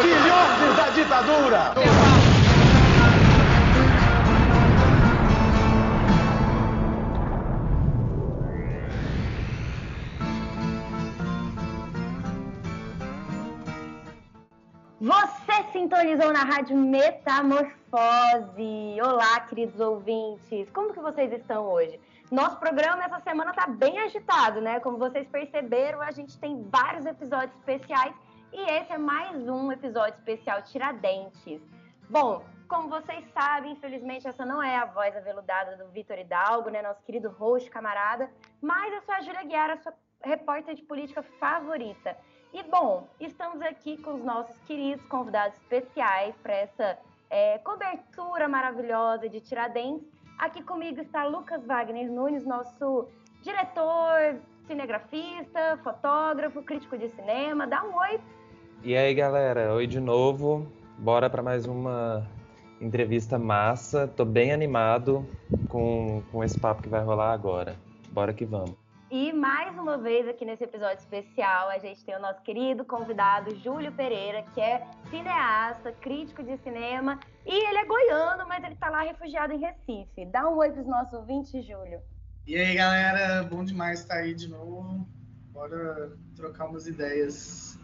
Filhotes 0.00 0.76
da 0.76 0.88
ditadura! 0.90 1.74
Você 15.00 15.64
sintonizou 15.72 16.32
na 16.32 16.40
rádio 16.40 16.76
Metamorfose. 16.76 17.83
Olá, 17.96 19.38
queridos 19.48 19.78
ouvintes. 19.78 20.68
Como 20.70 20.92
que 20.92 20.98
vocês 20.98 21.30
estão 21.32 21.64
hoje? 21.64 22.00
Nosso 22.28 22.58
programa 22.58 23.04
essa 23.04 23.20
semana 23.20 23.52
tá 23.52 23.68
bem 23.68 24.00
agitado, 24.00 24.60
né? 24.60 24.80
Como 24.80 24.98
vocês 24.98 25.28
perceberam, 25.28 26.02
a 26.02 26.10
gente 26.10 26.36
tem 26.36 26.68
vários 26.68 27.06
episódios 27.06 27.56
especiais 27.56 28.12
e 28.52 28.60
esse 28.68 28.92
é 28.92 28.98
mais 28.98 29.48
um 29.48 29.70
episódio 29.70 30.18
especial 30.18 30.60
Tiradentes. 30.62 31.62
Bom, 32.10 32.44
como 32.66 32.88
vocês 32.88 33.24
sabem, 33.32 33.74
infelizmente 33.74 34.26
essa 34.26 34.44
não 34.44 34.60
é 34.60 34.76
a 34.76 34.86
voz 34.86 35.16
aveludada 35.16 35.76
do 35.76 35.88
Vitor 35.92 36.18
Hidalgo, 36.18 36.70
né? 36.70 36.82
Nosso 36.82 37.04
querido 37.04 37.30
host, 37.30 37.70
camarada, 37.70 38.28
mas 38.60 38.92
eu 38.92 39.02
sou 39.02 39.14
a 39.14 39.20
Júlia 39.20 39.44
Guiara, 39.44 39.74
a 39.74 39.76
sua 39.76 39.94
repórter 40.20 40.74
de 40.74 40.82
política 40.82 41.22
favorita. 41.38 42.16
E 42.52 42.60
bom, 42.64 43.06
estamos 43.20 43.62
aqui 43.62 43.96
com 43.98 44.14
os 44.14 44.24
nossos 44.24 44.58
queridos 44.62 45.06
convidados 45.06 45.56
especiais 45.58 46.34
para 46.42 46.54
essa 46.54 46.98
é, 47.30 47.58
cobertura 47.58 48.48
maravilhosa 48.48 49.28
de 49.28 49.40
Tiradentes. 49.40 50.06
Aqui 50.38 50.62
comigo 50.62 51.00
está 51.00 51.24
Lucas 51.24 51.64
Wagner 51.64 52.10
Nunes, 52.10 52.44
nosso 52.44 53.08
diretor, 53.42 54.40
cinegrafista, 54.66 55.78
fotógrafo, 55.82 56.62
crítico 56.62 56.96
de 56.96 57.08
cinema. 57.10 57.66
Dá 57.66 57.84
um 57.84 57.94
oi. 57.96 58.20
E 58.82 58.96
aí, 58.96 59.14
galera, 59.14 59.72
oi 59.74 59.86
de 59.86 60.00
novo. 60.00 60.66
Bora 60.98 61.30
para 61.30 61.42
mais 61.42 61.66
uma 61.66 62.26
entrevista 62.80 63.38
massa. 63.38 64.06
Tô 64.06 64.24
bem 64.24 64.52
animado 64.52 65.26
com, 65.68 66.22
com 66.30 66.44
esse 66.44 66.58
papo 66.58 66.82
que 66.82 66.88
vai 66.88 67.02
rolar 67.02 67.32
agora. 67.32 67.76
Bora 68.10 68.32
que 68.32 68.44
vamos. 68.44 68.83
E 69.16 69.32
mais 69.32 69.78
uma 69.78 69.96
vez 69.96 70.26
aqui 70.26 70.44
nesse 70.44 70.64
episódio 70.64 70.98
especial, 70.98 71.68
a 71.68 71.78
gente 71.78 72.04
tem 72.04 72.16
o 72.16 72.20
nosso 72.20 72.42
querido 72.42 72.84
convidado 72.84 73.54
Júlio 73.54 73.92
Pereira, 73.92 74.42
que 74.52 74.60
é 74.60 74.84
cineasta, 75.08 75.92
crítico 75.92 76.42
de 76.42 76.56
cinema, 76.64 77.20
e 77.46 77.54
ele 77.54 77.78
é 77.78 77.84
goiano, 77.84 78.44
mas 78.48 78.64
ele 78.64 78.74
tá 78.74 78.90
lá 78.90 79.02
refugiado 79.02 79.52
em 79.52 79.60
Recife. 79.60 80.26
Dá 80.32 80.50
um 80.50 80.56
oi 80.56 80.72
pros 80.72 80.88
nossos 80.88 81.12
ouvintes, 81.12 81.64
Júlio. 81.64 82.00
E 82.44 82.56
aí, 82.56 82.74
galera, 82.74 83.44
bom 83.44 83.64
demais 83.64 84.00
estar 84.00 84.16
aí 84.16 84.34
de 84.34 84.48
novo. 84.48 85.06
Bora 85.52 86.10
trocar 86.34 86.66
umas 86.66 86.88
ideias 86.88 87.78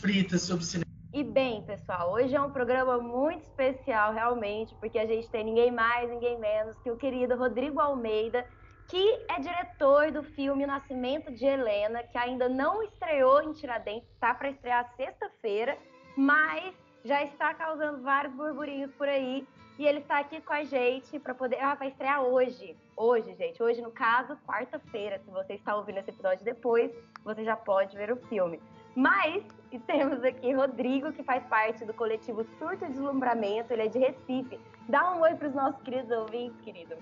fritas 0.00 0.42
sobre 0.42 0.64
cinema. 0.64 0.88
E 1.12 1.24
bem, 1.24 1.64
pessoal, 1.64 2.12
hoje 2.12 2.36
é 2.36 2.40
um 2.40 2.52
programa 2.52 2.98
muito 2.98 3.42
especial, 3.42 4.12
realmente, 4.12 4.72
porque 4.76 5.00
a 5.00 5.06
gente 5.06 5.28
tem 5.30 5.42
ninguém 5.42 5.72
mais, 5.72 6.08
ninguém 6.08 6.38
menos 6.38 6.78
que 6.78 6.92
o 6.92 6.96
querido 6.96 7.34
Rodrigo 7.34 7.80
Almeida, 7.80 8.46
que 8.88 9.24
é 9.28 9.38
diretor 9.38 10.10
do 10.10 10.22
filme 10.22 10.64
Nascimento 10.66 11.30
de 11.30 11.44
Helena, 11.44 12.02
que 12.02 12.16
ainda 12.16 12.48
não 12.48 12.82
estreou 12.82 13.42
em 13.42 13.52
Tiradentes, 13.52 14.08
está 14.14 14.32
para 14.34 14.48
estrear 14.48 14.90
sexta-feira, 14.96 15.78
mas 16.16 16.74
já 17.04 17.22
está 17.22 17.52
causando 17.52 18.02
vários 18.02 18.34
burburinhos 18.34 18.90
por 18.94 19.06
aí. 19.06 19.46
E 19.78 19.86
ele 19.86 20.00
está 20.00 20.18
aqui 20.18 20.40
com 20.40 20.52
a 20.52 20.64
gente 20.64 21.20
para 21.20 21.34
poder. 21.34 21.60
Ah, 21.60 21.74
vai 21.74 21.88
estrear 21.88 22.20
hoje. 22.22 22.76
Hoje, 22.96 23.32
gente. 23.36 23.62
Hoje, 23.62 23.80
no 23.80 23.92
caso, 23.92 24.36
quarta-feira. 24.44 25.20
Se 25.20 25.30
você 25.30 25.54
está 25.54 25.76
ouvindo 25.76 25.98
esse 25.98 26.10
episódio 26.10 26.44
depois, 26.44 26.90
você 27.22 27.44
já 27.44 27.54
pode 27.54 27.96
ver 27.96 28.10
o 28.10 28.16
filme. 28.16 28.60
Mas 28.96 29.44
temos 29.86 30.24
aqui 30.24 30.52
Rodrigo, 30.52 31.12
que 31.12 31.22
faz 31.22 31.44
parte 31.44 31.84
do 31.84 31.94
coletivo 31.94 32.44
Surto 32.58 32.84
e 32.86 32.88
Deslumbramento. 32.88 33.72
Ele 33.72 33.82
é 33.82 33.88
de 33.88 33.98
Recife. 34.00 34.58
Dá 34.88 35.14
um 35.14 35.20
oi 35.20 35.36
para 35.36 35.46
os 35.46 35.54
nossos 35.54 35.80
queridos 35.82 36.10
ouvintes, 36.10 36.60
querido. 36.62 36.96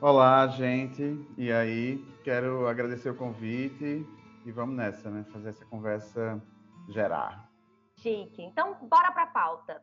Olá, 0.00 0.46
gente. 0.48 1.24
E 1.38 1.52
aí, 1.52 2.04
quero 2.24 2.66
agradecer 2.66 3.10
o 3.10 3.14
convite 3.14 4.04
e 4.44 4.52
vamos 4.52 4.76
nessa, 4.76 5.08
né? 5.08 5.24
Fazer 5.32 5.50
essa 5.50 5.64
conversa 5.66 6.42
gerar. 6.88 7.48
Chique. 7.98 8.42
Então, 8.42 8.76
bora 8.82 9.12
para 9.12 9.22
a 9.22 9.28
pauta. 9.28 9.82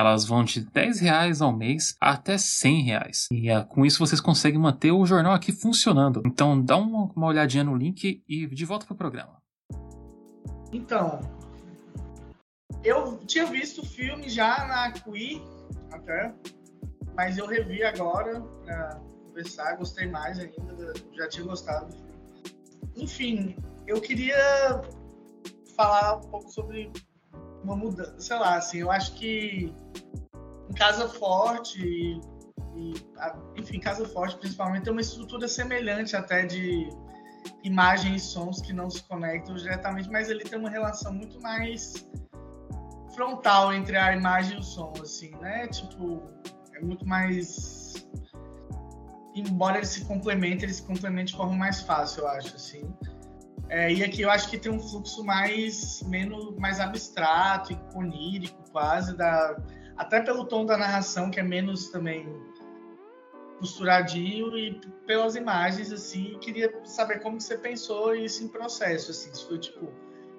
Elas 0.00 0.24
vão 0.24 0.42
de 0.42 0.62
10 0.62 0.98
reais 1.00 1.42
ao 1.42 1.54
mês 1.54 1.94
até 2.00 2.38
100 2.38 2.82
reais. 2.84 3.26
E 3.30 3.50
é, 3.50 3.62
com 3.62 3.84
isso 3.84 3.98
vocês 3.98 4.18
conseguem 4.18 4.58
manter 4.58 4.90
o 4.90 5.04
jornal 5.04 5.34
aqui 5.34 5.52
funcionando. 5.52 6.22
Então 6.24 6.58
dá 6.58 6.78
uma, 6.78 7.12
uma 7.14 7.26
olhadinha 7.26 7.62
no 7.62 7.76
link 7.76 8.24
e 8.26 8.46
de 8.46 8.64
volta 8.64 8.86
pro 8.86 8.94
programa. 8.94 9.36
Então, 10.72 11.20
eu 12.82 13.18
tinha 13.26 13.44
visto 13.44 13.82
o 13.82 13.86
filme 13.86 14.30
já 14.30 14.66
na 14.66 14.90
Cui, 15.00 15.42
até, 15.92 16.34
mas 17.14 17.36
eu 17.36 17.46
revi 17.46 17.84
agora 17.84 18.40
pra 18.64 18.98
conversar, 19.26 19.76
gostei 19.76 20.06
mais 20.08 20.38
ainda, 20.38 20.94
já 21.12 21.28
tinha 21.28 21.44
gostado. 21.44 21.94
Enfim, 22.96 23.54
eu 23.86 24.00
queria 24.00 24.80
falar 25.76 26.16
um 26.16 26.30
pouco 26.30 26.50
sobre 26.50 26.90
uma 27.62 27.76
mudança, 27.76 28.14
sei 28.18 28.38
lá, 28.38 28.56
assim, 28.56 28.78
eu 28.78 28.90
acho 28.90 29.14
que 29.14 29.72
em 30.68 30.74
Casa 30.74 31.08
Forte 31.08 31.80
e, 31.82 32.20
e 32.76 32.94
enfim, 33.56 33.80
Casa 33.80 34.08
Forte 34.08 34.36
principalmente 34.38 34.84
tem 34.84 34.92
uma 34.92 35.00
estrutura 35.00 35.48
semelhante 35.48 36.16
até 36.16 36.46
de 36.46 36.88
imagem 37.64 38.14
e 38.14 38.20
sons 38.20 38.60
que 38.60 38.72
não 38.72 38.88
se 38.90 39.02
conectam 39.04 39.54
diretamente, 39.54 40.10
mas 40.10 40.30
ele 40.30 40.44
tem 40.44 40.58
uma 40.58 40.70
relação 40.70 41.12
muito 41.12 41.40
mais 41.40 42.08
frontal 43.14 43.72
entre 43.72 43.96
a 43.96 44.14
imagem 44.14 44.56
e 44.56 44.60
o 44.60 44.62
som, 44.62 44.92
assim, 45.02 45.30
né? 45.40 45.66
Tipo, 45.68 46.22
é 46.74 46.80
muito 46.80 47.06
mais 47.06 47.90
embora 49.34 49.78
eles 49.78 49.90
se 49.90 50.04
complementem, 50.04 50.64
eles 50.64 50.76
se 50.76 50.82
complementam 50.82 51.26
de 51.26 51.36
forma 51.36 51.56
mais 51.56 51.80
fácil, 51.80 52.22
eu 52.22 52.28
acho, 52.28 52.56
assim. 52.56 52.92
É, 53.70 53.92
e 53.92 54.02
aqui 54.02 54.22
eu 54.22 54.30
acho 54.30 54.50
que 54.50 54.58
tem 54.58 54.72
um 54.72 54.80
fluxo 54.80 55.24
mais 55.24 56.02
menos 56.02 56.56
mais 56.56 56.80
abstrato 56.80 57.72
e 57.72 57.78
onírico 57.96 58.68
quase 58.72 59.16
da 59.16 59.56
até 59.96 60.20
pelo 60.20 60.44
tom 60.44 60.66
da 60.66 60.76
narração 60.76 61.30
que 61.30 61.38
é 61.38 61.42
menos 61.42 61.88
também 61.88 62.28
costuradinho 63.60 64.58
e 64.58 64.80
pelas 65.06 65.36
imagens 65.36 65.92
assim 65.92 66.36
queria 66.40 66.68
saber 66.84 67.20
como 67.20 67.36
que 67.36 67.44
você 67.44 67.56
pensou 67.56 68.12
isso 68.12 68.42
em 68.42 68.48
processo 68.48 69.12
assim 69.12 69.32
se 69.32 69.46
foi 69.46 69.60
tipo 69.60 69.92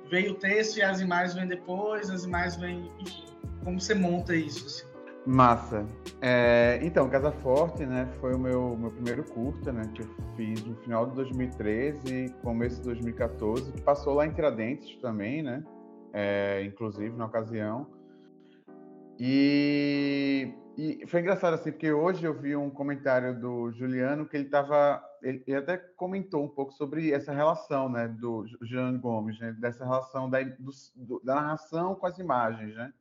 veio 0.09 0.33
o 0.33 0.35
texto 0.35 0.75
e 0.77 0.81
as 0.81 0.99
imagens 0.99 1.33
vêm 1.33 1.47
depois 1.47 2.09
as 2.09 2.25
imagens 2.25 2.57
vêm 2.57 2.91
enfim 2.99 3.31
como 3.63 3.79
você 3.79 3.93
monta 3.93 4.35
isso 4.35 4.65
assim. 4.65 4.90
Massa. 5.25 5.85
É, 6.19 6.79
então, 6.81 7.07
Casa 7.07 7.31
Forte, 7.31 7.85
né, 7.85 8.07
foi 8.19 8.33
o 8.33 8.39
meu, 8.39 8.75
meu 8.75 8.91
primeiro 8.91 9.23
curta, 9.23 9.71
né, 9.71 9.83
que 9.93 10.01
eu 10.01 10.07
fiz 10.35 10.63
no 10.63 10.75
final 10.77 11.05
de 11.05 11.15
2013, 11.15 12.33
começo 12.41 12.77
de 12.77 12.83
2014, 12.83 13.71
que 13.71 13.81
passou 13.81 14.15
lá 14.15 14.25
em 14.25 14.31
Tiradentes 14.31 14.97
também, 14.99 15.43
né, 15.43 15.63
é, 16.11 16.63
inclusive 16.63 17.15
na 17.15 17.25
ocasião. 17.25 17.85
E, 19.19 20.55
e, 20.75 21.05
foi 21.05 21.19
engraçado 21.19 21.53
assim, 21.53 21.71
porque 21.71 21.91
hoje 21.91 22.25
eu 22.25 22.33
vi 22.33 22.55
um 22.55 22.71
comentário 22.71 23.39
do 23.39 23.71
Juliano 23.73 24.25
que 24.25 24.35
ele 24.35 24.45
estava, 24.45 25.03
ele, 25.21 25.43
ele, 25.45 25.57
até 25.57 25.77
comentou 25.77 26.43
um 26.43 26.49
pouco 26.49 26.73
sobre 26.73 27.11
essa 27.11 27.31
relação, 27.31 27.87
né, 27.87 28.07
do 28.07 28.43
Jean 28.63 28.97
Gomes, 28.97 29.39
né, 29.39 29.55
dessa 29.59 29.85
relação 29.85 30.27
da, 30.27 30.41
do, 30.41 31.21
da 31.23 31.35
narração 31.35 31.93
com 31.93 32.07
as 32.07 32.17
imagens, 32.17 32.75
né. 32.75 32.91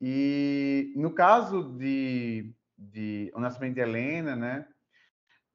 E 0.00 0.92
no 0.96 1.12
caso 1.12 1.76
de, 1.76 2.54
de 2.76 3.30
O 3.34 3.40
Nascimento 3.40 3.74
de 3.74 3.80
Helena, 3.80 4.34
né, 4.34 4.66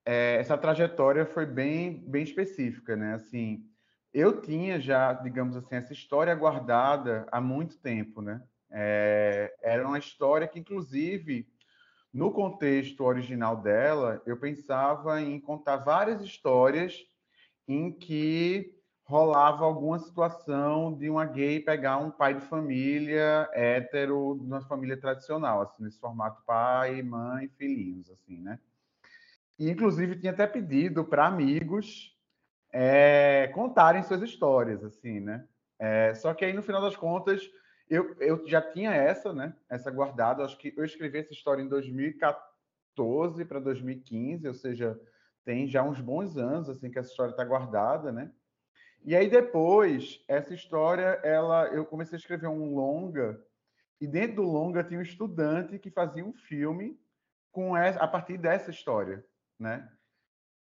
é, 0.06 0.36
essa 0.36 0.58
trajetória 0.58 1.26
foi 1.26 1.46
bem, 1.46 2.04
bem 2.08 2.24
específica, 2.24 2.96
né? 2.96 3.16
Assim, 3.16 3.66
eu 4.14 4.40
tinha 4.40 4.80
já, 4.80 5.14
digamos 5.14 5.56
assim, 5.58 5.76
essa 5.76 5.94
história 5.94 6.36
guardada 6.36 7.28
há 7.32 7.42
muito 7.42 7.80
tempo, 7.80 8.22
né? 8.22 8.42
É, 8.72 9.56
era 9.64 9.88
uma 9.88 9.98
história 9.98 10.48
que, 10.48 10.60
inclusive, 10.60 11.48
no 12.14 12.32
contexto 12.32 13.04
original 13.04 13.58
dela, 13.58 14.22
eu 14.26 14.38
pensava 14.38 15.20
em 15.22 15.40
contar 15.40 15.78
várias 15.78 16.22
histórias 16.22 16.98
em 17.68 17.92
que 17.92 18.75
rolava 19.06 19.64
alguma 19.64 20.00
situação 20.00 20.94
de 20.98 21.10
uma 21.10 21.26
gay 21.26 21.60
pegar 21.60 21.98
um 21.98 22.10
pai 22.10 22.34
de 22.34 22.42
família 22.42 23.48
hétero 23.54 24.36
de 24.40 24.48
uma 24.48 24.62
família 24.62 24.98
tradicional, 24.98 25.62
assim, 25.62 25.84
nesse 25.84 26.00
formato 26.00 26.42
pai, 26.44 27.04
mãe, 27.04 27.48
filhinhos, 27.50 28.10
assim, 28.10 28.42
né? 28.42 28.60
E, 29.60 29.70
inclusive, 29.70 30.20
tinha 30.20 30.32
até 30.32 30.48
pedido 30.48 31.06
para 31.06 31.28
amigos 31.28 32.18
é, 32.74 33.50
contarem 33.54 34.04
suas 34.04 34.24
histórias, 34.24 34.84
assim, 34.84 35.20
né? 35.20 35.48
É, 35.78 36.14
só 36.16 36.34
que 36.34 36.44
aí, 36.44 36.52
no 36.52 36.64
final 36.64 36.82
das 36.82 36.96
contas, 36.96 37.48
eu, 37.88 38.16
eu 38.20 38.46
já 38.48 38.60
tinha 38.60 38.92
essa, 38.92 39.32
né? 39.32 39.56
Essa 39.70 39.92
guardada. 39.92 40.44
Acho 40.44 40.58
que 40.58 40.74
eu 40.76 40.84
escrevi 40.84 41.20
essa 41.20 41.32
história 41.32 41.62
em 41.62 41.70
2014 41.70 43.46
para 43.46 43.60
2015, 43.60 44.48
ou 44.48 44.54
seja, 44.56 45.00
tem 45.46 45.68
já 45.68 45.84
uns 45.84 46.02
bons 46.02 46.38
anos 46.38 46.70
assim 46.70 46.90
que 46.90 46.98
essa 46.98 47.12
história 47.12 47.32
está 47.32 47.44
guardada, 47.46 48.12
né? 48.12 48.32
E 49.06 49.16
aí 49.16 49.30
depois 49.30 50.20
essa 50.28 50.56
história, 50.56 51.20
ela, 51.24 51.68
eu 51.68 51.86
comecei 51.86 52.16
a 52.16 52.20
escrever 52.20 52.48
um 52.48 52.74
longa 52.74 53.40
e 54.02 54.08
dentro 54.08 54.38
do 54.38 54.42
longa 54.42 54.84
tinha 54.84 55.00
um 55.00 55.04
estudante 55.04 55.78
que 55.78 55.92
fazia 55.92 56.26
um 56.26 56.34
filme 56.34 57.00
com 57.52 57.78
essa, 57.78 58.00
a 58.00 58.08
partir 58.08 58.36
dessa 58.36 58.72
história, 58.72 59.24
né? 59.60 59.88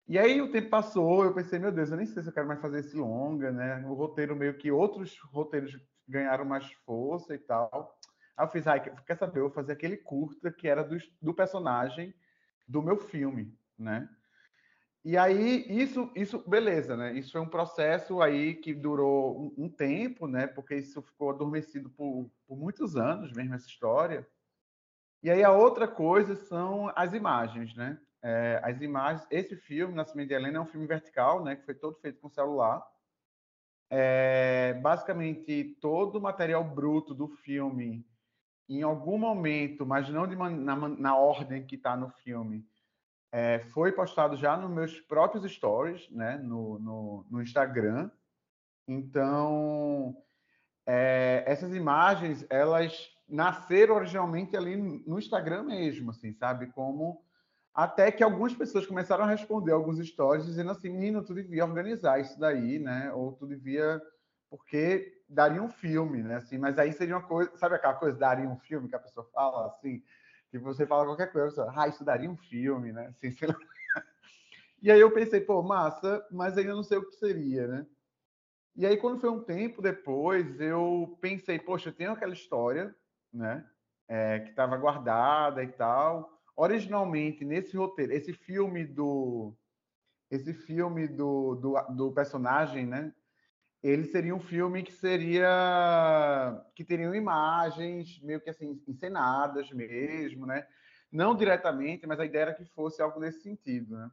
E 0.06 0.16
aí 0.16 0.40
o 0.40 0.52
tempo 0.52 0.70
passou, 0.70 1.24
eu 1.24 1.34
pensei, 1.34 1.58
meu 1.58 1.72
Deus, 1.72 1.90
eu 1.90 1.96
nem 1.96 2.06
sei 2.06 2.22
se 2.22 2.28
eu 2.28 2.32
quero 2.32 2.46
mais 2.46 2.60
fazer 2.60 2.78
esse 2.78 2.96
longa, 2.96 3.50
né? 3.50 3.84
O 3.84 3.92
roteiro 3.94 4.36
meio 4.36 4.56
que 4.56 4.70
outros 4.70 5.18
roteiros 5.32 5.76
ganharam 6.06 6.44
mais 6.44 6.72
força 6.86 7.34
e 7.34 7.38
tal. 7.38 7.98
Aí 8.36 8.46
eu 8.46 8.50
fiz, 8.50 8.68
ai, 8.68 8.80
quer 8.80 9.16
saber, 9.16 9.40
eu 9.40 9.46
vou 9.46 9.52
fazer 9.52 9.72
aquele 9.72 9.96
curta 9.96 10.52
que 10.52 10.68
era 10.68 10.84
do, 10.84 10.96
do 11.20 11.34
personagem 11.34 12.14
do 12.68 12.80
meu 12.80 12.96
filme, 12.96 13.52
né? 13.76 14.08
E 15.08 15.16
aí, 15.16 15.64
isso, 15.70 16.12
isso, 16.14 16.38
beleza, 16.46 16.94
né? 16.94 17.14
Isso 17.14 17.32
foi 17.32 17.40
um 17.40 17.48
processo 17.48 18.20
aí 18.20 18.54
que 18.54 18.74
durou 18.74 19.54
um, 19.56 19.64
um 19.64 19.66
tempo, 19.70 20.26
né? 20.26 20.46
Porque 20.46 20.74
isso 20.74 21.00
ficou 21.00 21.30
adormecido 21.30 21.88
por, 21.88 22.30
por 22.46 22.58
muitos 22.58 22.94
anos 22.94 23.32
mesmo, 23.32 23.54
essa 23.54 23.66
história. 23.66 24.28
E 25.22 25.30
aí 25.30 25.42
a 25.42 25.50
outra 25.50 25.88
coisa 25.88 26.36
são 26.36 26.92
as 26.94 27.14
imagens, 27.14 27.74
né? 27.74 27.98
É, 28.20 28.60
as 28.62 28.82
imagens, 28.82 29.26
esse 29.30 29.56
filme, 29.56 29.94
Nascimento 29.94 30.28
de 30.28 30.34
Helena, 30.34 30.58
é 30.58 30.60
um 30.60 30.66
filme 30.66 30.86
vertical, 30.86 31.42
né? 31.42 31.56
Que 31.56 31.64
foi 31.64 31.74
todo 31.74 31.98
feito 32.00 32.20
com 32.20 32.28
celular. 32.28 32.86
É, 33.88 34.74
basicamente, 34.82 35.78
todo 35.80 36.16
o 36.16 36.20
material 36.20 36.62
bruto 36.62 37.14
do 37.14 37.28
filme, 37.28 38.06
em 38.68 38.82
algum 38.82 39.16
momento, 39.16 39.86
mas 39.86 40.06
não 40.10 40.26
de, 40.26 40.36
na, 40.36 40.76
na 40.76 41.16
ordem 41.16 41.64
que 41.64 41.76
está 41.76 41.96
no 41.96 42.10
filme, 42.10 42.62
é, 43.30 43.60
foi 43.72 43.92
postado 43.92 44.36
já 44.36 44.56
nos 44.56 44.70
meus 44.70 45.00
próprios 45.00 45.50
stories, 45.50 46.10
né? 46.10 46.38
No, 46.38 46.78
no, 46.78 47.26
no 47.30 47.42
Instagram. 47.42 48.10
Então, 48.86 50.16
é, 50.86 51.44
essas 51.46 51.74
imagens, 51.74 52.46
elas 52.48 53.10
nasceram 53.28 53.96
originalmente 53.96 54.56
ali 54.56 54.76
no 54.76 55.18
Instagram 55.18 55.64
mesmo, 55.64 56.10
assim, 56.10 56.32
sabe? 56.32 56.68
Como 56.68 57.22
até 57.74 58.10
que 58.10 58.24
algumas 58.24 58.54
pessoas 58.54 58.86
começaram 58.86 59.24
a 59.24 59.28
responder 59.28 59.72
alguns 59.72 59.98
stories 60.04 60.46
dizendo 60.46 60.70
assim, 60.70 60.88
menino, 60.88 61.22
tu 61.22 61.34
devia 61.34 61.64
organizar 61.64 62.18
isso 62.18 62.38
daí, 62.40 62.78
né? 62.78 63.12
Ou 63.12 63.32
tu 63.32 63.46
devia... 63.46 64.00
Porque 64.50 65.22
daria 65.28 65.62
um 65.62 65.68
filme, 65.68 66.22
né? 66.22 66.36
Assim, 66.36 66.56
mas 66.56 66.78
aí 66.78 66.92
seria 66.92 67.16
uma 67.16 67.26
coisa... 67.26 67.54
Sabe 67.56 67.74
aquela 67.74 67.94
coisa, 67.94 68.18
daria 68.18 68.48
um 68.48 68.56
filme 68.56 68.88
que 68.88 68.96
a 68.96 68.98
pessoa 68.98 69.28
fala, 69.32 69.66
assim? 69.66 70.02
Que 70.50 70.58
você 70.58 70.86
fala 70.86 71.04
qualquer 71.04 71.30
coisa, 71.30 71.70
ah, 71.74 71.88
isso 71.88 72.04
daria 72.04 72.30
um 72.30 72.36
filme, 72.36 72.92
né? 72.92 73.08
Assim, 73.08 73.30
sei 73.36 73.48
lá. 73.48 73.56
E 74.80 74.90
aí 74.90 75.00
eu 75.00 75.10
pensei, 75.10 75.40
pô, 75.40 75.62
massa, 75.62 76.24
mas 76.30 76.56
ainda 76.56 76.74
não 76.74 76.84
sei 76.84 76.98
o 76.98 77.08
que 77.08 77.16
seria, 77.16 77.66
né? 77.66 77.86
E 78.76 78.86
aí, 78.86 78.96
quando 78.96 79.20
foi 79.20 79.28
um 79.28 79.42
tempo 79.42 79.82
depois, 79.82 80.60
eu 80.60 81.18
pensei, 81.20 81.58
poxa, 81.58 81.88
eu 81.88 81.92
tenho 81.92 82.12
aquela 82.12 82.32
história, 82.32 82.94
né? 83.32 83.68
É, 84.06 84.38
que 84.40 84.50
estava 84.50 84.76
guardada 84.76 85.62
e 85.62 85.68
tal 85.68 86.38
originalmente 86.58 87.44
nesse 87.44 87.76
roteiro, 87.76 88.12
esse 88.12 88.32
filme 88.32 88.84
do 88.84 89.54
esse 90.28 90.52
filme 90.52 91.06
do, 91.06 91.54
do, 91.54 91.80
do, 91.94 92.12
personagem, 92.12 92.84
né? 92.84 93.14
Ele 93.82 94.04
seria 94.04 94.34
um 94.34 94.40
filme 94.40 94.82
que 94.82 94.92
seria 94.92 96.64
que 96.74 96.84
teriam 96.84 97.14
imagens 97.14 98.20
meio 98.22 98.40
que 98.40 98.50
assim 98.50 98.82
encenadas 98.88 99.70
mesmo, 99.70 100.46
né? 100.46 100.66
Não 101.10 101.34
diretamente, 101.34 102.06
mas 102.06 102.18
a 102.18 102.26
ideia 102.26 102.42
era 102.42 102.54
que 102.54 102.64
fosse 102.64 103.00
algo 103.00 103.20
nesse 103.20 103.42
sentido, 103.42 103.96
né? 103.96 104.10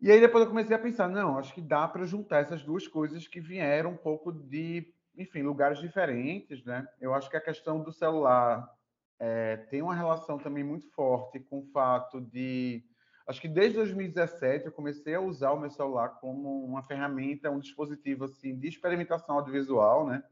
E 0.00 0.10
aí 0.10 0.20
depois 0.20 0.44
eu 0.44 0.50
comecei 0.50 0.76
a 0.76 0.78
pensar, 0.78 1.08
não, 1.08 1.38
acho 1.38 1.54
que 1.54 1.60
dá 1.60 1.88
para 1.88 2.04
juntar 2.04 2.40
essas 2.40 2.62
duas 2.62 2.86
coisas 2.86 3.26
que 3.26 3.40
vieram 3.40 3.92
um 3.92 3.96
pouco 3.96 4.30
de, 4.30 4.92
enfim, 5.16 5.42
lugares 5.42 5.78
diferentes, 5.78 6.62
né? 6.64 6.86
Eu 7.00 7.14
acho 7.14 7.30
que 7.30 7.36
a 7.36 7.40
questão 7.40 7.82
do 7.82 7.90
celular 7.90 8.70
é, 9.18 9.56
tem 9.56 9.80
uma 9.80 9.94
relação 9.94 10.38
também 10.38 10.62
muito 10.62 10.88
forte 10.90 11.40
com 11.40 11.60
o 11.60 11.66
fato 11.66 12.20
de. 12.20 12.84
Acho 13.26 13.40
que 13.40 13.48
desde 13.48 13.76
2017 13.76 14.66
eu 14.66 14.72
comecei 14.72 15.14
a 15.14 15.20
usar 15.20 15.50
o 15.50 15.58
meu 15.58 15.70
celular 15.70 16.10
como 16.20 16.64
uma 16.64 16.82
ferramenta, 16.84 17.50
um 17.50 17.58
dispositivo 17.58 18.24
assim 18.24 18.56
de 18.56 18.68
experimentação 18.68 19.36
audiovisual, 19.36 20.06
né? 20.06 20.22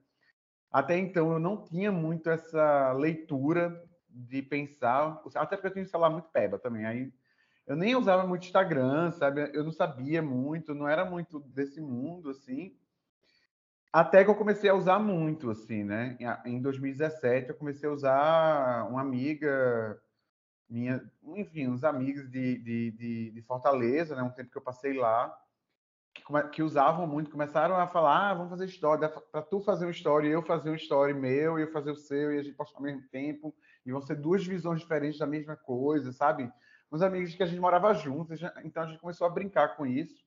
Até 0.70 0.96
então 0.96 1.32
eu 1.32 1.38
não 1.38 1.64
tinha 1.64 1.90
muito 1.90 2.30
essa 2.30 2.92
leitura 2.92 3.82
de 4.08 4.42
pensar, 4.42 5.20
até 5.34 5.56
porque 5.56 5.66
eu 5.68 5.72
tinha 5.72 5.84
um 5.84 5.88
celular 5.88 6.10
muito 6.10 6.28
peba 6.28 6.58
também. 6.58 6.86
Aí 6.86 7.12
eu 7.66 7.74
nem 7.74 7.96
usava 7.96 8.26
muito 8.26 8.44
Instagram, 8.44 9.10
sabe? 9.10 9.50
Eu 9.52 9.64
não 9.64 9.72
sabia 9.72 10.22
muito, 10.22 10.74
não 10.74 10.88
era 10.88 11.04
muito 11.04 11.40
desse 11.40 11.80
mundo 11.80 12.30
assim. 12.30 12.76
Até 13.92 14.24
que 14.24 14.30
eu 14.30 14.34
comecei 14.34 14.68
a 14.68 14.74
usar 14.74 14.98
muito, 14.98 15.50
assim, 15.50 15.84
né? 15.84 16.16
Em 16.44 16.60
2017, 16.60 17.48
eu 17.48 17.54
comecei 17.54 17.88
a 17.88 17.92
usar 17.92 18.88
uma 18.88 19.00
amiga 19.00 20.00
minha, 20.68 21.02
enfim, 21.34 21.68
uns 21.68 21.84
amigos 21.84 22.30
de, 22.30 22.58
de, 22.58 22.90
de, 22.92 23.30
de 23.30 23.42
Fortaleza, 23.42 24.16
né? 24.16 24.22
Um 24.22 24.30
tempo 24.30 24.50
que 24.50 24.58
eu 24.58 24.62
passei 24.62 24.92
lá, 24.94 25.36
que, 26.14 26.22
que 26.50 26.62
usavam 26.62 27.06
muito, 27.06 27.30
começaram 27.30 27.76
a 27.76 27.86
falar, 27.86 28.30
ah, 28.30 28.34
vamos 28.34 28.50
fazer 28.50 28.66
história, 28.66 29.08
para 29.08 29.42
tu 29.42 29.60
fazer 29.60 29.84
uma 29.84 29.90
história, 29.90 30.28
eu 30.28 30.42
fazer 30.42 30.70
uma 30.70 30.76
história 30.76 31.14
meu, 31.14 31.58
eu 31.58 31.70
fazer 31.70 31.90
o 31.90 31.96
seu, 31.96 32.32
e 32.32 32.38
a 32.38 32.42
gente 32.42 32.56
postar 32.56 32.78
ao 32.78 32.82
mesmo 32.82 33.02
tempo, 33.08 33.54
e 33.84 33.92
vão 33.92 34.00
ser 34.00 34.16
duas 34.16 34.46
visões 34.46 34.80
diferentes 34.80 35.18
da 35.18 35.26
mesma 35.26 35.56
coisa, 35.56 36.12
sabe? 36.12 36.50
Uns 36.90 37.02
amigos 37.02 37.34
que 37.34 37.42
a 37.42 37.46
gente 37.46 37.60
morava 37.60 37.92
juntos, 37.92 38.40
então 38.64 38.82
a 38.82 38.86
gente 38.86 39.00
começou 39.00 39.26
a 39.26 39.30
brincar 39.30 39.76
com 39.76 39.84
isso. 39.84 40.24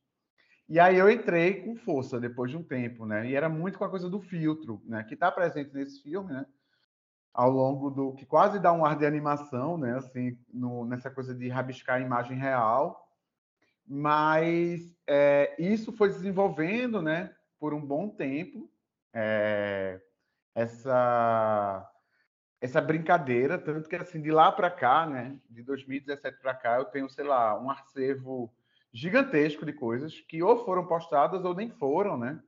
E 0.70 0.80
aí 0.80 0.98
eu 0.98 1.10
entrei 1.10 1.62
com 1.64 1.78
força 1.78 2.20
depois 2.20 2.52
de 2.52 2.58
um 2.58 2.64
tempo, 2.64 3.06
né? 3.06 3.30
E 3.30 3.36
era 3.36 3.48
muito 3.48 3.78
com 3.78 3.86
a 3.86 3.90
coisa 3.90 4.10
do 4.10 4.20
filtro, 4.20 4.82
né? 4.86 5.02
Que 5.04 5.14
está 5.14 5.32
presente 5.32 5.74
nesse 5.74 6.04
filme, 6.04 6.34
né? 6.34 6.46
Ao 7.38 7.52
longo 7.52 7.92
do 7.92 8.14
que 8.14 8.26
quase 8.26 8.58
dá 8.58 8.74
um 8.74 8.84
ar 8.84 8.98
de 8.98 9.06
animação, 9.06 9.78
né? 9.78 9.96
Assim, 9.96 10.36
no, 10.52 10.84
nessa 10.86 11.12
coisa 11.12 11.36
de 11.36 11.48
rabiscar 11.50 11.98
a 11.98 12.02
imagem 12.02 12.36
real. 12.36 13.08
Mas 13.86 14.98
é, 15.06 15.56
isso 15.60 15.92
foi 15.92 16.10
desenvolvendo, 16.10 17.00
né? 17.00 17.32
Por 17.60 17.76
um 17.76 17.80
bom 17.80 18.10
tempo, 18.10 18.68
é, 19.14 20.02
essa 20.56 21.88
essa 22.60 22.82
brincadeira, 22.82 23.60
tanto 23.60 23.88
que 23.88 23.96
assim 23.96 24.20
de 24.20 24.32
lá 24.32 24.52
para 24.52 24.72
cá, 24.72 25.06
né? 25.06 25.40
De 25.48 25.62
2017 25.62 26.40
para 26.42 26.56
cá, 26.56 26.78
eu 26.78 26.86
tenho, 26.86 27.08
sei 27.08 27.24
lá, 27.24 27.62
um 27.62 27.70
acervo 27.70 28.52
gigantesco 28.92 29.64
de 29.64 29.74
coisas 29.74 30.22
que 30.22 30.42
ou 30.42 30.66
foram 30.66 30.88
postadas 30.88 31.46
ou 31.46 31.54
nem 31.54 31.70
foram, 31.70 32.18
né? 32.18 32.42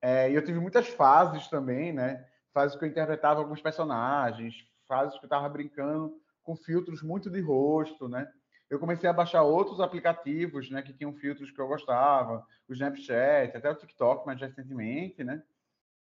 É, 0.00 0.30
e 0.30 0.34
eu 0.36 0.44
tive 0.44 0.60
muitas 0.60 0.86
fases 0.86 1.48
também, 1.48 1.92
né? 1.92 2.24
Fases 2.52 2.76
que 2.78 2.84
eu 2.84 2.88
interpretava 2.88 3.40
alguns 3.40 3.62
personagens, 3.62 4.54
fases 4.86 5.18
que 5.18 5.24
eu 5.24 5.26
estava 5.26 5.48
brincando 5.48 6.20
com 6.42 6.56
filtros 6.56 7.02
muito 7.02 7.30
de 7.30 7.40
rosto, 7.40 8.08
né? 8.08 8.30
Eu 8.68 8.78
comecei 8.78 9.08
a 9.08 9.12
baixar 9.12 9.42
outros 9.42 9.80
aplicativos, 9.80 10.70
né? 10.70 10.82
Que 10.82 10.92
tinham 10.92 11.12
filtros 11.14 11.50
que 11.50 11.60
eu 11.60 11.68
gostava, 11.68 12.46
o 12.68 12.72
Snapchat, 12.72 13.56
até 13.56 13.70
o 13.70 13.74
TikTok 13.74 14.26
mais 14.26 14.40
recentemente, 14.40 15.22
né? 15.22 15.42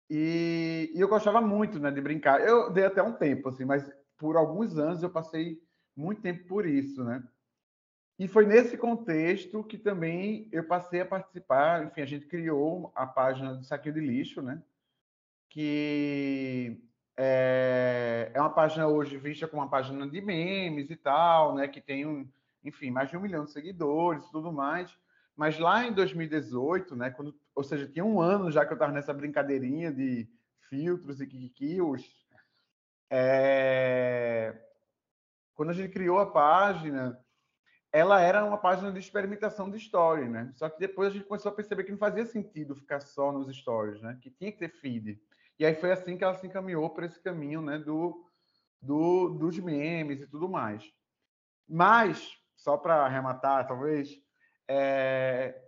E, 0.08 0.92
e 0.94 1.00
eu 1.00 1.08
gostava 1.08 1.40
muito, 1.40 1.78
né? 1.78 1.90
De 1.90 2.00
brincar. 2.00 2.40
Eu 2.40 2.72
dei 2.72 2.84
até 2.84 3.02
um 3.02 3.12
tempo, 3.12 3.48
assim, 3.48 3.64
mas 3.64 3.90
por 4.16 4.36
alguns 4.36 4.78
anos 4.78 5.02
eu 5.02 5.10
passei 5.10 5.60
muito 5.96 6.22
tempo 6.22 6.46
por 6.46 6.66
isso, 6.66 7.02
né? 7.04 7.22
E 8.18 8.26
foi 8.26 8.46
nesse 8.46 8.78
contexto 8.78 9.62
que 9.62 9.76
também 9.76 10.48
eu 10.50 10.64
passei 10.64 11.00
a 11.00 11.06
participar. 11.06 11.84
Enfim, 11.84 12.00
a 12.00 12.06
gente 12.06 12.26
criou 12.26 12.90
a 12.94 13.06
página 13.06 13.54
do 13.54 13.64
Saquinho 13.64 13.94
de 13.94 14.00
Lixo, 14.00 14.40
né? 14.40 14.62
Que 15.56 16.78
é, 17.16 18.30
é 18.34 18.38
uma 18.38 18.52
página 18.52 18.86
hoje 18.86 19.16
vista 19.16 19.48
como 19.48 19.62
uma 19.62 19.70
página 19.70 20.06
de 20.06 20.20
memes 20.20 20.90
e 20.90 20.96
tal, 20.96 21.54
né? 21.54 21.66
Que 21.66 21.80
tem, 21.80 22.04
um, 22.04 22.30
enfim, 22.62 22.90
mais 22.90 23.08
de 23.08 23.16
um 23.16 23.20
milhão 23.20 23.46
de 23.46 23.52
seguidores 23.52 24.22
e 24.26 24.30
tudo 24.30 24.52
mais. 24.52 24.94
Mas 25.34 25.58
lá 25.58 25.86
em 25.86 25.94
2018, 25.94 26.94
né? 26.94 27.08
Quando, 27.08 27.34
ou 27.54 27.64
seja, 27.64 27.88
tinha 27.88 28.04
um 28.04 28.20
ano 28.20 28.52
já 28.52 28.66
que 28.66 28.72
eu 28.74 28.74
estava 28.74 28.92
nessa 28.92 29.14
brincadeirinha 29.14 29.90
de 29.90 30.28
filtros 30.68 31.22
e 31.22 31.26
kikikios. 31.26 32.04
É, 33.08 34.54
quando 35.54 35.70
a 35.70 35.72
gente 35.72 35.90
criou 35.90 36.18
a 36.18 36.30
página 36.30 37.18
ela 37.90 38.20
era 38.20 38.44
uma 38.44 38.58
página 38.58 38.92
de 38.92 38.98
experimentação 38.98 39.70
de 39.70 39.78
story, 39.78 40.28
né? 40.28 40.52
Só 40.54 40.68
que 40.68 40.78
depois 40.78 41.08
a 41.08 41.12
gente 41.12 41.24
começou 41.24 41.50
a 41.50 41.54
perceber 41.54 41.82
que 41.84 41.92
não 41.92 41.96
fazia 41.96 42.26
sentido 42.26 42.76
ficar 42.76 43.00
só 43.00 43.32
nos 43.32 43.48
stories, 43.56 44.02
né? 44.02 44.18
Que 44.20 44.30
tinha 44.30 44.52
que 44.52 44.58
ter 44.58 44.68
feed. 44.68 45.18
E 45.58 45.64
aí 45.64 45.74
foi 45.74 45.92
assim 45.92 46.16
que 46.16 46.24
ela 46.24 46.34
se 46.34 46.46
encaminhou 46.46 46.90
para 46.90 47.06
esse 47.06 47.20
caminho, 47.20 47.62
né? 47.62 47.78
Do, 47.78 48.24
do, 48.80 49.30
dos 49.30 49.58
memes 49.58 50.20
e 50.20 50.26
tudo 50.26 50.48
mais. 50.48 50.84
Mas, 51.68 52.36
só 52.54 52.76
para 52.76 53.04
arrematar, 53.04 53.66
talvez, 53.66 54.10
é, 54.68 55.60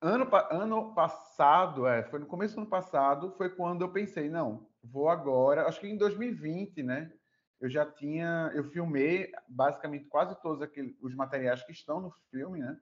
ano, 0.00 0.28
ano 0.50 0.94
passado, 0.94 1.86
é, 1.86 2.02
foi 2.04 2.20
no 2.20 2.26
começo 2.26 2.54
do 2.54 2.62
ano 2.62 2.70
passado, 2.70 3.34
foi 3.36 3.50
quando 3.50 3.82
eu 3.82 3.92
pensei, 3.92 4.28
não, 4.30 4.68
vou 4.82 5.08
agora, 5.08 5.66
acho 5.66 5.80
que 5.80 5.88
em 5.88 5.96
2020, 5.98 6.82
né? 6.82 7.12
eu 7.60 7.68
já 7.68 7.84
tinha, 7.84 8.50
eu 8.54 8.64
filmei 8.64 9.32
basicamente 9.48 10.04
quase 10.06 10.40
todos 10.40 10.62
aqueles, 10.62 10.96
os 11.02 11.14
materiais 11.14 11.62
que 11.64 11.72
estão 11.72 12.00
no 12.00 12.10
filme, 12.30 12.60
né? 12.60 12.78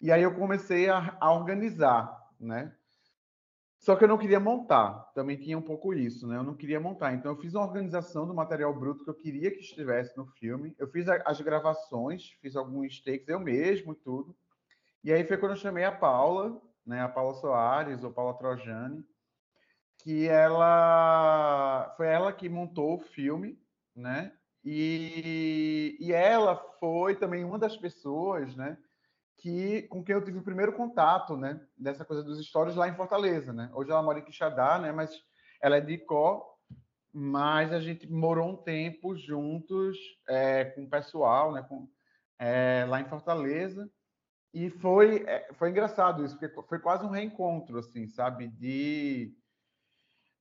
E 0.00 0.10
aí 0.10 0.22
eu 0.22 0.34
comecei 0.34 0.88
a, 0.88 1.16
a, 1.20 1.32
organizar, 1.32 2.14
né? 2.38 2.74
Só 3.86 3.94
que 3.94 4.02
eu 4.02 4.08
não 4.08 4.18
queria 4.18 4.40
montar, 4.40 5.12
também 5.14 5.36
tinha 5.36 5.56
um 5.56 5.62
pouco 5.62 5.94
isso, 5.94 6.26
né? 6.26 6.38
Eu 6.38 6.42
não 6.42 6.56
queria 6.56 6.80
montar, 6.80 7.14
então 7.14 7.30
eu 7.30 7.38
fiz 7.38 7.54
uma 7.54 7.64
organização 7.64 8.26
do 8.26 8.34
material 8.34 8.74
bruto 8.74 9.04
que 9.04 9.10
eu 9.10 9.14
queria 9.14 9.48
que 9.48 9.60
estivesse 9.60 10.16
no 10.16 10.26
filme. 10.26 10.74
Eu 10.76 10.88
fiz 10.88 11.08
a, 11.08 11.22
as 11.24 11.40
gravações, 11.40 12.32
fiz 12.42 12.56
alguns 12.56 13.00
takes 13.00 13.28
eu 13.28 13.38
mesmo 13.38 13.92
e 13.92 13.94
tudo. 13.94 14.36
E 15.04 15.12
aí 15.12 15.24
foi 15.24 15.36
quando 15.36 15.52
eu 15.52 15.56
chamei 15.56 15.84
a 15.84 15.92
Paula, 15.92 16.60
né? 16.84 17.00
A 17.00 17.08
Paula 17.08 17.34
Soares 17.34 18.02
ou 18.02 18.10
Paula 18.10 18.36
Trojani, 18.36 19.06
que 19.98 20.26
ela 20.26 21.94
foi 21.96 22.08
ela 22.08 22.32
que 22.32 22.48
montou 22.48 22.96
o 22.96 22.98
filme 22.98 23.56
né? 23.94 24.32
E, 24.64 25.96
e 26.00 26.12
ela 26.12 26.56
foi 26.80 27.14
também 27.14 27.44
uma 27.44 27.56
das 27.56 27.76
pessoas, 27.76 28.56
né? 28.56 28.76
Que, 29.46 29.82
com 29.82 30.02
quem 30.02 30.12
eu 30.12 30.24
tive 30.24 30.38
o 30.38 30.42
primeiro 30.42 30.72
contato, 30.72 31.36
né? 31.36 31.60
Dessa 31.78 32.04
coisa 32.04 32.20
dos 32.20 32.44
stories 32.44 32.74
lá 32.74 32.88
em 32.88 32.96
Fortaleza, 32.96 33.52
né? 33.52 33.70
Hoje 33.72 33.92
ela 33.92 34.02
mora 34.02 34.18
em 34.18 34.24
Quixadá, 34.24 34.76
né? 34.76 34.90
Mas 34.90 35.22
ela 35.62 35.76
é 35.76 35.80
de 35.80 35.92
Icó, 35.92 36.58
mas 37.12 37.72
a 37.72 37.78
gente 37.78 38.10
morou 38.10 38.48
um 38.48 38.56
tempo 38.56 39.16
juntos 39.16 39.96
é, 40.28 40.64
com 40.64 40.82
o 40.82 40.90
pessoal, 40.90 41.52
né? 41.52 41.62
Com, 41.62 41.88
é, 42.40 42.84
lá 42.88 43.00
em 43.00 43.08
Fortaleza. 43.08 43.88
E 44.52 44.68
foi, 44.68 45.22
é, 45.28 45.48
foi 45.52 45.70
engraçado 45.70 46.24
isso, 46.24 46.36
porque 46.36 46.62
foi 46.62 46.80
quase 46.80 47.06
um 47.06 47.10
reencontro, 47.10 47.78
assim, 47.78 48.08
sabe? 48.08 48.48
De 48.48 49.32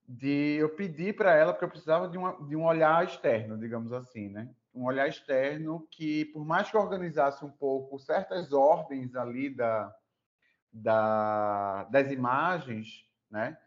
de 0.07 0.57
eu 0.59 0.69
pedir 0.69 1.15
para 1.15 1.35
ela, 1.35 1.51
porque 1.53 1.65
eu 1.65 1.69
precisava 1.69 2.07
de, 2.07 2.17
uma, 2.17 2.33
de 2.47 2.55
um 2.55 2.65
olhar 2.65 3.03
externo, 3.05 3.55
digamos 3.55 3.93
assim, 3.93 4.29
né? 4.29 4.49
Um 4.75 4.85
olhar 4.85 5.07
externo 5.07 5.87
que, 5.89 6.25
por 6.25 6.45
mais 6.45 6.69
que 6.69 6.77
organizasse 6.77 7.43
um 7.45 7.51
pouco 7.51 7.97
certas 7.97 8.51
ordens 8.51 9.15
ali 9.15 9.49
da, 9.49 9.95
da, 10.71 11.85
das 11.85 12.11
imagens, 12.11 13.05
né? 13.31 13.57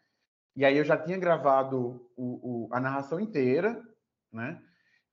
E 0.55 0.65
aí 0.65 0.77
eu 0.77 0.85
já 0.85 0.97
tinha 0.97 1.17
gravado 1.17 2.11
o, 2.17 2.67
o, 2.67 2.69
a 2.73 2.81
narração 2.81 3.19
inteira, 3.21 3.81
né? 4.33 4.63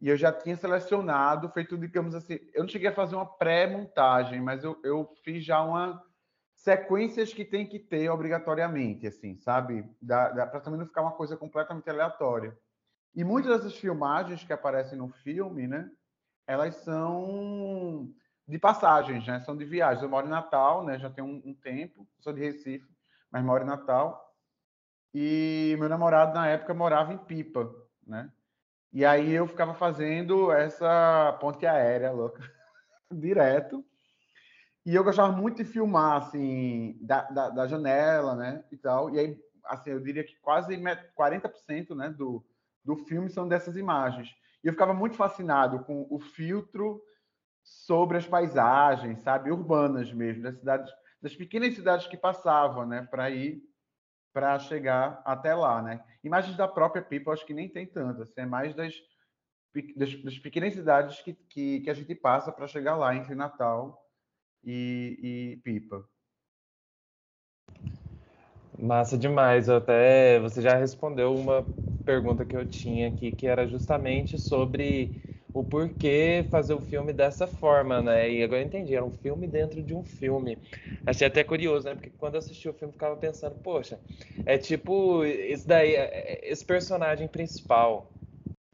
E 0.01 0.09
eu 0.09 0.17
já 0.17 0.31
tinha 0.31 0.57
selecionado, 0.57 1.49
feito, 1.49 1.77
digamos 1.77 2.13
assim, 2.13 2.37
eu 2.53 2.63
não 2.63 2.69
cheguei 2.69 2.89
a 2.89 2.95
fazer 2.95 3.15
uma 3.15 3.25
pré-montagem, 3.25 4.41
mas 4.41 4.63
eu, 4.63 4.79
eu 4.83 5.13
fiz 5.23 5.45
já 5.45 5.63
uma 5.63 6.03
sequências 6.55 7.33
que 7.33 7.45
tem 7.45 7.67
que 7.67 7.79
ter 7.79 8.09
obrigatoriamente, 8.09 9.07
assim, 9.07 9.37
sabe? 9.37 9.83
Para 10.05 10.59
também 10.61 10.79
não 10.79 10.87
ficar 10.87 11.01
uma 11.01 11.11
coisa 11.11 11.37
completamente 11.37 11.89
aleatória. 11.89 12.57
E 13.15 13.23
muitas 13.23 13.57
dessas 13.57 13.77
filmagens 13.77 14.43
que 14.43 14.51
aparecem 14.51 14.97
no 14.97 15.09
filme, 15.09 15.67
né? 15.67 15.89
Elas 16.45 16.75
são 16.75 18.13
de 18.47 18.59
passagens, 18.59 19.25
né? 19.25 19.39
São 19.41 19.55
de 19.55 19.65
viagens. 19.65 20.03
Eu 20.03 20.09
moro 20.09 20.27
em 20.27 20.31
Natal, 20.31 20.83
né? 20.83 20.99
Já 20.99 21.09
tem 21.09 21.23
um, 21.23 21.41
um 21.45 21.53
tempo. 21.53 22.07
Sou 22.19 22.33
de 22.33 22.41
Recife, 22.41 22.87
mas 23.31 23.43
moro 23.43 23.63
em 23.63 23.67
Natal. 23.67 24.35
E 25.13 25.75
meu 25.79 25.87
namorado 25.87 26.33
na 26.33 26.47
época 26.47 26.73
morava 26.73 27.13
em 27.13 27.17
Pipa, 27.17 27.73
né? 28.05 28.29
E 28.91 29.05
aí 29.05 29.31
eu 29.31 29.47
ficava 29.47 29.73
fazendo 29.73 30.51
essa 30.51 31.37
ponte 31.39 31.65
aérea 31.65 32.11
louca 32.11 32.41
direto 33.11 33.83
e 34.85 34.93
eu 34.93 35.03
gostava 35.03 35.31
muito 35.31 35.57
de 35.57 35.65
filmar, 35.65 36.21
assim, 36.21 36.95
da, 37.01 37.23
da, 37.23 37.49
da, 37.49 37.67
janela, 37.67 38.35
né, 38.35 38.63
e 38.71 38.77
tal. 38.77 39.09
E 39.09 39.19
aí, 39.19 39.39
assim, 39.65 39.89
eu 39.89 39.99
diria 39.99 40.23
que 40.23 40.35
quase 40.35 40.77
40%, 40.77 41.95
né, 41.95 42.09
do, 42.11 42.45
do 42.85 42.95
filme 42.95 43.29
são 43.29 43.47
dessas 43.47 43.75
imagens. 43.75 44.29
E 44.63 44.67
eu 44.67 44.73
ficava 44.73 44.93
muito 44.93 45.15
fascinado 45.15 45.83
com 45.83 46.07
o 46.09 46.19
filtro 46.19 47.01
sobre 47.63 48.17
as 48.17 48.27
paisagens, 48.27 49.21
sabe, 49.21 49.51
urbanas 49.51 50.13
mesmo, 50.13 50.43
das 50.43 50.57
cidades, 50.59 50.93
das 51.21 51.35
pequenas 51.35 51.73
cidades 51.73 52.05
que 52.07 52.15
passavam, 52.15 52.85
né, 52.85 53.07
para 53.09 53.29
ir 53.31 53.61
para 54.31 54.59
chegar 54.59 55.21
até 55.25 55.55
lá, 55.55 55.81
né. 55.81 56.03
Imagens 56.23 56.55
da 56.57 56.67
própria 56.67 57.01
Pipa, 57.01 57.31
acho 57.31 57.45
que 57.45 57.53
nem 57.53 57.69
tem 57.69 57.87
tanto, 57.87 58.21
assim, 58.21 58.33
é 58.41 58.45
mais 58.45 58.75
das, 58.75 58.93
das, 59.95 60.13
das 60.23 60.37
pequenas 60.39 60.73
cidades 60.73 61.21
que, 61.21 61.33
que, 61.33 61.79
que 61.79 61.89
a 61.89 61.93
gente 61.93 62.13
passa 62.13 62.51
para 62.51 62.67
chegar 62.67 62.95
lá 62.95 63.15
entre 63.15 63.33
Natal 63.33 64.05
e, 64.63 65.19
e 65.21 65.57
pipa. 65.63 66.07
Massa 68.77 69.17
demais. 69.17 69.69
Até 69.69 70.39
você 70.39 70.61
já 70.61 70.75
respondeu 70.75 71.33
uma 71.33 71.65
pergunta 72.05 72.45
que 72.45 72.55
eu 72.55 72.65
tinha 72.65 73.07
aqui, 73.09 73.31
que 73.31 73.47
era 73.47 73.67
justamente 73.67 74.37
sobre 74.37 75.11
o 75.53 75.63
porquê 75.63 76.45
fazer 76.51 76.73
o 76.73 76.81
filme 76.81 77.13
dessa 77.13 77.47
forma, 77.47 78.01
né? 78.01 78.29
E 78.29 78.43
agora 78.43 78.61
eu 78.61 78.65
entendi, 78.65 78.95
era 78.95 79.05
um 79.05 79.11
filme 79.11 79.47
dentro 79.47 79.81
de 79.81 79.93
um 79.95 80.03
filme. 80.03 80.57
Achei 81.05 81.27
até 81.27 81.43
curioso, 81.43 81.85
né? 81.87 81.95
Porque 81.95 82.09
quando 82.17 82.35
eu 82.35 82.39
assisti 82.39 82.67
o 82.67 82.73
filme, 82.73 82.91
ficava 82.93 83.15
pensando, 83.15 83.55
poxa, 83.55 83.99
é 84.45 84.57
tipo, 84.57 85.23
esse 85.25 85.67
daí, 85.67 85.95
é, 85.95 86.03
é, 86.03 86.51
esse 86.51 86.65
personagem 86.65 87.27
principal, 87.27 88.11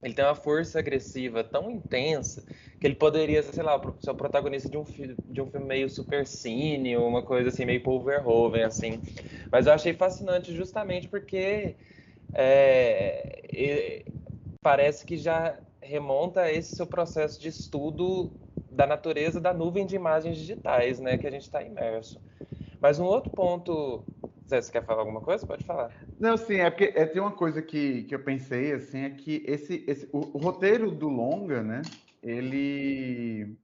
ele 0.02 0.14
tem 0.14 0.26
uma 0.26 0.36
força 0.36 0.80
agressiva 0.80 1.44
tão 1.44 1.70
intensa 1.70 2.44
que 2.80 2.88
ele 2.88 2.96
poderia, 2.96 3.44
sei 3.44 3.64
lá, 3.64 3.80
ser 4.00 4.10
o 4.10 4.16
protagonista 4.16 4.68
de 4.68 4.78
um, 4.78 4.84
de 4.84 5.42
um 5.42 5.46
filme 5.48 5.68
meio 5.68 5.88
super 5.90 6.26
cine, 6.26 6.98
uma 6.98 7.22
coisa 7.22 7.50
assim, 7.50 7.64
meio 7.66 7.84
Paul 7.84 8.04
Verhoeven, 8.04 8.64
assim. 8.64 9.00
Mas 9.52 9.68
eu 9.68 9.74
achei 9.74 9.94
fascinante 9.94 10.52
justamente 10.56 11.08
porque 11.08 11.76
é, 12.34 14.04
parece 14.62 15.06
que 15.06 15.18
já 15.18 15.58
remonta 15.82 16.42
a 16.42 16.52
esse 16.52 16.76
seu 16.76 16.88
processo 16.88 17.40
de 17.40 17.50
estudo 17.50 18.32
da 18.70 18.88
natureza 18.88 19.42
da 19.42 19.54
nuvem 19.54 19.86
de 19.86 19.96
imagens 19.96 20.38
digitais, 20.38 21.00
né, 21.00 21.18
que 21.18 21.28
a 21.28 21.32
gente 21.32 21.44
está 21.44 21.62
imerso. 21.62 22.22
Mas 22.80 23.00
um 23.00 23.06
outro 23.06 23.32
ponto 23.32 24.04
Zé, 24.52 24.62
você 24.62 24.72
quer 24.72 24.84
falar 24.84 25.02
alguma 25.02 25.22
coisa? 25.22 25.48
Pode 25.48 25.64
falar. 25.64 25.92
Não, 26.20 26.36
sim, 26.36 26.58
é 26.58 26.70
porque 26.70 26.92
é, 26.94 27.06
tem 27.06 27.22
uma 27.22 27.32
coisa 27.32 27.62
que, 27.62 28.04
que 28.04 28.14
eu 28.14 28.22
pensei, 28.22 28.74
assim, 28.74 29.04
é 29.04 29.10
que 29.10 29.44
esse, 29.48 29.86
esse 29.88 30.10
o, 30.12 30.38
o 30.38 30.38
roteiro 30.38 30.92
do 30.92 31.08
longa, 31.08 31.64
né, 31.64 31.82
ele, 32.22 33.58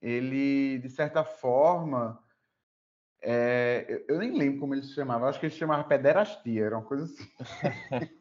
ele 0.00 0.78
de 0.78 0.88
certa 0.88 1.24
forma, 1.24 2.22
é, 3.22 3.84
eu, 3.88 4.14
eu, 4.14 4.18
nem 4.18 4.36
lembro 4.36 4.60
como 4.60 4.74
ele 4.74 4.82
se 4.82 4.94
chamava, 4.94 5.28
acho 5.28 5.38
que 5.38 5.46
ele 5.46 5.52
se 5.52 5.58
chamava 5.58 5.84
Pederastia, 5.84 6.64
era 6.64 6.76
uma 6.76 6.84
coisa 6.84 7.04
assim. 7.04 7.28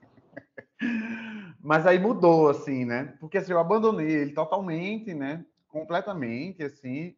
Mas 1.62 1.86
aí 1.86 2.00
mudou, 2.00 2.50
assim, 2.50 2.86
né? 2.86 3.16
Porque 3.20 3.38
assim, 3.38 3.52
eu 3.52 3.60
abandonei 3.60 4.10
ele 4.10 4.34
totalmente, 4.34 5.14
né? 5.14 5.46
Completamente, 5.68 6.64
assim. 6.64 7.16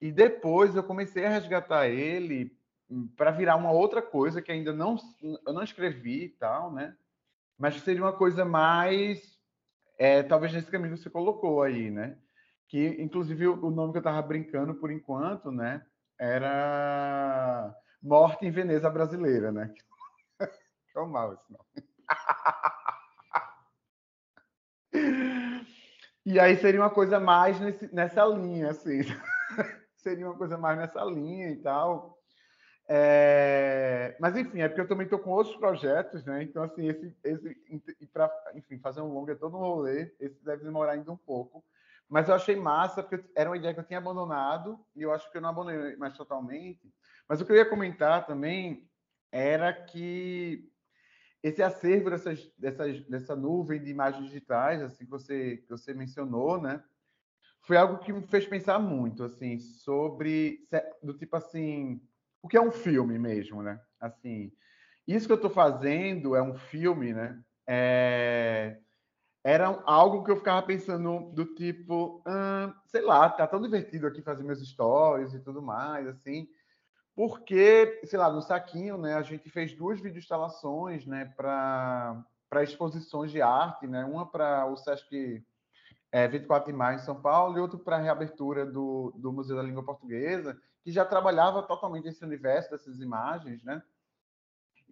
E 0.00 0.12
depois 0.12 0.74
eu 0.74 0.82
comecei 0.82 1.24
a 1.24 1.30
resgatar 1.30 1.88
ele 1.88 2.56
para 3.16 3.30
virar 3.30 3.56
uma 3.56 3.72
outra 3.72 4.00
coisa 4.00 4.40
que 4.40 4.52
ainda 4.52 4.72
não 4.72 4.96
eu 5.22 5.52
não 5.52 5.62
escrevi 5.62 6.24
e 6.24 6.28
tal, 6.28 6.72
né? 6.72 6.96
Mas 7.58 7.80
seria 7.80 8.02
uma 8.02 8.12
coisa 8.12 8.44
mais 8.44 9.38
é, 9.98 10.22
talvez 10.22 10.52
nesse 10.52 10.70
caminho 10.70 10.94
que 10.94 11.02
você 11.02 11.10
colocou 11.10 11.62
aí, 11.62 11.90
né? 11.90 12.18
Que 12.68 12.96
inclusive 13.00 13.46
o 13.48 13.70
nome 13.70 13.92
que 13.92 13.98
eu 13.98 14.00
estava 14.00 14.20
brincando 14.20 14.74
por 14.74 14.90
enquanto, 14.90 15.50
né? 15.50 15.84
Era 16.18 17.74
Morte 18.02 18.46
em 18.46 18.50
Veneza 18.50 18.88
Brasileira, 18.90 19.52
né? 19.52 19.72
Que 20.92 20.98
é 20.98 21.04
mal 21.04 21.34
esse 21.34 21.44
nome. 21.52 21.86
E 26.24 26.40
aí 26.40 26.56
seria 26.56 26.80
uma 26.80 26.90
coisa 26.90 27.20
mais 27.20 27.60
nesse, 27.60 27.94
nessa 27.94 28.24
linha, 28.24 28.70
assim. 28.70 29.02
seria 29.94 30.26
uma 30.26 30.36
coisa 30.36 30.58
mais 30.58 30.76
nessa 30.76 31.04
linha 31.04 31.50
e 31.50 31.56
tal. 31.56 32.18
É, 32.88 34.16
mas 34.18 34.36
enfim, 34.36 34.60
é 34.60 34.68
porque 34.68 34.80
eu 34.80 34.88
também 34.88 35.04
estou 35.04 35.18
com 35.18 35.30
outros 35.30 35.56
projetos, 35.56 36.24
né? 36.24 36.42
Então, 36.42 36.62
assim, 36.62 36.88
esse, 36.88 37.16
esse 37.22 38.06
para, 38.12 38.28
enfim, 38.54 38.78
fazer 38.78 39.00
um 39.02 39.12
longa 39.12 39.36
todo 39.36 39.56
um 39.56 39.60
rolê, 39.60 40.12
esse 40.18 40.44
deve 40.44 40.64
demorar 40.64 40.92
ainda 40.92 41.12
um 41.12 41.16
pouco. 41.16 41.64
Mas 42.08 42.28
eu 42.28 42.34
achei 42.34 42.56
massa, 42.56 43.02
porque 43.02 43.24
era 43.34 43.50
uma 43.50 43.56
ideia 43.56 43.74
que 43.74 43.80
eu 43.80 43.84
tinha 43.84 43.98
abandonado, 43.98 44.78
e 44.94 45.02
eu 45.02 45.12
acho 45.12 45.30
que 45.30 45.36
eu 45.36 45.42
não 45.42 45.48
abandonei 45.48 45.96
mais 45.96 46.16
totalmente. 46.16 46.92
Mas 47.28 47.40
o 47.40 47.44
que 47.44 47.52
eu 47.52 47.56
ia 47.56 47.68
comentar 47.68 48.26
também 48.26 48.88
era 49.32 49.72
que 49.72 50.70
esse 51.42 51.62
acervo 51.62 52.10
dessas, 52.10 52.52
dessas, 52.56 53.00
dessa 53.06 53.36
nuvem 53.36 53.82
de 53.82 53.90
imagens 53.90 54.26
digitais, 54.26 54.82
assim 54.82 55.04
que 55.04 55.10
você, 55.10 55.58
que 55.58 55.68
você 55.68 55.92
mencionou, 55.92 56.60
né? 56.60 56.82
foi 57.66 57.76
algo 57.76 57.98
que 57.98 58.12
me 58.12 58.22
fez 58.22 58.46
pensar 58.46 58.78
muito, 58.78 59.24
assim, 59.24 59.58
sobre 59.58 60.66
do 61.02 61.12
tipo 61.14 61.36
assim, 61.36 62.00
o 62.40 62.46
que 62.46 62.56
é 62.56 62.60
um 62.60 62.70
filme 62.70 63.18
mesmo, 63.18 63.60
né? 63.60 63.80
Assim, 64.00 64.52
isso 65.06 65.26
que 65.26 65.32
eu 65.32 65.36
estou 65.36 65.50
fazendo 65.50 66.36
é 66.36 66.42
um 66.42 66.54
filme, 66.54 67.12
né? 67.12 67.42
É, 67.66 68.78
era 69.46 69.80
algo 69.86 70.24
que 70.24 70.30
eu 70.32 70.36
ficava 70.38 70.60
pensando 70.60 71.30
do 71.30 71.44
tipo, 71.44 72.20
sei 72.88 73.00
lá, 73.00 73.30
tá 73.30 73.46
tão 73.46 73.62
divertido 73.62 74.08
aqui 74.08 74.20
fazer 74.20 74.42
meus 74.42 74.58
stories 74.58 75.34
e 75.34 75.38
tudo 75.38 75.62
mais, 75.62 76.04
assim, 76.08 76.48
porque, 77.14 78.00
sei 78.02 78.18
lá, 78.18 78.28
no 78.28 78.42
Saquinho, 78.42 78.98
né, 78.98 79.14
a 79.14 79.22
gente 79.22 79.48
fez 79.48 79.72
duas 79.72 80.00
videoinstalações, 80.00 81.06
né, 81.06 81.32
para 81.36 82.26
exposições 82.60 83.30
de 83.30 83.40
arte, 83.40 83.86
né, 83.86 84.04
uma 84.04 84.28
para 84.28 84.66
o 84.66 84.76
Sesc 84.76 85.40
é, 86.10 86.26
24 86.26 86.72
de 86.72 86.76
maio 86.76 86.96
em 86.96 87.04
São 87.04 87.14
Paulo 87.14 87.56
e 87.56 87.60
outro 87.60 87.78
para 87.78 87.98
a 87.98 88.00
reabertura 88.00 88.66
do, 88.66 89.14
do 89.16 89.32
Museu 89.32 89.54
da 89.54 89.62
Língua 89.62 89.84
Portuguesa, 89.84 90.60
que 90.82 90.90
já 90.90 91.04
trabalhava 91.04 91.62
totalmente 91.62 92.08
esse 92.08 92.24
universo 92.24 92.72
dessas 92.72 92.98
imagens, 92.98 93.62
né, 93.62 93.80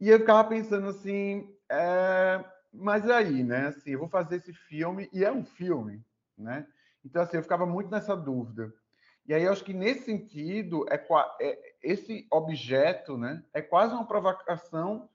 e 0.01 0.11
eu 0.11 0.21
ficava 0.21 0.49
pensando 0.49 0.87
assim, 0.87 1.53
é, 1.69 2.45
mas 2.75 3.09
aí, 3.09 3.43
né, 3.43 3.69
assim, 3.69 3.91
eu 3.91 4.01
vou 4.01 4.09
fazer 4.09 4.37
esse 4.37 4.53
filme, 4.53 5.09
e 5.13 5.25
é 5.25 5.33
um 5.33 5.45
filme, 5.45 6.05
né, 6.37 6.67
então, 7.05 7.23
assim, 7.23 7.37
eu 7.37 7.43
ficava 7.43 7.67
muito 7.67 7.91
nessa 7.91 8.17
dúvida. 8.17 8.73
E 9.27 9.35
aí 9.35 9.45
eu 9.45 9.53
acho 9.53 9.65
que 9.65 9.73
nesse 9.73 10.05
sentido 10.05 10.87
é, 10.91 11.03
é, 11.41 11.75
esse 11.83 12.27
objeto, 12.31 13.17
né, 13.17 13.43
é 13.53 13.61
quase 13.61 13.95
uma 13.95 14.07
provocação 14.07 15.09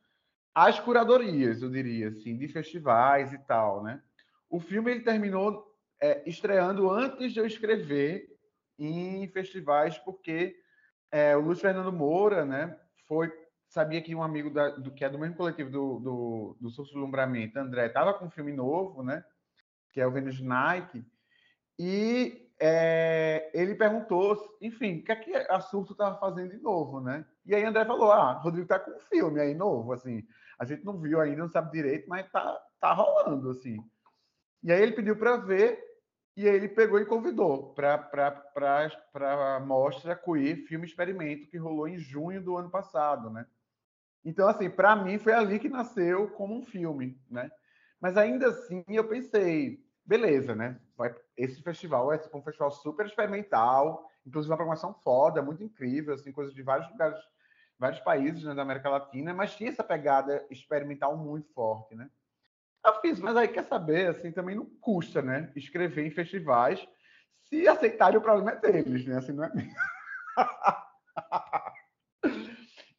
às 0.53 0.79
curadorias, 0.79 1.61
eu 1.61 1.69
diria 1.69 2.09
assim, 2.09 2.37
de 2.37 2.47
festivais 2.47 3.33
e 3.33 3.37
tal, 3.39 3.83
né? 3.83 4.01
O 4.49 4.59
filme 4.59 4.91
ele 4.91 5.01
terminou 5.01 5.75
é, 6.01 6.27
estreando 6.27 6.89
antes 6.89 7.33
de 7.33 7.39
eu 7.39 7.45
escrever 7.45 8.35
em 8.77 9.27
festivais, 9.27 9.97
porque 9.99 10.55
é, 11.11 11.35
o 11.35 11.41
Luiz 11.41 11.59
Fernando 11.59 11.91
Moura, 11.91 12.45
né, 12.45 12.77
foi 13.07 13.31
sabia 13.69 14.01
que 14.01 14.15
um 14.15 14.23
amigo 14.23 14.49
da, 14.49 14.69
do 14.69 14.91
que 14.91 15.05
é 15.05 15.09
do 15.09 15.19
mesmo 15.19 15.35
coletivo 15.35 15.69
do 15.69 15.99
do, 15.99 16.57
do 16.59 16.69
Suslumbramento, 16.69 17.57
André, 17.57 17.85
estava 17.85 18.13
com 18.13 18.25
um 18.25 18.31
filme 18.31 18.51
novo, 18.51 19.03
né, 19.03 19.23
que 19.91 20.01
é 20.01 20.07
o 20.07 20.11
Vênus 20.11 20.41
Nike, 20.41 21.05
e 21.77 22.49
é, 22.59 23.49
ele 23.53 23.73
perguntou, 23.73 24.57
enfim, 24.61 24.99
o 24.99 25.03
que 25.03 25.11
é 25.11 25.15
que 25.15 25.33
a 25.33 25.61
Surto 25.61 25.93
estava 25.93 26.19
fazendo 26.19 26.49
de 26.49 26.61
novo, 26.61 26.99
né? 26.99 27.25
E 27.45 27.55
aí 27.55 27.63
André 27.63 27.85
falou, 27.85 28.11
ah, 28.11 28.33
Rodrigo 28.33 28.67
tá 28.67 28.77
com 28.77 28.91
um 28.91 28.99
filme 28.99 29.39
aí 29.39 29.55
novo, 29.55 29.93
assim, 29.93 30.27
a 30.59 30.65
gente 30.65 30.83
não 30.83 30.99
viu 30.99 31.21
ainda, 31.21 31.37
não 31.37 31.49
sabe 31.49 31.71
direito, 31.71 32.09
mas 32.09 32.29
tá, 32.31 32.59
tá 32.81 32.91
rolando, 32.91 33.51
assim. 33.51 33.77
E 34.61 34.73
aí 34.73 34.81
ele 34.81 34.91
pediu 34.91 35.15
para 35.15 35.37
ver, 35.37 35.81
e 36.35 36.49
aí 36.49 36.55
ele 36.55 36.67
pegou 36.67 36.99
e 36.99 37.05
convidou 37.05 37.73
para 37.73 38.09
a 39.15 39.59
mostra 39.61 40.17
Queer 40.17 40.65
Filme 40.67 40.85
Experimento, 40.85 41.47
que 41.47 41.57
rolou 41.57 41.87
em 41.87 41.97
junho 41.97 42.43
do 42.43 42.57
ano 42.57 42.69
passado, 42.69 43.29
né? 43.29 43.45
Então, 44.23 44.47
assim, 44.47 44.69
para 44.69 44.95
mim 44.95 45.17
foi 45.17 45.33
ali 45.33 45.59
que 45.59 45.69
nasceu 45.69 46.29
como 46.31 46.55
um 46.55 46.65
filme, 46.65 47.19
né? 47.29 47.49
Mas 47.99 48.17
ainda 48.17 48.47
assim 48.49 48.83
eu 48.87 49.07
pensei, 49.07 49.83
beleza, 50.05 50.55
né? 50.55 50.79
Vai, 50.97 51.15
esse 51.37 51.61
festival 51.61 52.11
é 52.13 52.21
um 52.33 52.41
festival 52.41 52.71
super 52.71 53.05
experimental, 53.05 54.09
inclusive 54.25 54.51
uma 54.51 54.57
programação 54.57 54.93
foda, 55.03 55.41
muito 55.41 55.63
incrível, 55.63 56.13
assim, 56.13 56.31
coisas 56.31 56.53
de 56.53 56.61
vários 56.61 56.89
lugares, 56.91 57.19
vários 57.77 57.99
países 58.01 58.43
né, 58.43 58.53
da 58.53 58.61
América 58.61 58.89
Latina, 58.89 59.33
mas 59.33 59.55
tinha 59.55 59.69
essa 59.69 59.83
pegada 59.83 60.45
experimental 60.49 61.17
muito 61.17 61.51
forte, 61.53 61.95
né? 61.95 62.09
Eu 62.85 63.01
fiz, 63.01 63.19
mas 63.19 63.35
aí 63.35 63.47
quer 63.47 63.65
saber, 63.65 64.09
assim, 64.09 64.31
também 64.31 64.55
não 64.55 64.65
custa, 64.65 65.21
né? 65.21 65.51
Escrever 65.55 66.05
em 66.05 66.11
festivais, 66.11 66.85
se 67.43 67.67
aceitarem 67.67 68.17
o 68.17 68.21
problema 68.21 68.51
é 68.51 68.55
deles, 68.55 69.05
né? 69.05 69.17
Assim, 69.17 69.33
não 69.33 69.43
é. 69.43 69.51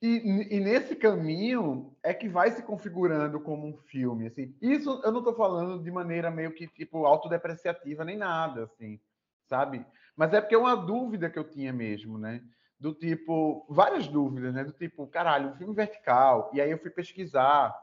E, 0.02 0.56
e, 0.56 0.60
nesse 0.60 0.96
caminho 0.96 1.94
é 2.02 2.14
que 2.14 2.26
vai 2.26 2.50
se 2.50 2.62
configurando 2.62 3.38
como 3.38 3.66
um 3.66 3.76
filme, 3.76 4.28
assim. 4.28 4.56
Isso 4.60 4.98
eu 5.04 5.12
não 5.12 5.18
estou 5.18 5.34
falando 5.34 5.82
de 5.82 5.90
maneira 5.90 6.30
meio 6.30 6.54
que 6.54 6.66
tipo 6.66 7.04
autodepreciativa 7.04 8.02
nem 8.02 8.16
nada, 8.16 8.64
assim, 8.64 8.98
sabe? 9.46 9.84
Mas 10.16 10.32
é 10.32 10.40
porque 10.40 10.54
é 10.54 10.58
uma 10.58 10.74
dúvida 10.74 11.28
que 11.28 11.38
eu 11.38 11.44
tinha 11.44 11.70
mesmo, 11.70 12.16
né? 12.16 12.42
Do 12.78 12.94
tipo, 12.94 13.66
várias 13.68 14.08
dúvidas, 14.08 14.54
né? 14.54 14.64
Do 14.64 14.72
tipo, 14.72 15.06
caralho, 15.06 15.50
um 15.50 15.56
filme 15.56 15.74
vertical. 15.74 16.50
E 16.54 16.62
aí 16.62 16.70
eu 16.70 16.78
fui 16.78 16.90
pesquisar 16.90 17.76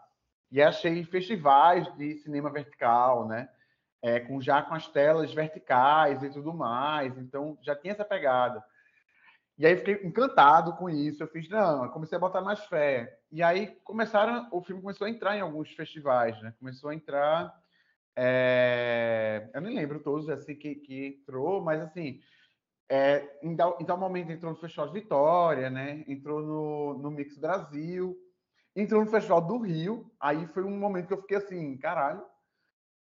e 0.52 0.60
achei 0.60 1.04
festivais 1.04 1.88
de 1.98 2.16
cinema 2.18 2.50
vertical, 2.50 3.28
né? 3.28 3.48
É, 4.02 4.20
com 4.20 4.42
já 4.42 4.64
com 4.64 4.74
as 4.74 4.88
telas 4.88 5.32
verticais 5.32 6.24
e 6.24 6.32
tudo 6.32 6.52
mais. 6.52 7.16
Então 7.18 7.60
já 7.62 7.76
tinha 7.76 7.94
essa 7.94 8.06
pegada. 8.06 8.64
E 9.58 9.66
aí 9.66 9.76
fiquei 9.76 10.06
encantado 10.06 10.76
com 10.76 10.90
isso. 10.90 11.24
Eu 11.24 11.28
fiz, 11.28 11.50
não, 11.50 11.90
comecei 11.90 12.16
a 12.16 12.22
botar 12.22 12.42
mais 12.42 12.64
fé. 12.66 13.20
E 13.32 13.42
aí 13.42 13.68
começaram, 13.84 14.48
o 14.52 14.62
filme 14.62 14.82
começou 14.82 15.08
a 15.08 15.10
entrar 15.10 15.36
em 15.36 15.42
alguns 15.42 15.72
festivais, 15.74 16.40
né? 16.42 16.54
Começou 16.60 16.90
a 16.90 16.96
entrar. 16.96 17.54
É... 18.16 19.50
eu 19.54 19.62
nem 19.62 19.76
lembro 19.76 20.00
todos 20.00 20.28
assim 20.30 20.56
que, 20.56 20.74
que 20.76 21.20
entrou, 21.22 21.62
mas 21.62 21.80
assim, 21.82 22.20
é, 22.90 23.38
em, 23.44 23.56
tal, 23.56 23.78
em 23.80 23.86
tal 23.86 23.98
momento 23.98 24.32
entrou 24.32 24.52
no 24.52 24.60
Festival 24.60 24.88
de 24.88 24.94
Vitória, 24.94 25.70
né? 25.70 26.04
Entrou 26.08 26.42
no, 26.42 26.98
no 27.00 27.12
Mix 27.12 27.38
Brasil, 27.38 28.18
entrou 28.76 29.04
no 29.04 29.12
Festival 29.12 29.42
do 29.42 29.58
Rio. 29.58 30.12
Aí 30.20 30.48
foi 30.48 30.64
um 30.64 30.78
momento 30.78 31.08
que 31.08 31.14
eu 31.14 31.22
fiquei 31.22 31.38
assim, 31.38 31.78
caralho. 31.78 32.24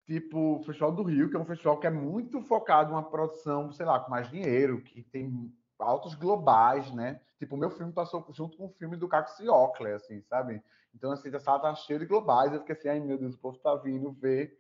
Tipo, 0.06 0.56
o 0.56 0.62
Festival 0.62 0.92
do 0.92 1.02
Rio, 1.02 1.28
que 1.28 1.36
é 1.36 1.38
um 1.38 1.44
festival 1.44 1.78
que 1.78 1.86
é 1.86 1.90
muito 1.90 2.40
focado 2.40 2.90
em 2.90 2.94
uma 2.94 3.10
produção, 3.10 3.70
sei 3.72 3.84
lá, 3.84 4.00
com 4.00 4.10
mais 4.10 4.30
dinheiro, 4.30 4.80
que 4.82 5.02
tem 5.02 5.52
altos 5.78 6.14
globais, 6.14 6.92
né? 6.92 7.20
Tipo, 7.38 7.54
o 7.54 7.58
meu 7.58 7.70
filme 7.70 7.92
passou 7.92 8.26
junto 8.30 8.56
com 8.56 8.66
o 8.66 8.72
filme 8.72 8.96
do 8.96 9.08
Caco 9.08 9.30
Ciocler, 9.30 9.96
assim, 9.96 10.20
sabe? 10.22 10.62
Então, 10.94 11.12
assim, 11.12 11.34
a 11.34 11.38
sala 11.38 11.60
tá 11.60 11.74
cheia 11.74 11.98
de 11.98 12.06
globais. 12.06 12.52
Eu 12.52 12.60
fiquei 12.60 12.74
assim, 12.74 12.88
ai 12.88 13.00
meu 13.00 13.18
Deus, 13.18 13.34
o 13.34 13.38
povo 13.38 13.58
tá 13.58 13.74
vindo 13.76 14.10
ver 14.12 14.58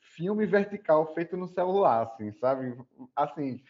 filme 0.00 0.44
vertical 0.44 1.14
feito 1.14 1.36
no 1.36 1.46
celular, 1.46 2.02
assim, 2.02 2.32
sabe? 2.32 2.76
Assim, 3.16 3.62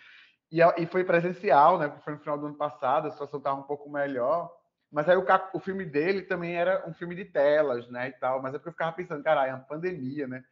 e, 0.51 0.61
e 0.79 0.87
foi 0.87 1.05
presencial, 1.05 1.79
né? 1.79 1.91
Foi 2.05 2.15
no 2.15 2.19
final 2.19 2.39
do 2.39 2.47
ano 2.47 2.57
passado, 2.57 3.07
a 3.07 3.11
situação 3.11 3.41
tava 3.41 3.61
um 3.61 3.65
pouco 3.65 3.89
melhor. 3.89 4.51
Mas 4.91 5.09
aí 5.09 5.17
o, 5.17 5.25
o 5.55 5.61
filme 5.61 5.85
dele 5.85 6.23
também 6.23 6.57
era 6.57 6.89
um 6.89 6.93
filme 6.93 7.15
de 7.15 7.25
telas, 7.25 7.89
né? 7.89 8.09
E 8.09 8.13
tal. 8.13 8.43
Mas 8.43 8.55
é 8.55 8.59
porque 8.59 8.71
eu 8.71 8.73
ficava 8.73 8.93
pensando, 8.93 9.23
caralho, 9.23 9.51
é 9.53 9.55
uma 9.55 9.65
pandemia, 9.65 10.27
né? 10.27 10.43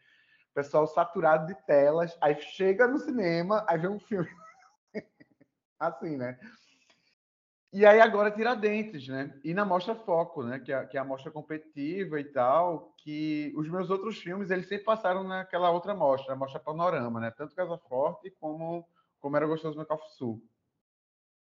pessoal 0.59 0.88
saturado 0.88 1.46
de 1.46 1.55
telas, 1.66 2.18
aí 2.20 2.35
chega 2.40 2.88
no 2.88 2.98
cinema, 2.98 3.64
aí 3.68 3.79
vê 3.79 3.87
um 3.87 4.01
filme 4.01 4.29
assim, 5.78 6.16
né? 6.16 6.38
E 7.70 7.84
aí 7.84 8.00
agora 8.00 8.30
Tiradentes, 8.30 9.08
né? 9.08 9.38
E 9.44 9.52
na 9.52 9.64
Mostra 9.64 9.94
Foco, 9.94 10.42
né? 10.42 10.58
Que 10.58 10.72
é, 10.72 10.86
que 10.86 10.96
é 10.96 11.00
a 11.00 11.04
mostra 11.04 11.30
competitiva 11.30 12.18
e 12.18 12.24
tal, 12.24 12.94
que 12.96 13.52
os 13.56 13.68
meus 13.68 13.90
outros 13.90 14.18
filmes, 14.18 14.50
eles 14.50 14.66
sempre 14.66 14.86
passaram 14.86 15.22
naquela 15.22 15.70
outra 15.70 15.94
mostra, 15.94 16.32
a 16.32 16.36
Mostra 16.36 16.58
Panorama, 16.58 17.20
né? 17.20 17.30
Tanto 17.30 17.54
Casa 17.54 17.76
Forte 17.76 18.30
como 18.40 18.88
Como 19.20 19.36
Era 19.36 19.46
Gostoso 19.46 19.78
no 19.78 19.84
Café 19.84 20.06
Sul. 20.16 20.42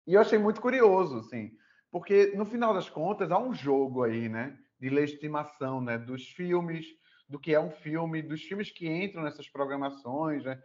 E 0.07 0.15
eu 0.15 0.21
achei 0.21 0.39
muito 0.39 0.59
curioso, 0.59 1.19
assim, 1.19 1.51
porque 1.91 2.33
no 2.35 2.45
final 2.45 2.73
das 2.73 2.89
contas 2.89 3.29
há 3.29 3.37
um 3.37 3.53
jogo 3.53 4.03
aí, 4.03 4.27
né? 4.27 4.57
De 4.79 4.89
legitimação, 4.89 5.81
né? 5.81 5.99
Dos 5.99 6.29
filmes, 6.29 6.87
do 7.29 7.39
que 7.39 7.53
é 7.53 7.59
um 7.59 7.71
filme, 7.71 8.23
dos 8.23 8.41
filmes 8.41 8.71
que 8.71 8.87
entram 8.87 9.21
nessas 9.21 9.47
programações, 9.47 10.43
né? 10.43 10.59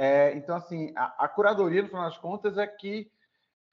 É, 0.00 0.32
então, 0.36 0.54
assim, 0.54 0.92
a, 0.96 1.24
a, 1.24 1.28
curadoria, 1.28 1.82
no 1.82 1.88
final 1.88 2.04
das 2.04 2.16
contas, 2.16 2.56
é 2.56 2.64
que 2.68 3.10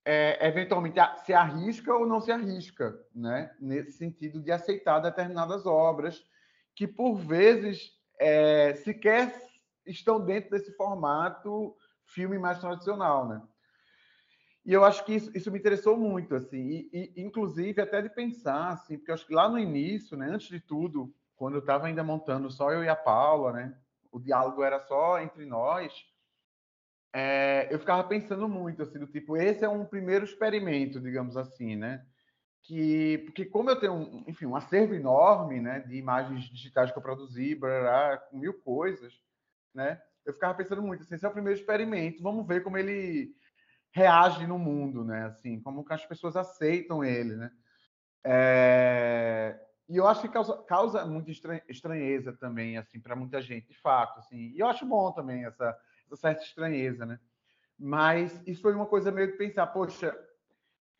é, 0.04 0.48
eventualmente 0.48 1.00
se 1.24 1.34
arrisca 1.34 1.94
ou 1.94 2.08
não 2.08 2.20
se 2.20 2.32
arrisca, 2.32 3.00
né? 3.14 3.56
nesse 3.60 3.92
sentido 3.92 4.42
de 4.42 4.52
aceitar 4.52 5.00
determinadas 5.00 5.68
obras 5.68 6.26
que, 6.74 6.88
por 6.88 7.14
vezes, 7.16 7.92
é, 8.20 8.74
sequer 8.74 9.40
estão 9.86 10.20
dentro 10.20 10.50
desse 10.50 10.76
formato 10.76 11.76
filme 12.08 12.40
mais 12.40 12.58
tradicional. 12.58 13.28
Né? 13.28 13.40
E 14.66 14.74
eu 14.74 14.84
acho 14.84 15.06
que 15.06 15.14
isso, 15.14 15.32
isso 15.38 15.52
me 15.52 15.60
interessou 15.60 15.96
muito, 15.96 16.34
assim, 16.34 16.90
e, 16.92 17.12
e, 17.16 17.22
inclusive 17.22 17.80
até 17.80 18.02
de 18.02 18.10
pensar, 18.10 18.70
assim, 18.70 18.98
porque 18.98 19.12
eu 19.12 19.16
acho 19.16 19.28
que 19.28 19.34
lá 19.34 19.48
no 19.48 19.60
início, 19.60 20.18
né, 20.18 20.28
antes 20.28 20.48
de 20.48 20.60
tudo, 20.60 21.14
quando 21.36 21.54
eu 21.54 21.60
estava 21.60 21.86
ainda 21.86 22.04
montando 22.04 22.50
só 22.50 22.72
eu 22.72 22.84
e 22.84 22.90
a 22.90 22.96
Paula, 22.96 23.54
né, 23.54 23.78
o 24.12 24.20
diálogo 24.20 24.64
era 24.64 24.80
só 24.80 25.20
entre 25.20 25.46
nós, 25.46 25.94
é, 27.18 27.70
eu 27.72 27.80
ficava 27.80 28.04
pensando 28.04 28.46
muito, 28.46 28.84
assim, 28.84 29.00
do 29.00 29.08
tipo, 29.08 29.38
esse 29.38 29.64
é 29.64 29.70
um 29.70 29.86
primeiro 29.86 30.26
experimento, 30.26 31.00
digamos 31.00 31.38
assim, 31.38 31.78
né? 31.78 32.06
Que, 32.62 33.20
porque 33.20 33.46
como 33.46 33.70
eu 33.70 33.80
tenho, 33.80 33.94
um, 33.94 34.26
enfim, 34.28 34.46
um 34.46 34.56
acervo 34.56 34.94
enorme, 34.94 35.62
né, 35.62 35.80
de 35.80 35.96
imagens 35.96 36.44
digitais 36.44 36.92
que 36.92 36.98
eu 36.98 37.02
produzi, 37.02 37.58
com 38.30 38.38
mil 38.38 38.54
coisas, 38.56 39.14
né? 39.74 40.02
Eu 40.26 40.34
ficava 40.34 40.56
pensando 40.56 40.82
muito, 40.82 41.04
assim, 41.04 41.16
esse 41.16 41.26
é 41.26 41.30
o 41.30 41.32
primeiro 41.32 41.58
experimento, 41.58 42.22
vamos 42.22 42.46
ver 42.46 42.62
como 42.62 42.78
ele 42.78 43.34
reage 43.94 44.46
no 44.46 44.60
mundo, 44.60 45.06
né? 45.06 45.28
Assim, 45.28 45.62
como 45.62 45.86
as 45.90 46.06
pessoas 46.06 46.36
aceitam 46.36 47.02
ele, 47.02 47.38
né? 47.38 47.50
É... 48.26 49.58
E 49.88 49.96
eu 49.96 50.06
acho 50.06 50.20
que 50.20 50.28
causa, 50.28 50.62
causa 50.64 51.06
muita 51.06 51.32
estranheza 51.70 52.34
também, 52.34 52.78
assim, 52.78 53.00
para 53.00 53.16
muita 53.16 53.42
gente, 53.42 53.70
de 53.70 53.80
fato, 53.80 54.20
assim. 54.20 54.52
E 54.54 54.60
eu 54.60 54.68
acho 54.68 54.86
bom 54.86 55.14
também 55.14 55.46
essa 55.46 55.78
essa 56.06 56.16
certa 56.16 56.44
estranheza, 56.44 57.06
né? 57.06 57.20
Mas 57.78 58.42
isso 58.48 58.62
foi 58.62 58.74
uma 58.74 58.86
coisa 58.86 59.12
meio 59.12 59.32
de 59.32 59.38
pensar, 59.38 59.68
poxa, 59.68 60.18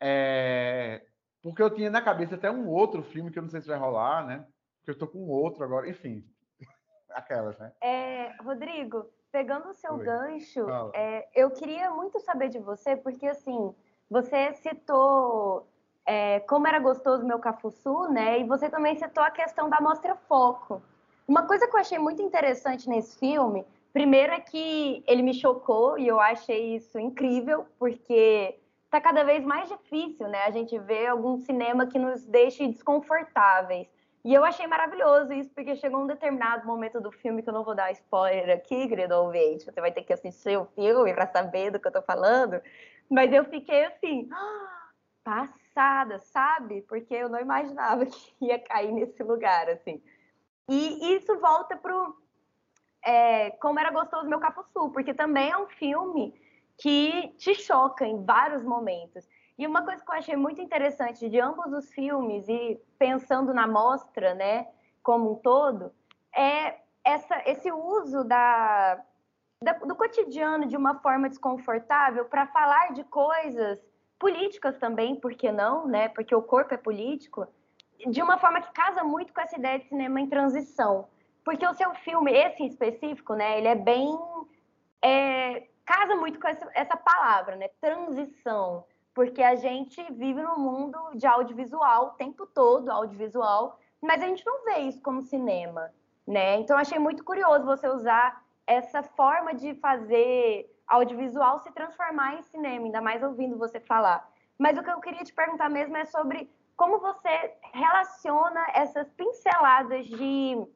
é... 0.00 1.06
porque 1.42 1.62
eu 1.62 1.70
tinha 1.70 1.90
na 1.90 2.02
cabeça 2.02 2.34
até 2.34 2.50
um 2.50 2.68
outro 2.68 3.02
filme 3.02 3.30
que 3.30 3.38
eu 3.38 3.42
não 3.42 3.50
sei 3.50 3.60
se 3.60 3.68
vai 3.68 3.78
rolar, 3.78 4.26
né? 4.26 4.46
Porque 4.78 4.90
eu 4.90 4.98
tô 4.98 5.06
com 5.06 5.26
outro 5.28 5.64
agora, 5.64 5.88
enfim. 5.88 6.24
Aquelas, 7.10 7.58
né? 7.58 7.72
É, 7.80 8.36
Rodrigo, 8.42 9.10
pegando 9.32 9.68
o 9.68 9.74
seu 9.74 9.94
Oi. 9.94 10.04
gancho, 10.04 10.66
é, 10.94 11.28
eu 11.34 11.50
queria 11.50 11.90
muito 11.90 12.20
saber 12.20 12.48
de 12.48 12.58
você, 12.58 12.94
porque 12.96 13.26
assim, 13.26 13.74
você 14.08 14.52
citou 14.54 15.66
é, 16.06 16.40
como 16.40 16.68
era 16.68 16.78
gostoso 16.78 17.26
meu 17.26 17.38
cafuçu, 17.38 18.08
né? 18.10 18.38
E 18.38 18.44
você 18.44 18.68
também 18.68 18.96
citou 18.96 19.24
a 19.24 19.30
questão 19.30 19.68
da 19.68 19.80
mostra 19.80 20.14
foco. 20.14 20.80
Uma 21.26 21.46
coisa 21.46 21.66
que 21.66 21.74
eu 21.74 21.80
achei 21.80 21.98
muito 21.98 22.22
interessante 22.22 22.88
nesse 22.88 23.18
filme 23.18 23.66
Primeiro 23.96 24.34
é 24.34 24.40
que 24.40 25.02
ele 25.06 25.22
me 25.22 25.32
chocou 25.32 25.98
e 25.98 26.06
eu 26.06 26.20
achei 26.20 26.76
isso 26.76 26.98
incrível, 26.98 27.66
porque 27.78 28.60
está 28.84 29.00
cada 29.00 29.24
vez 29.24 29.42
mais 29.42 29.70
difícil, 29.70 30.28
né? 30.28 30.44
A 30.44 30.50
gente 30.50 30.78
vê 30.80 31.06
algum 31.06 31.38
cinema 31.38 31.86
que 31.86 31.98
nos 31.98 32.22
deixe 32.26 32.68
desconfortáveis. 32.68 33.88
E 34.22 34.34
eu 34.34 34.44
achei 34.44 34.66
maravilhoso 34.66 35.32
isso, 35.32 35.48
porque 35.54 35.76
chegou 35.76 36.02
um 36.02 36.06
determinado 36.06 36.66
momento 36.66 37.00
do 37.00 37.10
filme 37.10 37.42
que 37.42 37.48
eu 37.48 37.54
não 37.54 37.64
vou 37.64 37.74
dar 37.74 37.90
spoiler 37.92 38.54
aqui, 38.54 38.86
querido 38.86 39.14
ouvinte. 39.14 39.64
Você 39.64 39.80
vai 39.80 39.90
ter 39.90 40.02
que 40.02 40.12
assistir 40.12 40.58
o 40.58 40.66
filme 40.66 41.14
para 41.14 41.28
saber 41.28 41.70
do 41.70 41.80
que 41.80 41.88
eu 41.88 41.92
tô 41.92 42.02
falando. 42.02 42.60
Mas 43.10 43.32
eu 43.32 43.46
fiquei 43.46 43.86
assim, 43.86 44.28
passada, 45.24 46.18
sabe? 46.18 46.82
Porque 46.82 47.14
eu 47.14 47.30
não 47.30 47.40
imaginava 47.40 48.04
que 48.04 48.34
ia 48.42 48.58
cair 48.58 48.92
nesse 48.92 49.22
lugar, 49.22 49.70
assim. 49.70 50.02
E 50.68 51.14
isso 51.14 51.40
volta 51.40 51.78
pro 51.78 52.25
é, 53.06 53.50
Como 53.52 53.78
Era 53.78 53.92
Gostoso 53.92 54.28
Meu 54.28 54.40
Capuçu, 54.40 54.90
porque 54.90 55.14
também 55.14 55.50
é 55.50 55.56
um 55.56 55.68
filme 55.68 56.34
que 56.76 57.28
te 57.38 57.54
choca 57.54 58.04
em 58.04 58.24
vários 58.24 58.64
momentos. 58.64 59.26
E 59.56 59.66
uma 59.66 59.82
coisa 59.84 60.04
que 60.04 60.10
eu 60.10 60.16
achei 60.16 60.36
muito 60.36 60.60
interessante 60.60 61.30
de 61.30 61.40
ambos 61.40 61.72
os 61.72 61.90
filmes, 61.92 62.46
e 62.48 62.78
pensando 62.98 63.54
na 63.54 63.66
mostra, 63.66 64.34
né, 64.34 64.66
como 65.02 65.32
um 65.32 65.34
todo, 65.36 65.92
é 66.34 66.80
essa, 67.04 67.40
esse 67.46 67.70
uso 67.70 68.24
da, 68.24 69.00
da, 69.62 69.72
do 69.74 69.94
cotidiano 69.94 70.66
de 70.66 70.76
uma 70.76 70.96
forma 70.96 71.28
desconfortável 71.28 72.24
para 72.24 72.48
falar 72.48 72.92
de 72.92 73.04
coisas 73.04 73.78
políticas 74.18 74.76
também, 74.78 75.14
por 75.14 75.32
que 75.34 75.52
não, 75.52 75.86
né? 75.86 76.08
Porque 76.08 76.34
o 76.34 76.42
corpo 76.42 76.74
é 76.74 76.76
político, 76.76 77.46
de 78.08 78.20
uma 78.20 78.38
forma 78.38 78.60
que 78.60 78.72
casa 78.72 79.04
muito 79.04 79.32
com 79.32 79.40
essa 79.40 79.56
ideia 79.56 79.78
de 79.78 79.88
cinema 79.88 80.20
em 80.20 80.28
transição. 80.28 81.08
Porque 81.46 81.64
o 81.64 81.74
seu 81.74 81.94
filme, 81.94 82.32
esse 82.32 82.66
específico, 82.66 83.34
né, 83.34 83.58
ele 83.58 83.68
é 83.68 83.76
bem. 83.76 84.18
É, 85.00 85.68
casa 85.84 86.16
muito 86.16 86.40
com 86.40 86.48
essa, 86.48 86.68
essa 86.74 86.96
palavra, 86.96 87.54
né? 87.54 87.68
Transição. 87.80 88.84
Porque 89.14 89.40
a 89.40 89.54
gente 89.54 90.02
vive 90.14 90.42
num 90.42 90.58
mundo 90.58 90.98
de 91.14 91.24
audiovisual 91.24 92.06
o 92.06 92.10
tempo 92.10 92.48
todo, 92.48 92.90
audiovisual, 92.90 93.78
mas 94.02 94.20
a 94.24 94.26
gente 94.26 94.44
não 94.44 94.64
vê 94.64 94.80
isso 94.80 95.00
como 95.00 95.22
cinema, 95.22 95.92
né? 96.26 96.58
Então 96.58 96.76
achei 96.76 96.98
muito 96.98 97.22
curioso 97.22 97.64
você 97.64 97.88
usar 97.88 98.44
essa 98.66 99.04
forma 99.04 99.54
de 99.54 99.72
fazer 99.76 100.68
audiovisual 100.88 101.60
se 101.60 101.70
transformar 101.70 102.34
em 102.34 102.42
cinema, 102.42 102.86
ainda 102.86 103.00
mais 103.00 103.22
ouvindo 103.22 103.56
você 103.56 103.78
falar. 103.78 104.28
Mas 104.58 104.76
o 104.76 104.82
que 104.82 104.90
eu 104.90 105.00
queria 105.00 105.22
te 105.22 105.32
perguntar 105.32 105.68
mesmo 105.68 105.96
é 105.96 106.06
sobre 106.06 106.50
como 106.76 106.98
você 106.98 107.54
relaciona 107.72 108.66
essas 108.74 109.08
pinceladas 109.12 110.06
de 110.08 110.66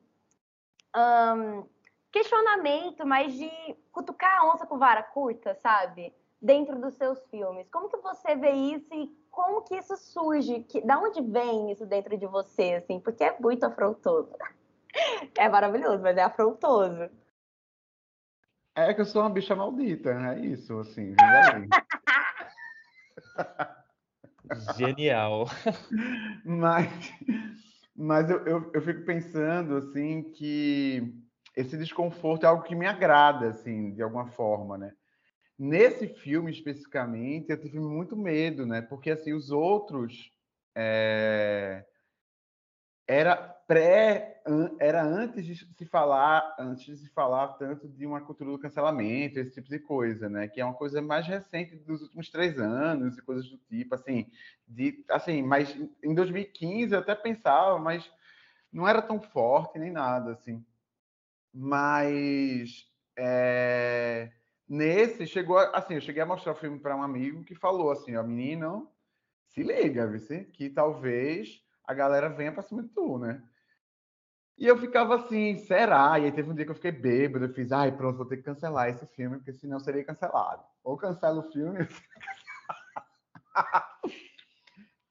um, 0.96 1.66
questionamento, 2.10 3.06
mas 3.06 3.32
de 3.34 3.50
cutucar 3.92 4.40
a 4.40 4.52
onça 4.52 4.66
com 4.66 4.78
vara 4.78 5.02
curta, 5.02 5.54
sabe? 5.56 6.14
Dentro 6.40 6.80
dos 6.80 6.94
seus 6.94 7.18
filmes. 7.26 7.68
Como 7.70 7.88
que 7.88 7.96
você 7.98 8.34
vê 8.34 8.50
isso 8.50 8.92
e 8.94 9.08
como 9.30 9.62
que 9.62 9.76
isso 9.76 9.96
surge? 9.96 10.60
Que, 10.64 10.80
da 10.80 10.98
onde 10.98 11.20
vem 11.20 11.70
isso 11.70 11.86
dentro 11.86 12.16
de 12.16 12.26
você, 12.26 12.74
assim? 12.74 12.98
Porque 13.00 13.24
é 13.24 13.38
muito 13.38 13.64
afrontoso. 13.64 14.30
É 15.38 15.48
maravilhoso, 15.48 16.02
mas 16.02 16.16
é 16.16 16.22
afrontoso. 16.24 17.08
É 18.74 18.92
que 18.92 19.00
eu 19.00 19.04
sou 19.04 19.22
uma 19.22 19.30
bicha 19.30 19.54
maldita, 19.54 20.10
é 20.10 20.40
isso, 20.40 20.80
assim. 20.80 21.14
Genial. 24.76 25.46
Mas 26.44 26.88
mas 28.00 28.30
eu, 28.30 28.46
eu, 28.46 28.70
eu, 28.72 28.80
fico 28.80 29.04
pensando, 29.04 29.76
assim, 29.76 30.22
que 30.22 31.14
esse 31.54 31.76
desconforto 31.76 32.44
é 32.44 32.46
algo 32.46 32.62
que 32.62 32.74
me 32.74 32.86
agrada, 32.86 33.48
assim, 33.48 33.92
de 33.92 34.02
alguma 34.02 34.26
forma, 34.28 34.78
né? 34.78 34.92
Nesse 35.58 36.08
filme, 36.08 36.50
especificamente, 36.50 37.50
eu 37.50 37.60
tive 37.60 37.78
muito 37.78 38.16
medo, 38.16 38.64
né? 38.64 38.80
Porque, 38.80 39.10
assim, 39.10 39.34
os 39.34 39.50
outros... 39.50 40.32
É... 40.74 41.84
Era 43.06 43.59
pré... 43.70 44.42
Era 44.80 45.04
antes 45.04 45.46
de 45.46 45.54
se 45.54 45.86
falar, 45.86 46.56
antes 46.58 46.84
de 46.84 46.96
se 46.96 47.08
falar 47.10 47.48
tanto 47.54 47.86
de 47.86 48.04
uma 48.04 48.20
cultura 48.20 48.50
do 48.50 48.58
cancelamento, 48.58 49.38
esse 49.38 49.52
tipo 49.52 49.68
de 49.68 49.78
coisa, 49.78 50.28
né? 50.28 50.48
Que 50.48 50.60
é 50.60 50.64
uma 50.64 50.74
coisa 50.74 51.00
mais 51.00 51.24
recente 51.24 51.76
dos 51.76 52.02
últimos 52.02 52.30
três 52.30 52.58
anos 52.58 53.16
e 53.16 53.22
coisas 53.22 53.48
do 53.48 53.58
tipo, 53.58 53.94
assim, 53.94 54.28
de, 54.66 55.04
assim, 55.08 55.40
mas 55.42 55.78
em 56.02 56.12
2015 56.12 56.92
eu 56.92 56.98
até 56.98 57.14
pensava, 57.14 57.78
mas 57.78 58.10
não 58.72 58.88
era 58.88 59.00
tão 59.00 59.20
forte 59.20 59.78
nem 59.78 59.92
nada, 59.92 60.32
assim. 60.32 60.64
Mas 61.54 62.90
é, 63.16 64.32
nesse 64.68 65.28
chegou, 65.28 65.58
assim, 65.58 65.94
eu 65.94 66.00
cheguei 66.00 66.22
a 66.22 66.26
mostrar 66.26 66.52
o 66.52 66.56
filme 66.56 66.80
para 66.80 66.96
um 66.96 67.04
amigo 67.04 67.44
que 67.44 67.54
falou 67.54 67.92
assim, 67.92 68.16
ó, 68.16 68.22
menino, 68.24 68.90
se 69.46 69.62
liga, 69.62 70.08
vice, 70.08 70.46
que 70.46 70.68
talvez 70.70 71.62
a 71.84 71.94
galera 71.94 72.28
venha 72.28 72.50
para 72.50 72.62
cima 72.62 72.82
de 72.82 72.88
tu, 72.88 73.16
né? 73.16 73.40
E 74.60 74.66
eu 74.66 74.76
ficava 74.76 75.16
assim, 75.16 75.56
será? 75.56 76.18
E 76.18 76.26
aí 76.26 76.32
teve 76.32 76.50
um 76.50 76.54
dia 76.54 76.66
que 76.66 76.70
eu 76.70 76.74
fiquei 76.74 76.92
bêbado, 76.92 77.46
eu 77.46 77.54
fiz, 77.54 77.72
ai, 77.72 77.90
pronto, 77.90 78.18
vou 78.18 78.26
ter 78.26 78.36
que 78.36 78.42
cancelar 78.42 78.90
esse 78.90 79.06
filme, 79.06 79.38
porque 79.38 79.54
senão 79.54 79.80
seria 79.80 80.04
cancelado. 80.04 80.62
Ou 80.84 80.98
cancela 80.98 81.40
o 81.40 81.50
filme. 81.50 81.78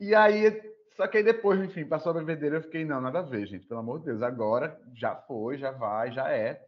E 0.02 0.16
aí, 0.16 0.74
só 0.96 1.08
que 1.08 1.18
aí 1.18 1.24
depois, 1.24 1.60
enfim, 1.60 1.84
passou 1.84 2.12
a 2.12 2.14
bebedeira, 2.14 2.56
eu 2.56 2.62
fiquei, 2.62 2.86
não, 2.86 3.02
nada 3.02 3.20
a 3.20 3.22
ver, 3.22 3.46
gente, 3.46 3.68
pelo 3.68 3.82
amor 3.82 4.00
de 4.00 4.06
Deus, 4.06 4.22
agora 4.22 4.80
já 4.96 5.14
foi, 5.14 5.58
já 5.58 5.72
vai, 5.72 6.10
já 6.10 6.32
é. 6.32 6.66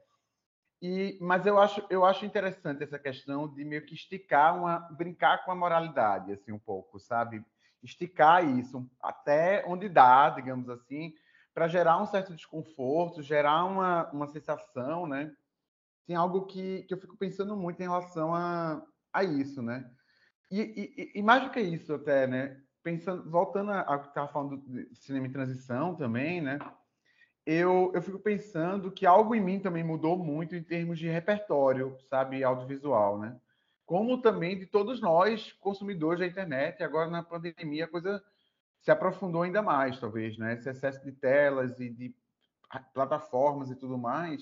E, 0.81 1.17
mas 1.21 1.45
eu 1.45 1.57
acho, 1.57 1.81
eu 1.89 2.03
acho 2.03 2.25
interessante 2.25 2.83
essa 2.83 2.99
questão 2.99 3.47
de 3.47 3.63
meio 3.63 3.85
que 3.85 3.93
esticar 3.93 4.57
uma, 4.57 4.79
brincar 4.79 5.45
com 5.45 5.51
a 5.53 5.55
moralidade, 5.55 6.33
assim, 6.33 6.51
um 6.51 6.59
pouco, 6.59 6.99
sabe? 6.99 7.41
Esticar 7.81 8.43
isso 8.43 8.85
até 9.01 9.63
onde 9.65 9.87
dá, 9.87 10.29
digamos 10.29 10.69
assim, 10.69 11.13
para 11.53 11.67
gerar 11.67 12.01
um 12.01 12.07
certo 12.07 12.33
desconforto, 12.33 13.21
gerar 13.21 13.65
uma, 13.65 14.09
uma 14.11 14.27
sensação, 14.27 15.05
né? 15.05 15.33
Tem 16.07 16.15
algo 16.15 16.45
que, 16.45 16.83
que 16.83 16.93
eu 16.93 16.97
fico 16.97 17.17
pensando 17.17 17.55
muito 17.55 17.79
em 17.79 17.83
relação 17.83 18.33
a, 18.33 18.81
a 19.13 19.23
isso, 19.23 19.61
né? 19.61 19.89
E, 20.49 21.11
e, 21.15 21.19
e 21.19 21.21
mais 21.21 21.43
do 21.43 21.49
que 21.49 21.59
isso, 21.59 21.93
até, 21.93 22.27
né? 22.27 22.61
pensando, 22.83 23.29
voltando 23.29 23.71
ao 23.71 23.99
que 24.01 24.07
estava 24.09 24.27
falando 24.27 24.57
de 24.57 24.95
cinema 24.95 25.27
em 25.27 25.31
transição 25.31 25.95
também, 25.95 26.41
né? 26.41 26.59
Eu, 27.45 27.91
eu 27.93 28.01
fico 28.01 28.19
pensando 28.19 28.91
que 28.91 29.05
algo 29.05 29.33
em 29.33 29.41
mim 29.41 29.59
também 29.59 29.83
mudou 29.83 30.17
muito 30.17 30.55
em 30.55 30.63
termos 30.63 30.99
de 30.99 31.07
repertório, 31.07 31.97
sabe, 32.09 32.43
audiovisual, 32.43 33.19
né? 33.19 33.35
Como 33.85 34.21
também 34.21 34.57
de 34.57 34.65
todos 34.65 35.01
nós, 35.01 35.51
consumidores 35.53 36.19
da 36.19 36.27
internet, 36.27 36.83
agora 36.83 37.09
na 37.09 37.23
pandemia 37.23 37.85
a 37.85 37.89
coisa 37.89 38.23
se 38.81 38.91
aprofundou 38.91 39.43
ainda 39.43 39.61
mais, 39.61 39.99
talvez, 39.99 40.37
né? 40.37 40.53
Esse 40.53 40.69
excesso 40.69 41.03
de 41.03 41.11
telas 41.11 41.79
e 41.79 41.89
de 41.89 42.15
plataformas 42.93 43.69
e 43.69 43.75
tudo 43.75 43.97
mais. 43.97 44.41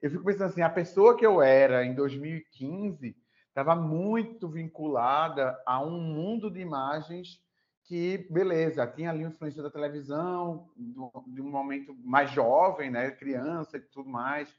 Eu 0.00 0.10
fico 0.10 0.24
pensando 0.24 0.48
assim, 0.48 0.62
a 0.62 0.70
pessoa 0.70 1.16
que 1.16 1.24
eu 1.24 1.40
era 1.40 1.84
em 1.84 1.94
2015 1.94 3.16
estava 3.48 3.74
muito 3.74 4.48
vinculada 4.48 5.58
a 5.64 5.82
um 5.82 5.98
mundo 5.98 6.50
de 6.50 6.60
imagens 6.60 7.40
que, 7.84 8.26
beleza, 8.30 8.86
tinha 8.86 9.10
ali 9.10 9.22
influência 9.22 9.62
da 9.62 9.70
televisão, 9.70 10.68
de 10.76 11.40
um 11.40 11.48
momento 11.48 11.94
mais 12.04 12.30
jovem, 12.30 12.90
né, 12.90 13.12
criança 13.12 13.76
e 13.76 13.80
tudo 13.80 14.10
mais, 14.10 14.52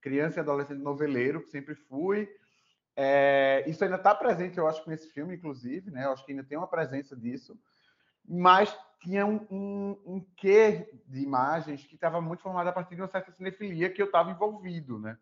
criança 0.00 0.40
e 0.40 0.40
adolescente 0.40 0.80
noveleiro, 0.80 1.42
que 1.42 1.50
sempre 1.50 1.74
fui. 1.74 2.28
É, 2.96 3.62
isso 3.66 3.84
ainda 3.84 3.96
está 3.96 4.14
presente, 4.14 4.58
eu 4.58 4.66
acho, 4.66 4.88
nesse 4.88 5.08
filme, 5.10 5.36
inclusive, 5.36 5.90
né, 5.90 6.06
eu 6.06 6.12
acho 6.12 6.24
que 6.24 6.32
ainda 6.32 6.42
tem 6.42 6.58
uma 6.58 6.66
presença 6.66 7.14
disso, 7.14 7.56
mas 8.28 8.76
tinha 9.00 9.24
um, 9.26 9.46
um, 9.50 10.02
um 10.06 10.26
quê 10.36 10.88
de 11.06 11.22
imagens 11.22 11.84
que 11.84 11.94
estava 11.94 12.20
muito 12.20 12.42
formado 12.42 12.68
a 12.68 12.72
partir 12.72 12.94
de 12.94 13.00
uma 13.00 13.08
certa 13.08 13.32
cinefilia 13.32 13.90
que 13.90 14.00
eu 14.00 14.06
estava 14.06 14.30
envolvido, 14.30 14.98
né? 14.98 15.16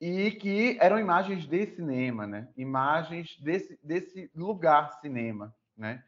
E 0.00 0.30
que 0.32 0.78
eram 0.80 0.98
imagens 0.98 1.46
de 1.46 1.66
cinema, 1.66 2.26
né? 2.26 2.48
Imagens 2.56 3.36
desse, 3.40 3.78
desse 3.82 4.30
lugar 4.34 4.92
cinema, 5.00 5.54
né? 5.76 6.02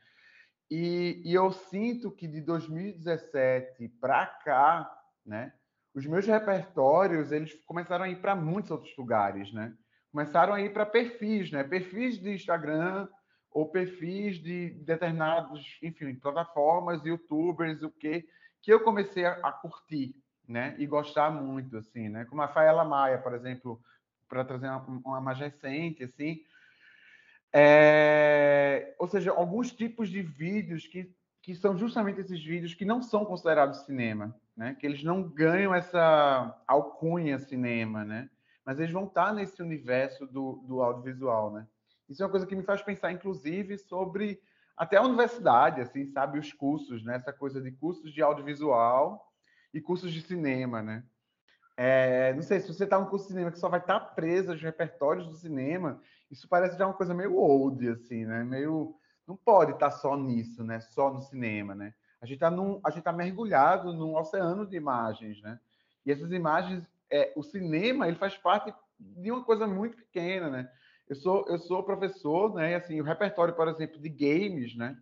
E, 0.71 1.23
e 1.25 1.35
eu 1.35 1.51
sinto 1.51 2.11
que 2.11 2.29
de 2.29 2.41
2017 2.43 3.89
para 4.01 4.27
cá, 4.27 4.91
né, 5.25 5.55
os 5.95 6.05
meus 6.05 6.27
repertórios 6.27 7.33
eles 7.33 7.55
começaram 7.65 8.05
a 8.05 8.09
ir 8.09 8.21
para 8.21 8.37
muitos 8.37 8.71
outros 8.71 8.95
lugares, 8.97 9.53
né? 9.53 9.75
começaram 10.11 10.55
a 10.55 10.61
ir 10.61 10.73
para 10.73 10.87
perfis, 10.87 11.51
né? 11.51 11.63
Perfis 11.63 12.19
de 12.19 12.35
Instagram 12.35 13.09
ou 13.51 13.69
perfis 13.69 14.39
de 14.39 14.71
determinados, 14.71 15.79
enfim, 15.83 16.15
plataformas, 16.15 17.05
YouTubers, 17.05 17.83
o 17.83 17.91
que 17.91 18.29
que 18.63 18.73
eu 18.73 18.81
comecei 18.81 19.25
a, 19.25 19.33
a 19.43 19.53
curtir, 19.53 20.15
né? 20.47 20.75
E 20.79 20.87
gostar 20.87 21.31
muito, 21.31 21.77
assim, 21.77 22.09
né? 22.09 22.25
Como 22.25 22.43
a 22.43 22.49
Faela 22.49 22.85
Maia, 22.85 23.19
por 23.19 23.35
exemplo, 23.35 23.81
para 24.29 24.45
trazer 24.45 24.69
uma, 24.69 24.85
uma, 25.05 25.21
mais 25.21 25.39
recente, 25.39 26.05
assim. 26.05 26.43
É... 27.53 28.95
Ou 28.99 29.09
seja, 29.09 29.31
alguns 29.31 29.73
tipos 29.73 30.09
de 30.11 30.23
vídeos 30.23 30.87
que, 30.87 31.11
que 31.43 31.55
são 31.55 31.77
justamente 31.77 32.21
esses 32.21 32.43
vídeos 32.45 32.75
que 32.75 32.85
não 32.85 33.01
são 33.01 33.25
considerados 33.25 33.85
cinema, 33.85 34.35
né? 34.57 34.77
Que 34.79 34.87
eles 34.87 35.03
não 35.03 35.23
ganham 35.23 35.75
essa 35.75 36.63
alcunha 36.67 37.39
cinema, 37.39 38.05
né? 38.05 38.29
Mas 38.65 38.79
eles 38.79 38.93
vão 38.93 39.05
estar 39.05 39.33
nesse 39.33 39.63
universo 39.63 40.27
do, 40.27 40.63
do 40.67 40.83
audiovisual, 40.83 41.53
né? 41.53 41.67
Isso 42.09 42.23
é 42.23 42.27
uma 42.27 42.31
coisa 42.31 42.47
que 42.47 42.57
me 42.57 42.63
faz 42.63 42.83
pensar, 42.83 43.13
inclusive, 43.13 43.79
sobre 43.79 44.41
até 44.77 44.97
a 44.97 45.03
universidade, 45.03 45.81
assim, 45.81 46.07
sabe, 46.07 46.39
os 46.39 46.53
cursos, 46.53 47.05
né? 47.05 47.17
Essa 47.17 47.33
coisa 47.33 47.61
de 47.61 47.73
cursos 47.73 48.13
de 48.13 48.23
audiovisual 48.23 49.33
e 49.75 49.81
cursos 49.81 50.13
de 50.13 50.23
cinema, 50.23 50.83
né? 50.83 51.05
É, 51.77 52.33
não 52.33 52.43
sei, 52.43 52.61
se 52.61 52.73
você 52.73 52.85
está 52.85 52.99
no 52.99 53.07
curso 53.07 53.27
de 53.27 53.33
cinema 53.33 53.53
que 53.53 53.59
só 53.59 53.69
vai 53.69 53.81
estar 53.81 54.01
tá 54.01 54.07
preso 54.07 54.51
aos 54.51 54.63
repertórios 54.63 55.27
do 55.29 55.35
cinema, 55.35 56.01
isso 56.31 56.49
parece 56.49 56.77
já 56.77 56.87
uma 56.87 56.95
coisa 56.95 57.15
meio 57.15 57.37
old, 57.37 57.89
assim, 57.89 58.25
né? 58.25 58.43
Meio. 58.45 58.95
Não 59.27 59.37
pode 59.37 59.73
estar 59.73 59.91
tá 59.91 59.97
só 59.97 60.17
nisso, 60.17 60.65
né? 60.65 60.81
Só 60.81 61.13
no 61.13 61.21
cinema, 61.21 61.75
né? 61.75 61.95
A 62.21 62.27
gente 62.27 62.43
está 62.43 62.51
tá 63.03 63.13
mergulhado 63.13 63.93
num 63.93 64.17
oceano 64.17 64.67
de 64.67 64.77
imagens, 64.77 65.41
né? 65.43 65.61
E 66.05 66.11
essas 66.11 66.33
imagens, 66.33 66.89
é, 67.11 67.33
o 67.37 67.43
cinema, 67.43 68.09
ele 68.09 68.17
faz 68.17 68.37
parte 68.37 68.75
de 68.99 69.31
uma 69.31 69.45
coisa 69.45 69.67
muito 69.67 69.97
pequena, 69.97 70.51
né? 70.51 70.71
Eu 71.09 71.17
sou, 71.17 71.47
eu 71.49 71.59
sou 71.59 71.83
professor, 71.83 72.55
né? 72.55 72.73
E, 72.73 72.75
assim, 72.75 73.01
o 73.01 73.05
repertório, 73.05 73.55
por 73.55 73.69
exemplo, 73.69 73.99
de 73.99 74.09
games, 74.09 74.77
né? 74.77 74.97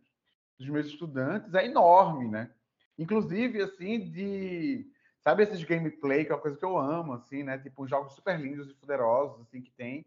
Dos 0.59 0.69
meus 0.69 0.87
estudantes 0.87 1.53
é 1.55 1.67
enorme, 1.67 2.29
né? 2.29 2.51
Inclusive, 2.99 3.63
assim, 3.63 4.11
de... 4.11 4.87
Sabe 5.23 5.43
esses 5.43 5.63
gameplay, 5.65 6.25
que 6.25 6.31
é 6.31 6.35
uma 6.35 6.41
coisa 6.41 6.57
que 6.57 6.65
eu 6.65 6.79
amo, 6.79 7.15
assim, 7.15 7.43
né? 7.43 7.59
Tipo, 7.59 7.87
jogos 7.89 8.15
super 8.15 8.39
lindos 8.39 8.71
e 8.71 8.75
poderosos, 8.75 9.41
assim, 9.41 9.61
que 9.61 9.73
tem. 9.73 10.07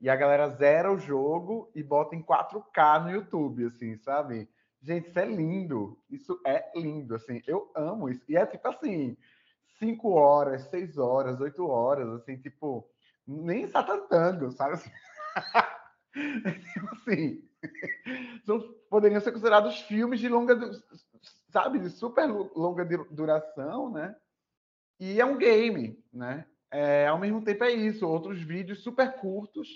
E 0.00 0.08
a 0.08 0.16
galera 0.16 0.48
zera 0.48 0.92
o 0.92 0.98
jogo 0.98 1.70
e 1.74 1.82
bota 1.82 2.16
em 2.16 2.22
4K 2.22 3.04
no 3.04 3.10
YouTube, 3.10 3.66
assim, 3.66 3.96
sabe? 3.98 4.48
Gente, 4.82 5.08
isso 5.08 5.18
é 5.18 5.24
lindo. 5.24 5.98
Isso 6.10 6.40
é 6.46 6.70
lindo, 6.74 7.14
assim. 7.14 7.42
Eu 7.46 7.70
amo 7.74 8.08
isso. 8.08 8.24
E 8.28 8.36
é 8.36 8.44
tipo 8.46 8.66
assim, 8.68 9.16
5 9.78 10.10
horas, 10.10 10.62
6 10.70 10.98
horas, 10.98 11.40
8 11.40 11.66
horas, 11.66 12.08
assim, 12.20 12.36
tipo, 12.36 12.88
nem 13.26 13.66
satantango, 13.66 14.50
sabe? 14.52 14.74
Assim, 14.74 14.90
assim, 16.92 17.42
são, 18.44 18.60
poderiam 18.88 19.20
ser 19.20 19.32
considerados 19.32 19.80
filmes 19.80 20.20
de 20.20 20.28
longa, 20.28 20.58
sabe, 21.50 21.78
de 21.78 21.90
super 21.90 22.26
longa 22.26 22.84
duração, 23.10 23.90
né? 23.90 24.14
E 25.00 25.20
é 25.20 25.24
um 25.24 25.36
game, 25.36 26.02
né? 26.12 26.46
É, 26.70 27.06
ao 27.06 27.18
mesmo 27.18 27.42
tempo 27.42 27.64
é 27.64 27.72
isso, 27.72 28.06
outros 28.06 28.40
vídeos 28.40 28.82
super 28.82 29.12
curtos 29.14 29.68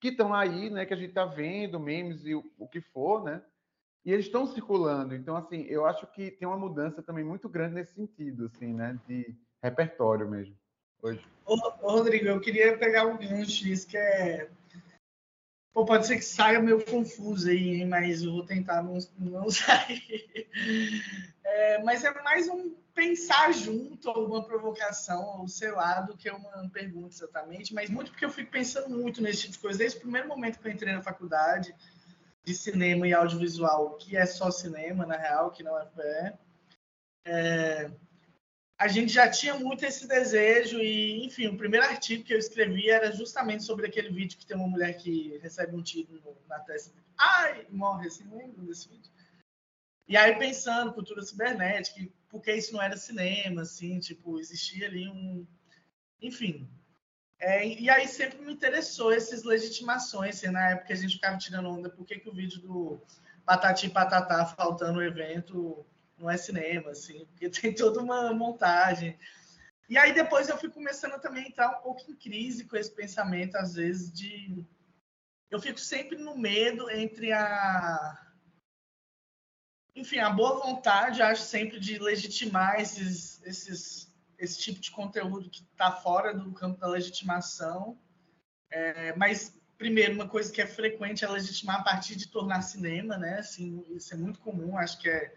que 0.00 0.08
estão 0.08 0.34
aí, 0.34 0.70
né? 0.70 0.86
Que 0.86 0.94
a 0.94 0.96
gente 0.96 1.10
está 1.10 1.24
vendo, 1.24 1.80
memes 1.80 2.24
e 2.24 2.34
o, 2.34 2.44
o 2.58 2.68
que 2.68 2.80
for, 2.80 3.24
né? 3.24 3.42
E 4.04 4.12
eles 4.12 4.26
estão 4.26 4.46
circulando. 4.46 5.14
Então, 5.14 5.36
assim, 5.36 5.62
eu 5.62 5.84
acho 5.84 6.06
que 6.06 6.30
tem 6.30 6.46
uma 6.46 6.56
mudança 6.56 7.02
também 7.02 7.24
muito 7.24 7.48
grande 7.48 7.74
nesse 7.74 7.94
sentido, 7.94 8.46
assim, 8.46 8.72
né? 8.72 8.98
De 9.06 9.34
repertório 9.62 10.28
mesmo. 10.28 10.56
Hoje. 11.02 11.20
Ô, 11.44 11.56
Rodrigo, 11.82 12.26
eu 12.26 12.40
queria 12.40 12.76
pegar 12.78 13.06
um 13.06 13.16
gancho 13.16 13.86
que 13.86 13.96
é 13.96 14.48
Pô, 15.76 15.84
pode 15.84 16.06
ser 16.06 16.16
que 16.16 16.24
saia 16.24 16.58
meio 16.58 16.82
confuso 16.82 17.50
aí, 17.50 17.84
mas 17.84 18.22
eu 18.22 18.32
vou 18.32 18.46
tentar 18.46 18.82
não, 18.82 18.96
não 19.18 19.44
sair. 19.52 20.48
É, 21.44 21.82
mas 21.82 22.02
é 22.02 22.22
mais 22.22 22.48
um 22.48 22.74
pensar 22.94 23.52
junto, 23.52 24.08
alguma 24.08 24.42
provocação, 24.42 25.40
ou 25.40 25.46
sei 25.46 25.70
lá, 25.72 26.00
do 26.00 26.16
que 26.16 26.30
uma 26.30 26.66
pergunta 26.70 27.14
exatamente, 27.14 27.74
mas 27.74 27.90
muito 27.90 28.10
porque 28.10 28.24
eu 28.24 28.30
fico 28.30 28.50
pensando 28.50 28.88
muito 28.88 29.20
nesse 29.20 29.42
tipo 29.42 29.52
de 29.52 29.58
coisa. 29.58 29.78
Desde 29.78 29.98
o 29.98 30.00
primeiro 30.00 30.26
momento 30.26 30.58
que 30.58 30.66
eu 30.66 30.72
entrei 30.72 30.94
na 30.94 31.02
faculdade 31.02 31.74
de 32.42 32.54
cinema 32.54 33.06
e 33.06 33.12
audiovisual, 33.12 33.98
que 33.98 34.16
é 34.16 34.24
só 34.24 34.50
cinema, 34.50 35.04
na 35.04 35.18
real, 35.18 35.50
que 35.50 35.62
não 35.62 35.78
é 35.78 35.86
É, 37.26 37.90
a 38.78 38.88
gente 38.88 39.12
já 39.12 39.28
tinha 39.28 39.54
muito 39.54 39.84
esse 39.84 40.06
desejo 40.06 40.78
e, 40.78 41.24
enfim, 41.24 41.46
o 41.46 41.56
primeiro 41.56 41.86
artigo 41.86 42.24
que 42.24 42.34
eu 42.34 42.38
escrevi 42.38 42.90
era 42.90 43.10
justamente 43.10 43.64
sobre 43.64 43.86
aquele 43.86 44.10
vídeo 44.10 44.36
que 44.36 44.44
tem 44.44 44.56
uma 44.56 44.68
mulher 44.68 44.96
que 44.98 45.38
recebe 45.38 45.74
um 45.74 45.82
tiro 45.82 46.20
na 46.46 46.58
testa. 46.58 46.92
Ai, 47.16 47.66
morre, 47.70 48.08
assim, 48.08 48.28
lembro 48.30 48.66
desse 48.66 48.88
vídeo. 48.88 49.10
E 50.06 50.16
aí 50.16 50.38
pensando 50.38 50.92
cultura 50.92 51.22
cibernética, 51.22 52.06
porque 52.28 52.52
isso 52.52 52.74
não 52.74 52.82
era 52.82 52.96
cinema, 52.96 53.62
assim, 53.62 53.98
tipo, 53.98 54.38
existia 54.38 54.86
ali 54.86 55.08
um, 55.08 55.46
enfim. 56.20 56.68
É, 57.38 57.66
e 57.66 57.88
aí 57.88 58.06
sempre 58.06 58.38
me 58.40 58.52
interessou 58.52 59.12
essas 59.12 59.42
legitimações, 59.42 60.36
assim, 60.36 60.48
na 60.48 60.70
época 60.70 60.92
a 60.92 60.96
gente 60.96 61.14
ficava 61.14 61.38
tirando 61.38 61.70
onda, 61.70 61.88
por 61.88 62.04
que, 62.04 62.18
que 62.18 62.28
o 62.28 62.34
vídeo 62.34 62.60
do 62.60 63.00
Patati 63.44 63.88
Patatá 63.88 64.44
faltando 64.44 64.98
o 64.98 65.02
evento 65.02 65.84
não 66.18 66.30
é 66.30 66.36
cinema, 66.36 66.90
assim, 66.90 67.26
porque 67.26 67.48
tem 67.50 67.74
toda 67.74 68.00
uma 68.00 68.32
montagem. 68.32 69.18
E 69.88 69.96
aí 69.96 70.12
depois 70.12 70.48
eu 70.48 70.58
fui 70.58 70.68
começando 70.68 71.20
também 71.20 71.44
a 71.44 71.48
entrar 71.48 71.70
um 71.70 71.82
pouco 71.82 72.10
em 72.10 72.16
crise 72.16 72.64
com 72.64 72.76
esse 72.76 72.90
pensamento, 72.90 73.56
às 73.56 73.74
vezes, 73.74 74.10
de. 74.12 74.64
Eu 75.48 75.60
fico 75.60 75.78
sempre 75.78 76.18
no 76.18 76.36
medo 76.36 76.90
entre 76.90 77.32
a. 77.32 78.22
Enfim, 79.94 80.18
a 80.18 80.28
boa 80.28 80.58
vontade, 80.58 81.22
acho 81.22 81.42
sempre, 81.42 81.80
de 81.80 81.98
legitimar 81.98 82.80
esses, 82.80 83.40
esses, 83.46 84.12
esse 84.38 84.58
tipo 84.58 84.78
de 84.78 84.90
conteúdo 84.90 85.48
que 85.48 85.62
está 85.62 85.90
fora 85.90 86.34
do 86.34 86.52
campo 86.52 86.78
da 86.78 86.88
legitimação. 86.88 87.98
É, 88.70 89.16
mas, 89.16 89.56
primeiro, 89.78 90.12
uma 90.14 90.28
coisa 90.28 90.52
que 90.52 90.60
é 90.60 90.66
frequente 90.66 91.24
é 91.24 91.28
legitimar 91.28 91.80
a 91.80 91.84
partir 91.84 92.16
de 92.16 92.28
tornar 92.28 92.60
cinema, 92.60 93.16
né? 93.16 93.38
Assim, 93.38 93.86
isso 93.88 94.12
é 94.12 94.16
muito 94.16 94.40
comum, 94.40 94.76
acho 94.76 94.98
que 94.98 95.08
é 95.08 95.32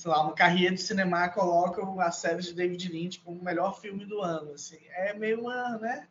sei 0.00 0.10
lá, 0.10 0.22
uma 0.22 0.32
carreira 0.32 0.74
de 0.74 0.80
cinema 0.80 1.28
coloca 1.28 1.82
a 2.02 2.10
série 2.10 2.40
de 2.40 2.54
David 2.54 2.88
Lynch 2.88 3.20
como 3.20 3.38
o 3.38 3.44
melhor 3.44 3.78
filme 3.78 4.06
do 4.06 4.22
ano, 4.22 4.54
assim. 4.54 4.78
É 4.92 5.12
meio 5.12 5.42
uma, 5.42 5.76
né? 5.76 6.08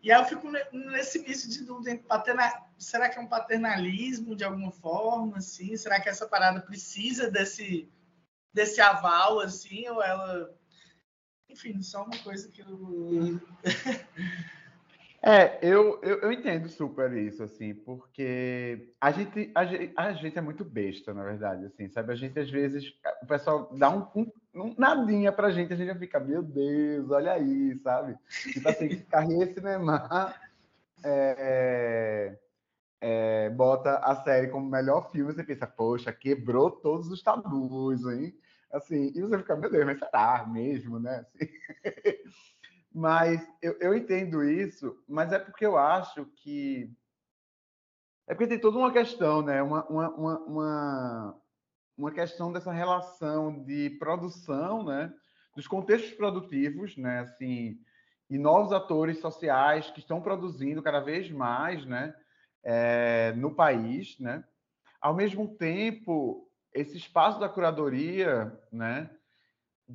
E 0.00 0.12
aí 0.12 0.20
eu 0.20 0.24
fico 0.24 0.48
nesse 0.72 1.18
início 1.18 1.50
de 1.50 1.64
dúvida, 1.64 2.00
paterna... 2.06 2.62
será 2.78 3.08
que 3.08 3.18
é 3.18 3.20
um 3.20 3.26
paternalismo 3.26 4.36
de 4.36 4.44
alguma 4.44 4.70
forma, 4.70 5.38
assim? 5.38 5.76
Será 5.76 6.00
que 6.00 6.08
essa 6.08 6.28
parada 6.28 6.60
precisa 6.60 7.28
desse 7.28 7.90
desse 8.54 8.80
aval, 8.80 9.40
assim, 9.40 9.88
ou 9.88 10.00
ela... 10.00 10.54
Enfim, 11.48 11.82
só 11.82 12.04
uma 12.04 12.18
coisa 12.18 12.48
que 12.50 12.60
eu... 12.60 13.40
É, 15.24 15.56
eu, 15.62 16.00
eu, 16.02 16.18
eu, 16.18 16.32
entendo 16.32 16.68
super 16.68 17.12
isso, 17.12 17.44
assim, 17.44 17.72
porque 17.72 18.92
a 19.00 19.12
gente, 19.12 19.52
a 19.54 19.64
gente, 19.64 19.92
a, 19.96 20.12
gente, 20.14 20.36
é 20.36 20.40
muito 20.40 20.64
besta, 20.64 21.14
na 21.14 21.22
verdade, 21.22 21.64
assim, 21.64 21.88
sabe? 21.88 22.12
A 22.12 22.16
gente, 22.16 22.36
às 22.40 22.50
vezes, 22.50 22.92
o 23.22 23.26
pessoal 23.26 23.72
dá 23.76 23.88
um, 23.88 24.04
um, 24.16 24.32
um 24.52 24.74
nadinha 24.76 25.30
pra 25.30 25.52
gente, 25.52 25.72
a 25.72 25.76
gente 25.76 25.86
já 25.86 25.94
fica, 25.94 26.18
meu 26.18 26.42
Deus, 26.42 27.08
olha 27.12 27.34
aí, 27.34 27.78
sabe? 27.84 28.18
Tipo 28.52 28.68
assim, 28.68 28.98
Carrier 29.04 29.54
Cinema 29.54 30.34
é, 31.04 32.36
é, 33.00 33.50
bota 33.50 33.98
a 33.98 34.16
série 34.24 34.48
como 34.48 34.68
melhor 34.68 35.08
filme, 35.12 35.32
você 35.32 35.44
pensa, 35.44 35.68
poxa, 35.68 36.12
quebrou 36.12 36.68
todos 36.68 37.06
os 37.06 37.22
tabus, 37.22 38.04
hein? 38.06 38.34
Assim, 38.72 39.12
e 39.14 39.20
você 39.20 39.38
fica, 39.38 39.54
meu 39.54 39.70
Deus, 39.70 39.86
mas 39.86 40.00
será 40.00 40.44
mesmo, 40.48 40.98
né? 40.98 41.24
Assim, 41.84 42.22
mas 42.94 43.40
eu, 43.62 43.76
eu 43.80 43.94
entendo 43.94 44.44
isso, 44.44 44.96
mas 45.08 45.32
é 45.32 45.38
porque 45.38 45.64
eu 45.64 45.76
acho 45.76 46.26
que. 46.36 46.90
É 48.26 48.34
porque 48.34 48.46
tem 48.46 48.58
toda 48.58 48.78
uma 48.78 48.92
questão, 48.92 49.42
né? 49.42 49.62
Uma, 49.62 49.84
uma, 49.88 50.08
uma, 50.10 50.38
uma, 50.40 51.40
uma 51.96 52.10
questão 52.12 52.52
dessa 52.52 52.72
relação 52.72 53.62
de 53.64 53.90
produção, 53.98 54.84
né? 54.84 55.12
Dos 55.56 55.66
contextos 55.66 56.12
produtivos, 56.12 56.96
né? 56.96 57.20
Assim, 57.20 57.78
e 58.30 58.38
novos 58.38 58.72
atores 58.72 59.18
sociais 59.18 59.90
que 59.90 60.00
estão 60.00 60.20
produzindo 60.20 60.82
cada 60.82 61.00
vez 61.00 61.30
mais, 61.30 61.84
né? 61.86 62.14
É, 62.64 63.32
no 63.32 63.54
país, 63.54 64.18
né? 64.18 64.44
Ao 65.00 65.14
mesmo 65.14 65.56
tempo, 65.56 66.48
esse 66.72 66.96
espaço 66.96 67.40
da 67.40 67.48
curadoria, 67.48 68.56
né? 68.70 69.10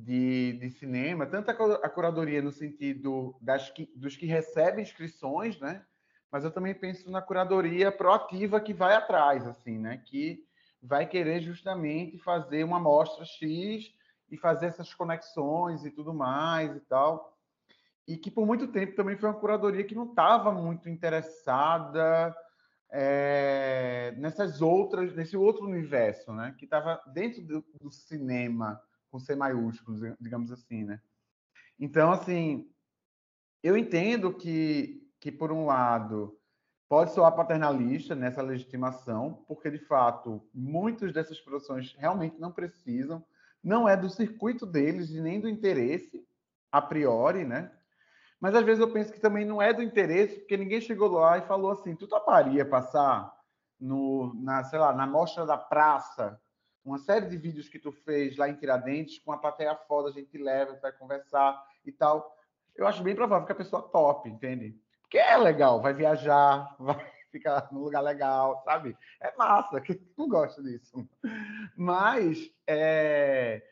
De, 0.04 0.54
de 0.54 0.70
cinema, 0.70 1.26
tanto 1.26 1.50
a, 1.50 1.88
curadoria 1.88 2.40
no 2.40 2.52
sentido 2.52 3.36
das 3.40 3.70
que, 3.70 3.90
dos 3.96 4.16
que 4.16 4.26
recebem 4.26 4.82
inscrições, 4.82 5.58
né? 5.58 5.84
Mas 6.30 6.44
eu 6.44 6.50
também 6.50 6.74
penso 6.74 7.10
na 7.10 7.22
curadoria 7.22 7.90
proativa 7.90 8.60
que 8.60 8.74
vai 8.74 8.94
atrás, 8.94 9.46
assim, 9.46 9.78
né? 9.78 10.02
Que 10.04 10.44
vai 10.82 11.06
querer 11.06 11.40
justamente 11.40 12.18
fazer 12.18 12.64
uma 12.64 12.76
amostra 12.76 13.24
X 13.24 13.92
e 14.30 14.36
fazer 14.36 14.66
essas 14.66 14.94
conexões 14.94 15.84
e 15.84 15.90
tudo 15.90 16.14
mais 16.14 16.76
e 16.76 16.80
tal. 16.80 17.36
e 18.06 18.16
que 18.16 18.30
por 18.30 18.46
muito 18.46 18.68
tempo 18.68 18.94
também 18.94 19.16
foi 19.16 19.28
uma 19.28 19.38
curadoria 19.38 19.84
que 19.84 19.94
não 19.94 20.10
estava 20.10 20.52
muito 20.52 20.88
interessada 20.88 22.34
é, 22.90 24.14
nessas 24.16 24.62
outras, 24.62 25.14
nesse 25.14 25.36
outro 25.36 25.66
universo, 25.66 26.32
né? 26.32 26.54
Que 26.58 26.64
estava 26.64 27.00
dentro 27.12 27.42
do, 27.42 27.64
do, 27.80 27.90
cinema 27.90 28.80
com 29.10 29.18
C 29.18 29.34
maiúsculo, 29.34 30.16
digamos 30.20 30.50
assim, 30.50 30.84
né? 30.84 31.00
Então, 31.78 32.12
assim, 32.12 32.70
eu 33.62 33.76
entendo 33.76 34.32
que, 34.32 35.08
que 35.20 35.30
por 35.30 35.52
um 35.52 35.66
lado 35.66 36.38
pode 36.88 37.12
soar 37.12 37.34
paternalista 37.34 38.14
nessa 38.14 38.42
legitimação, 38.42 39.44
porque 39.46 39.70
de 39.70 39.78
fato 39.78 40.48
muitas 40.54 41.12
dessas 41.12 41.40
produções 41.40 41.94
realmente 41.98 42.40
não 42.40 42.50
precisam, 42.50 43.24
não 43.62 43.88
é 43.88 43.96
do 43.96 44.08
circuito 44.08 44.64
deles 44.64 45.10
e 45.10 45.20
nem 45.20 45.40
do 45.40 45.48
interesse 45.48 46.26
a 46.72 46.80
priori, 46.80 47.44
né? 47.44 47.70
Mas 48.40 48.54
às 48.54 48.64
vezes 48.64 48.80
eu 48.80 48.92
penso 48.92 49.12
que 49.12 49.20
também 49.20 49.44
não 49.44 49.60
é 49.60 49.72
do 49.72 49.82
interesse, 49.82 50.38
porque 50.38 50.56
ninguém 50.56 50.80
chegou 50.80 51.08
lá 51.08 51.38
e 51.38 51.46
falou 51.46 51.72
assim: 51.72 51.96
tu 51.96 52.06
toparia 52.06 52.64
passar 52.64 53.32
no, 53.80 54.32
na, 54.34 54.62
sei 54.64 54.78
lá, 54.78 54.92
na 54.92 55.06
mostra 55.06 55.44
da 55.44 55.58
praça, 55.58 56.40
uma 56.88 56.98
série 56.98 57.26
de 57.26 57.36
vídeos 57.36 57.68
que 57.68 57.78
tu 57.78 57.92
fez 57.92 58.36
lá 58.36 58.48
em 58.48 58.54
Tiradentes, 58.54 59.18
com 59.18 59.30
a 59.30 59.38
plateia 59.38 59.76
foda, 59.76 60.08
a 60.08 60.12
gente 60.12 60.36
leva, 60.38 60.78
vai 60.80 60.90
conversar 60.92 61.62
e 61.84 61.92
tal. 61.92 62.34
Eu 62.74 62.86
acho 62.86 63.02
bem 63.02 63.14
provável 63.14 63.44
que 63.44 63.52
a 63.52 63.56
pessoa 63.56 63.82
top, 63.82 64.28
entende? 64.28 64.74
Porque 65.02 65.18
é 65.18 65.36
legal, 65.36 65.82
vai 65.82 65.92
viajar, 65.92 66.74
vai 66.80 67.12
ficar 67.30 67.68
num 67.70 67.80
lugar 67.80 68.00
legal, 68.00 68.62
sabe? 68.64 68.96
É 69.20 69.34
massa, 69.36 69.80
quem 69.80 70.00
não 70.16 70.28
gosta 70.28 70.62
disso. 70.62 71.08
Mas 71.76 72.50
é, 72.66 73.62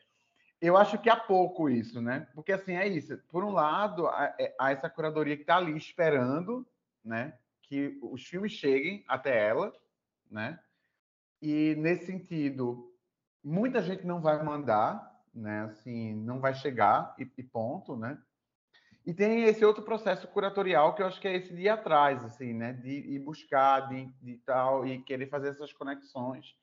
eu 0.61 0.77
acho 0.77 0.99
que 0.99 1.09
há 1.09 1.17
pouco 1.17 1.71
isso, 1.71 2.01
né? 2.03 2.29
Porque 2.35 2.53
assim 2.53 2.75
é 2.75 2.87
isso. 2.87 3.17
Por 3.29 3.45
um 3.45 3.51
lado, 3.51 4.09
é, 4.39 4.55
há 4.59 4.73
essa 4.73 4.91
curadoria 4.91 5.37
que 5.37 5.43
está 5.43 5.57
ali 5.57 5.77
esperando, 5.77 6.67
né? 7.05 7.39
Que 7.63 7.99
os 8.03 8.23
filmes 8.25 8.53
cheguem 8.53 9.05
até 9.09 9.49
ela, 9.49 9.73
né? 10.31 10.59
E 11.41 11.75
nesse 11.77 12.07
sentido, 12.07 12.93
muita 13.47 13.81
gente 13.81 14.05
não 14.05 14.21
vai 14.21 14.43
mandar, 14.43 15.15
né? 15.33 15.63
Assim, 15.71 16.15
não 16.15 16.41
vai 16.41 16.53
chegar 16.53 17.15
e, 17.17 17.31
e 17.39 17.43
ponto, 17.45 17.97
né? 17.97 18.19
E 19.07 19.15
tem 19.15 19.45
esse 19.45 19.65
outro 19.65 19.85
processo 19.85 20.27
curatorial 20.27 20.93
que 20.95 21.01
eu 21.01 21.07
acho 21.07 21.21
que 21.21 21.29
é 21.29 21.37
esse 21.37 21.55
de 21.55 21.63
ir 21.63 21.69
atrás, 21.69 22.25
assim, 22.25 22.53
né? 22.53 22.73
De 22.73 22.91
ir 22.91 23.21
buscar, 23.21 23.89
de, 23.89 24.07
de 24.21 24.39
tal, 24.39 24.85
e 24.85 25.01
querer 25.05 25.29
fazer 25.29 25.51
essas 25.51 25.73
conexões. 25.73 26.57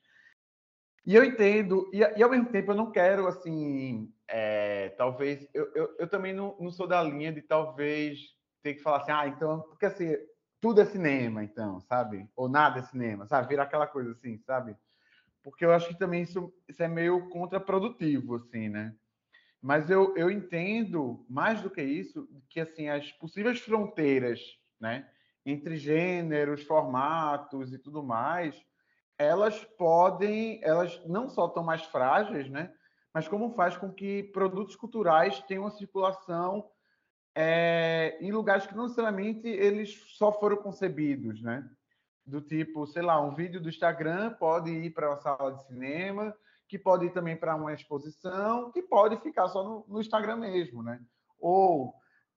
E 1.05 1.15
eu 1.15 1.23
entendo, 1.23 1.89
e, 1.93 1.99
e, 1.99 2.23
ao 2.23 2.29
mesmo 2.29 2.49
tempo 2.49 2.71
eu 2.71 2.75
não 2.75 2.91
quero, 2.91 3.27
assim, 3.27 4.13
é, 4.27 4.89
talvez, 4.89 5.47
eu, 5.53 5.71
eu, 5.73 5.95
eu 5.99 6.07
também 6.09 6.33
não, 6.33 6.55
não, 6.59 6.71
sou 6.71 6.87
da 6.87 7.01
linha 7.01 7.31
de 7.31 7.41
talvez 7.41 8.19
ter 8.61 8.73
que 8.73 8.81
falar 8.81 8.97
assim, 8.97 9.11
ah, 9.11 9.27
então, 9.27 9.61
porque 9.61 9.85
assim, 9.85 10.15
tudo 10.61 10.81
é 10.81 10.85
cinema, 10.85 11.43
então, 11.43 11.79
sabe? 11.81 12.29
Ou 12.35 12.47
nada 12.49 12.79
é 12.79 12.83
cinema, 12.83 13.25
sabe? 13.25 13.49
Virar 13.49 13.63
aquela 13.63 13.87
coisa 13.87 14.11
assim, 14.11 14.37
sabe? 14.39 14.77
Porque 15.43 15.65
eu 15.65 15.73
acho 15.73 15.89
que 15.89 15.99
também 15.99 16.21
isso, 16.23 16.53
isso 16.67 16.81
é 16.81 16.87
meio 16.87 17.29
contraprodutivo, 17.29 18.35
assim, 18.35 18.69
né? 18.69 18.95
Mas 19.61 19.89
eu, 19.89 20.15
eu 20.17 20.31
entendo, 20.31 21.25
mais 21.29 21.61
do 21.61 21.69
que 21.69 21.81
isso, 21.81 22.27
que, 22.49 22.59
assim, 22.59 22.89
as 22.89 23.11
possíveis 23.11 23.59
fronteiras, 23.59 24.41
né? 24.79 25.09
Entre 25.45 25.75
gêneros, 25.75 26.63
formatos 26.63 27.73
e 27.73 27.77
tudo 27.77 28.01
mais, 28.01 28.55
elas 29.17 29.63
podem, 29.77 30.59
elas 30.63 31.01
não 31.05 31.29
só 31.29 31.47
estão 31.47 31.63
mais 31.63 31.83
frágeis, 31.83 32.49
né? 32.49 32.73
Mas 33.13 33.27
como 33.27 33.53
faz 33.53 33.77
com 33.77 33.91
que 33.91 34.23
produtos 34.23 34.75
culturais 34.75 35.39
tenham 35.41 35.63
uma 35.63 35.71
circulação 35.71 36.69
é, 37.35 38.17
em 38.21 38.31
lugares 38.31 38.65
que 38.65 38.75
não 38.75 38.83
necessariamente 38.83 39.47
eles 39.47 39.93
só 40.17 40.31
foram 40.31 40.57
concebidos, 40.57 41.41
né? 41.41 41.69
Do 42.25 42.41
tipo, 42.41 42.87
sei 42.87 43.01
lá, 43.01 43.19
um 43.21 43.35
vídeo 43.35 43.61
do 43.61 43.69
Instagram 43.69 44.33
pode 44.33 44.71
ir 44.71 44.93
para 44.93 45.09
uma 45.09 45.17
sala 45.17 45.53
de 45.53 45.63
cinema, 45.65 46.33
que 46.67 46.79
pode 46.79 47.05
ir 47.05 47.11
também 47.11 47.35
para 47.35 47.55
uma 47.55 47.73
exposição, 47.73 48.71
que 48.71 48.81
pode 48.81 49.17
ficar 49.21 49.47
só 49.49 49.63
no, 49.63 49.85
no 49.87 49.99
Instagram 49.99 50.37
mesmo, 50.37 50.81
né? 50.81 50.99
Ou 51.39 51.93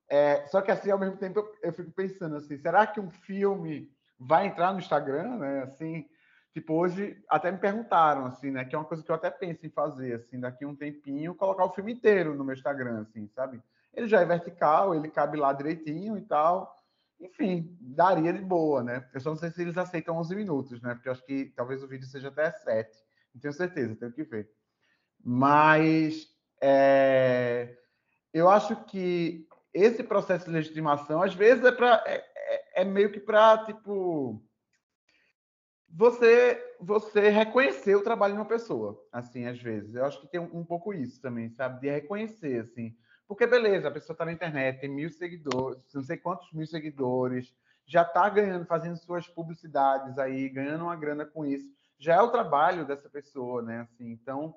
é, 0.09 0.47
só 0.47 0.61
que 0.61 0.71
assim, 0.71 0.91
ao 0.91 0.99
mesmo 0.99 1.17
tempo, 1.17 1.39
eu, 1.39 1.53
eu, 1.63 1.73
fico 1.73 1.91
pensando 1.93 2.37
assim, 2.37 2.57
será 2.59 2.87
que 2.87 3.01
um 3.01 3.11
filme 3.11 3.91
vai 4.19 4.47
entrar 4.47 4.73
no 4.73 4.79
Instagram, 4.79 5.37
né? 5.37 5.63
Assim, 5.63 6.09
Tipo, 6.57 6.73
hoje 6.73 7.23
até 7.29 7.53
me 7.53 7.59
perguntaram, 7.59 8.25
assim, 8.25 8.51
né? 8.51 8.65
Que 8.65 8.75
é 8.75 8.79
uma 8.79 8.87
coisa 8.87 9.03
que 9.03 9.11
eu 9.11 9.15
até 9.15 9.29
penso 9.29 9.67
em 9.67 9.69
fazer, 9.69 10.15
assim, 10.15 10.41
daqui 10.41 10.65
um 10.65 10.75
tempinho, 10.75 11.35
colocar 11.35 11.67
o 11.67 11.75
filme 11.75 11.93
inteiro 11.93 12.35
no 12.35 12.43
meu 12.43 12.55
Instagram, 12.55 13.03
assim, 13.03 13.29
sabe? 13.29 13.63
Ele 13.93 14.09
já 14.09 14.23
é 14.23 14.25
vertical, 14.25 14.95
ele 14.95 15.11
cabe 15.11 15.37
lá 15.37 15.53
direitinho 15.53 16.17
e 16.17 16.23
tal. 16.23 16.75
Enfim, 17.21 17.77
daria 17.81 18.33
de 18.33 18.43
boa, 18.43 18.83
né? 18.83 19.09
Eu 19.15 19.21
só 19.21 19.31
não 19.31 19.37
sei 19.37 19.51
se 19.51 19.63
eles 19.63 19.79
aceitam 19.79 20.17
11 20.17 20.35
minutos, 20.35 20.81
né? 20.83 20.95
Porque 20.95 21.09
eu 21.09 21.13
acho 21.13 21.25
que 21.25 21.47
talvez 21.57 21.83
o 21.83 21.89
vídeo 21.89 22.07
seja 22.07 22.29
até 22.29 22.51
7. 22.51 22.97
Não 23.35 23.41
tenho 23.41 23.55
certeza, 23.55 23.97
tenho 23.97 24.13
que 24.13 24.25
ver. 24.25 24.51
Mas 25.25 26.29
é, 26.61 27.77
eu 28.33 28.49
acho 28.49 28.85
que 28.85 29.47
esse 29.73 30.03
processo 30.03 30.47
de 30.47 30.51
legitimação, 30.53 31.23
às 31.23 31.35
vezes, 31.35 31.65
é, 31.65 31.73
pra, 31.73 32.03
é, 32.07 32.25
é, 32.37 32.83
é 32.83 32.85
meio 32.85 33.11
que 33.11 33.21
para, 33.21 33.65
tipo 33.65 34.43
você 35.89 36.63
você 36.79 37.31
reconhecer 37.31 37.95
o 37.97 38.03
trabalho 38.03 38.35
de 38.35 38.41
uma 38.41 38.47
pessoa, 38.47 39.03
assim, 39.11 39.47
às 39.47 39.61
vezes. 39.61 39.95
Eu 39.95 40.05
acho 40.05 40.21
que 40.21 40.29
tem 40.29 40.41
um, 40.41 40.59
um 40.61 40.65
pouco 40.65 40.93
isso 40.93 41.21
também, 41.21 41.49
sabe? 41.49 41.81
De 41.81 41.91
reconhecer, 41.91 42.61
assim. 42.61 42.95
Porque, 43.29 43.47
beleza, 43.47 43.89
a 43.89 43.91
pessoa 43.91 44.15
está 44.15 44.25
na 44.25 44.33
internet, 44.33 44.81
tem 44.81 44.89
mil 44.89 45.11
seguidores, 45.11 45.83
não 45.93 46.03
sei 46.03 46.17
quantos 46.17 46.53
mil 46.53 46.67
seguidores, 46.67 47.55
já 47.85 48.03
está 48.03 48.29
ganhando, 48.29 48.67
fazendo 48.67 48.97
suas 48.97 49.27
publicidades 49.29 50.19
aí, 50.19 50.49
ganhando 50.49 50.85
uma 50.85 50.97
grana 50.97 51.25
com 51.25 51.45
isso. 51.45 51.67
Já 51.99 52.17
é 52.17 52.21
o 52.21 52.31
trabalho 52.31 52.85
dessa 52.85 53.09
pessoa, 53.09 53.63
né? 53.63 53.81
Assim, 53.81 54.11
então... 54.11 54.55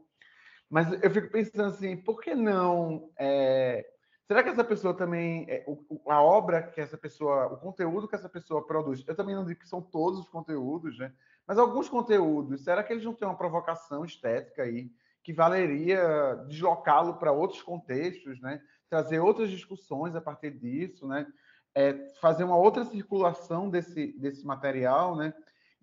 Mas 0.70 0.92
eu 1.02 1.10
fico 1.10 1.32
pensando 1.32 1.70
assim, 1.70 1.98
por 1.98 2.22
que 2.22 2.36
não... 2.36 3.10
É... 3.18 3.86
Será 4.28 4.44
que 4.44 4.50
essa 4.50 4.64
pessoa 4.64 4.94
também, 4.94 5.48
é, 5.50 5.66
a 6.08 6.22
obra 6.22 6.62
que 6.62 6.80
essa 6.80 6.96
pessoa, 6.96 7.48
o 7.48 7.58
conteúdo 7.58 8.08
que 8.08 8.14
essa 8.14 8.30
pessoa 8.30 8.66
produz, 8.66 9.04
eu 9.08 9.16
também 9.16 9.34
não 9.34 9.44
digo 9.44 9.60
que 9.60 9.68
são 9.68 9.82
todos 9.82 10.20
os 10.20 10.30
conteúdos, 10.30 11.00
né? 11.00 11.12
Mas 11.48 11.58
alguns 11.58 11.90
conteúdos, 11.90 12.64
será 12.64 12.84
que 12.84 12.94
eles 12.94 13.04
não 13.04 13.16
têm 13.16 13.28
uma 13.28 13.38
provocação 13.38 14.06
estética 14.06 14.62
aí 14.62 14.92
que 15.30 15.34
valeria 15.34 16.44
deslocá-lo 16.48 17.20
para 17.20 17.32
outros 17.32 17.62
contextos, 17.62 18.42
né? 18.42 18.60
Trazer 18.90 19.20
outras 19.20 19.52
discussões 19.52 20.16
a 20.16 20.22
partir 20.22 20.50
disso, 20.50 21.08
né? 21.08 21.32
É, 21.76 22.10
fazer 22.20 22.44
uma 22.44 22.58
outra 22.58 22.84
circulação 22.84 23.70
desse, 23.70 24.08
desse 24.14 24.44
material, 24.44 25.16
né? 25.16 25.32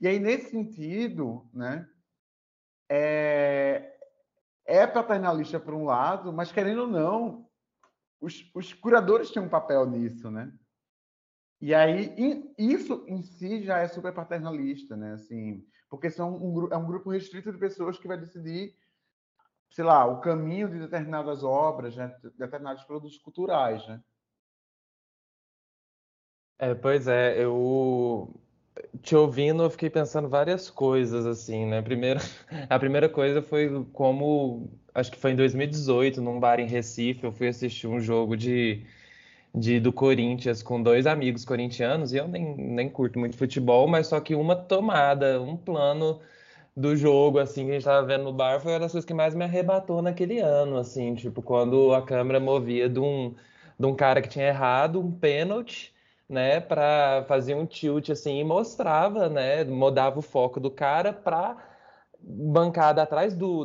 E 0.00 0.08
aí, 0.08 0.18
nesse 0.18 0.50
sentido, 0.50 1.48
né? 1.54 1.88
É, 2.88 3.96
é 4.64 4.84
paternalista 4.84 5.60
por 5.60 5.74
um 5.74 5.84
lado, 5.84 6.32
mas 6.32 6.50
querendo 6.50 6.80
ou 6.80 6.88
não, 6.88 7.48
os, 8.20 8.50
os 8.52 8.72
curadores 8.72 9.30
têm 9.30 9.40
um 9.40 9.48
papel 9.48 9.88
nisso, 9.88 10.28
né? 10.28 10.52
E 11.60 11.72
aí, 11.72 12.52
isso 12.58 13.04
em 13.06 13.22
si 13.22 13.62
já 13.62 13.78
é 13.78 13.86
super 13.86 14.12
paternalista, 14.12 14.96
né? 14.96 15.12
Assim, 15.12 15.64
porque 15.88 16.10
são 16.10 16.34
um, 16.34 16.66
é 16.72 16.76
um 16.76 16.86
grupo 16.86 17.10
restrito 17.10 17.52
de 17.52 17.58
pessoas 17.58 17.96
que 17.96 18.08
vai 18.08 18.18
decidir, 18.18 18.74
sei 19.70 19.84
lá, 19.84 20.06
o 20.06 20.20
caminho 20.20 20.68
de 20.68 20.78
determinadas 20.78 21.42
obras, 21.42 21.96
né? 21.96 22.14
determinados 22.38 22.84
produtos 22.84 23.18
culturais, 23.18 23.86
né? 23.86 24.00
É, 26.58 26.74
pois 26.74 27.06
é, 27.06 27.38
eu 27.42 28.34
te 29.02 29.14
ouvindo, 29.14 29.62
eu 29.62 29.70
fiquei 29.70 29.90
pensando 29.90 30.28
várias 30.28 30.70
coisas, 30.70 31.26
assim, 31.26 31.66
né? 31.66 31.82
Primeiro, 31.82 32.20
a 32.70 32.78
primeira 32.78 33.08
coisa 33.08 33.42
foi 33.42 33.84
como, 33.92 34.70
acho 34.94 35.10
que 35.12 35.18
foi 35.18 35.32
em 35.32 35.36
2018, 35.36 36.20
num 36.22 36.40
bar 36.40 36.58
em 36.58 36.66
Recife, 36.66 37.24
eu 37.24 37.32
fui 37.32 37.48
assistir 37.48 37.86
um 37.86 38.00
jogo 38.00 38.36
de 38.36 38.86
de, 39.56 39.80
do 39.80 39.92
Corinthians 39.92 40.62
com 40.62 40.82
dois 40.82 41.06
amigos 41.06 41.44
corintianos, 41.44 42.12
e 42.12 42.18
eu 42.18 42.28
nem, 42.28 42.54
nem 42.56 42.90
curto 42.90 43.18
muito 43.18 43.36
futebol, 43.36 43.88
mas 43.88 44.08
só 44.08 44.20
que 44.20 44.34
uma 44.34 44.54
tomada, 44.54 45.40
um 45.40 45.56
plano 45.56 46.20
do 46.76 46.94
jogo, 46.96 47.38
assim, 47.38 47.64
que 47.64 47.70
a 47.70 47.74
gente 47.74 47.84
tava 47.84 48.06
vendo 48.06 48.24
no 48.24 48.32
bar, 48.32 48.60
foi 48.60 48.72
uma 48.72 48.80
das 48.80 48.92
coisas 48.92 49.06
que 49.06 49.14
mais 49.14 49.34
me 49.34 49.44
arrebatou 49.44 50.02
naquele 50.02 50.40
ano, 50.40 50.76
assim, 50.76 51.14
tipo, 51.14 51.42
quando 51.42 51.94
a 51.94 52.02
câmera 52.02 52.38
movia 52.38 52.88
de 52.88 53.00
um, 53.00 53.34
de 53.78 53.86
um 53.86 53.94
cara 53.94 54.20
que 54.20 54.28
tinha 54.28 54.46
errado 54.48 55.00
um 55.00 55.10
pênalti, 55.10 55.94
né, 56.28 56.60
para 56.60 57.24
fazer 57.28 57.54
um 57.54 57.64
tilt, 57.66 58.10
assim, 58.10 58.40
e 58.40 58.44
mostrava, 58.44 59.28
né, 59.28 59.64
mudava 59.64 60.18
o 60.18 60.22
foco 60.22 60.60
do 60.60 60.70
cara 60.70 61.12
para 61.12 61.56
bancada 62.20 63.02
atrás 63.02 63.34
do, 63.34 63.64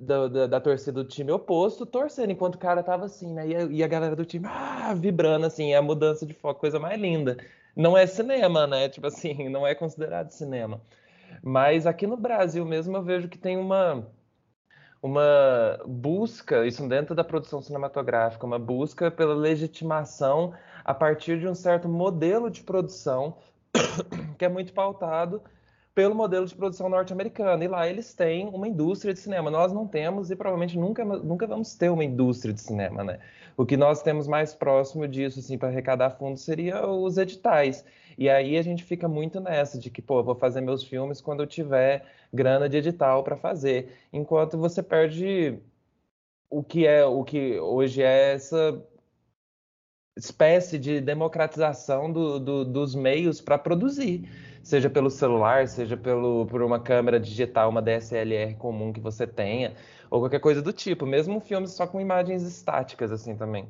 da, 0.00 0.28
da, 0.28 0.46
da, 0.46 0.60
torcida 0.60 0.92
do 1.02 1.08
time 1.08 1.30
oposto, 1.30 1.86
torcendo, 1.86 2.32
enquanto 2.32 2.56
o 2.56 2.58
cara 2.58 2.82
tava 2.82 3.04
assim, 3.04 3.32
né? 3.32 3.46
E 3.46 3.56
a, 3.56 3.62
e 3.64 3.82
a 3.84 3.86
galera 3.88 4.16
do 4.16 4.24
time 4.24 4.46
ah, 4.48 4.92
vibrando, 4.94 5.46
assim, 5.46 5.72
é 5.72 5.76
a 5.76 5.82
mudança 5.82 6.26
de 6.26 6.34
foco, 6.34 6.60
coisa 6.60 6.78
mais 6.80 7.00
linda. 7.00 7.36
Não 7.76 7.96
é 7.96 8.06
cinema, 8.06 8.66
né? 8.66 8.88
Tipo 8.88 9.06
assim, 9.06 9.48
não 9.48 9.66
é 9.66 9.74
considerado 9.74 10.30
cinema. 10.30 10.80
Mas 11.42 11.86
aqui 11.86 12.06
no 12.06 12.16
Brasil 12.16 12.64
mesmo 12.64 12.96
eu 12.96 13.02
vejo 13.02 13.28
que 13.28 13.38
tem 13.38 13.56
uma, 13.56 14.06
uma 15.02 15.80
busca, 15.86 16.66
isso 16.66 16.86
dentro 16.88 17.14
da 17.14 17.24
produção 17.24 17.62
cinematográfica, 17.62 18.46
uma 18.46 18.58
busca 18.58 19.10
pela 19.10 19.34
legitimação 19.34 20.52
a 20.84 20.94
partir 20.94 21.38
de 21.38 21.48
um 21.48 21.54
certo 21.54 21.88
modelo 21.88 22.50
de 22.50 22.62
produção 22.62 23.36
que 24.38 24.44
é 24.44 24.48
muito 24.48 24.72
pautado 24.72 25.42
pelo 25.94 26.14
modelo 26.14 26.46
de 26.46 26.54
produção 26.54 26.88
norte-americano. 26.88 27.62
E 27.62 27.68
lá 27.68 27.88
eles 27.88 28.14
têm 28.14 28.48
uma 28.48 28.68
indústria 28.68 29.12
de 29.12 29.20
cinema. 29.20 29.50
Nós 29.50 29.72
não 29.72 29.86
temos 29.86 30.30
e 30.30 30.36
provavelmente 30.36 30.78
nunca, 30.78 31.04
nunca 31.04 31.46
vamos 31.46 31.74
ter 31.74 31.90
uma 31.90 32.04
indústria 32.04 32.54
de 32.54 32.60
cinema, 32.60 33.02
né? 33.04 33.18
O 33.56 33.66
que 33.66 33.76
nós 33.76 34.02
temos 34.02 34.26
mais 34.26 34.54
próximo 34.54 35.06
disso, 35.06 35.40
assim, 35.40 35.58
para 35.58 35.68
arrecadar 35.68 36.10
fundos 36.10 36.42
seria 36.42 36.86
os 36.86 37.18
editais. 37.18 37.84
E 38.18 38.28
aí 38.28 38.56
a 38.56 38.62
gente 38.62 38.84
fica 38.84 39.08
muito 39.08 39.40
nessa 39.40 39.78
de 39.78 39.90
que, 39.90 40.02
pô, 40.02 40.22
vou 40.22 40.34
fazer 40.34 40.60
meus 40.60 40.84
filmes 40.84 41.20
quando 41.20 41.42
eu 41.42 41.46
tiver 41.46 42.04
grana 42.32 42.68
de 42.68 42.76
edital 42.76 43.22
para 43.24 43.36
fazer. 43.36 43.92
Enquanto 44.12 44.58
você 44.58 44.82
perde 44.82 45.58
o 46.50 46.62
que 46.62 46.86
é 46.86 47.04
o 47.04 47.24
que 47.24 47.58
hoje 47.60 48.02
é 48.02 48.32
essa 48.34 48.82
espécie 50.16 50.78
de 50.78 51.00
democratização 51.00 52.12
do, 52.12 52.38
do, 52.38 52.64
dos 52.64 52.94
meios 52.94 53.40
para 53.40 53.56
produzir, 53.58 54.28
seja 54.62 54.90
pelo 54.90 55.10
celular, 55.10 55.66
seja 55.68 55.96
pelo, 55.96 56.46
por 56.46 56.62
uma 56.62 56.80
câmera 56.80 57.18
digital, 57.18 57.70
uma 57.70 57.80
DSLR 57.80 58.54
comum 58.56 58.92
que 58.92 59.00
você 59.00 59.26
tenha, 59.26 59.74
ou 60.10 60.20
qualquer 60.20 60.40
coisa 60.40 60.60
do 60.60 60.72
tipo, 60.72 61.06
mesmo 61.06 61.40
filmes 61.40 61.72
só 61.72 61.86
com 61.86 62.00
imagens 62.00 62.42
estáticas 62.42 63.12
assim 63.12 63.36
também. 63.36 63.66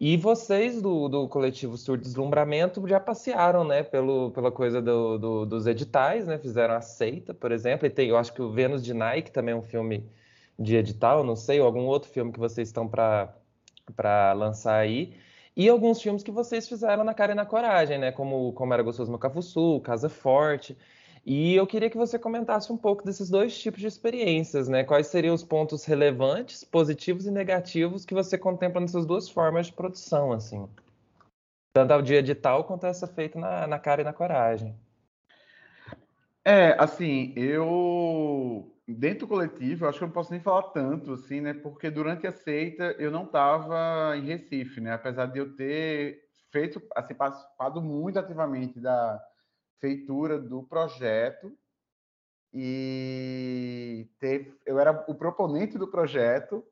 E 0.00 0.16
vocês 0.16 0.80
do, 0.80 1.08
do 1.08 1.28
coletivo 1.28 1.76
Sur 1.76 1.98
Deslumbramento 1.98 2.86
já 2.88 2.98
passearam, 2.98 3.64
né, 3.64 3.82
pelo, 3.82 4.30
pela 4.30 4.50
coisa 4.50 4.80
do, 4.80 5.18
do, 5.18 5.46
dos 5.46 5.66
editais, 5.66 6.26
né, 6.26 6.38
fizeram 6.38 6.74
a 6.74 6.80
Seita, 6.80 7.34
por 7.34 7.52
exemplo, 7.52 7.86
e 7.86 7.90
tem, 7.90 8.08
eu 8.08 8.16
acho 8.16 8.32
que 8.32 8.40
o 8.40 8.50
Vênus 8.50 8.82
de 8.82 8.94
Nike 8.94 9.30
também 9.30 9.52
é 9.52 9.56
um 9.56 9.62
filme 9.62 10.10
de 10.58 10.74
edital, 10.74 11.22
não 11.22 11.36
sei, 11.36 11.60
ou 11.60 11.66
algum 11.66 11.84
outro 11.84 12.08
filme 12.10 12.32
que 12.32 12.38
vocês 12.38 12.68
estão 12.68 12.88
para 12.88 14.32
lançar 14.32 14.76
aí. 14.76 15.14
E 15.54 15.68
alguns 15.68 16.00
filmes 16.00 16.22
que 16.22 16.30
vocês 16.30 16.66
fizeram 16.66 17.04
na 17.04 17.12
cara 17.12 17.32
e 17.32 17.34
na 17.34 17.44
coragem, 17.44 17.98
né, 17.98 18.10
como 18.10 18.52
Como 18.54 18.72
Era 18.72 18.82
Gostoso 18.82 19.10
Meu 19.10 19.42
Sul, 19.42 19.80
Casa 19.82 20.08
Forte. 20.08 20.78
E 21.24 21.54
eu 21.54 21.66
queria 21.66 21.90
que 21.90 21.96
você 21.96 22.18
comentasse 22.18 22.72
um 22.72 22.76
pouco 22.76 23.04
desses 23.04 23.28
dois 23.28 23.56
tipos 23.58 23.80
de 23.80 23.86
experiências, 23.86 24.68
né? 24.68 24.84
Quais 24.84 25.08
seriam 25.08 25.34
os 25.34 25.44
pontos 25.44 25.84
relevantes, 25.84 26.64
positivos 26.64 27.26
e 27.26 27.30
negativos 27.30 28.04
que 28.04 28.14
você 28.14 28.38
contempla 28.38 28.80
nessas 28.80 29.04
duas 29.04 29.28
formas 29.28 29.66
de 29.66 29.72
produção, 29.72 30.32
assim? 30.32 30.68
Tanto 31.72 31.92
ao 31.92 32.02
dia 32.02 32.18
edital 32.18 32.64
quanto 32.64 32.86
essa 32.86 33.06
feita 33.06 33.38
na, 33.38 33.66
na 33.66 33.78
cara 33.78 34.00
e 34.00 34.04
na 34.04 34.12
coragem. 34.12 34.74
É, 36.44 36.74
assim, 36.78 37.34
eu 37.36 38.74
dentro 38.88 39.20
do 39.20 39.28
coletivo, 39.28 39.86
acho 39.86 39.98
que 39.98 40.04
eu 40.04 40.08
não 40.08 40.14
posso 40.14 40.32
nem 40.32 40.40
falar 40.40 40.64
tanto, 40.64 41.12
assim, 41.12 41.40
né? 41.40 41.54
Porque 41.54 41.90
durante 41.90 42.26
a 42.26 42.32
seita 42.32 42.96
eu 42.98 43.10
não 43.10 43.24
estava 43.24 44.16
em 44.16 44.24
Recife, 44.24 44.80
né? 44.80 44.94
Apesar 44.94 45.26
de 45.26 45.38
eu 45.38 45.54
ter 45.54 46.24
feito, 46.50 46.82
assim, 46.96 47.14
participado 47.14 47.80
muito 47.80 48.18
ativamente 48.18 48.80
da, 48.80 49.22
feitura 49.80 50.38
do 50.38 50.62
projeto 50.62 51.56
e 52.52 54.08
ter, 54.18 54.56
eu 54.66 54.78
era 54.78 55.04
o 55.08 55.14
proponente 55.14 55.78
do 55.78 55.88
projeto, 55.88 56.64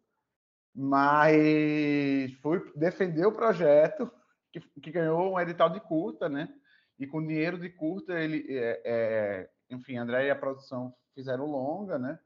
mas 0.75 2.33
fui 2.43 2.73
defender 2.75 3.27
o 3.27 3.33
projeto 3.33 4.11
que, 4.53 4.61
que 4.81 4.91
ganhou 4.91 5.33
um 5.33 5.41
edital 5.41 5.71
de 5.71 5.81
curta, 5.81 6.29
né? 6.29 6.49
E 6.99 7.07
com 7.07 7.25
dinheiro 7.25 7.59
de 7.59 7.71
curta 7.71 8.19
ele, 8.19 8.45
é, 8.49 8.83
é, 8.85 9.51
enfim, 9.71 9.97
André 9.97 10.27
e 10.27 10.31
a 10.31 10.37
produção 10.37 10.93
fizeram 11.15 11.47
longa, 11.47 11.99
né? 11.99 12.19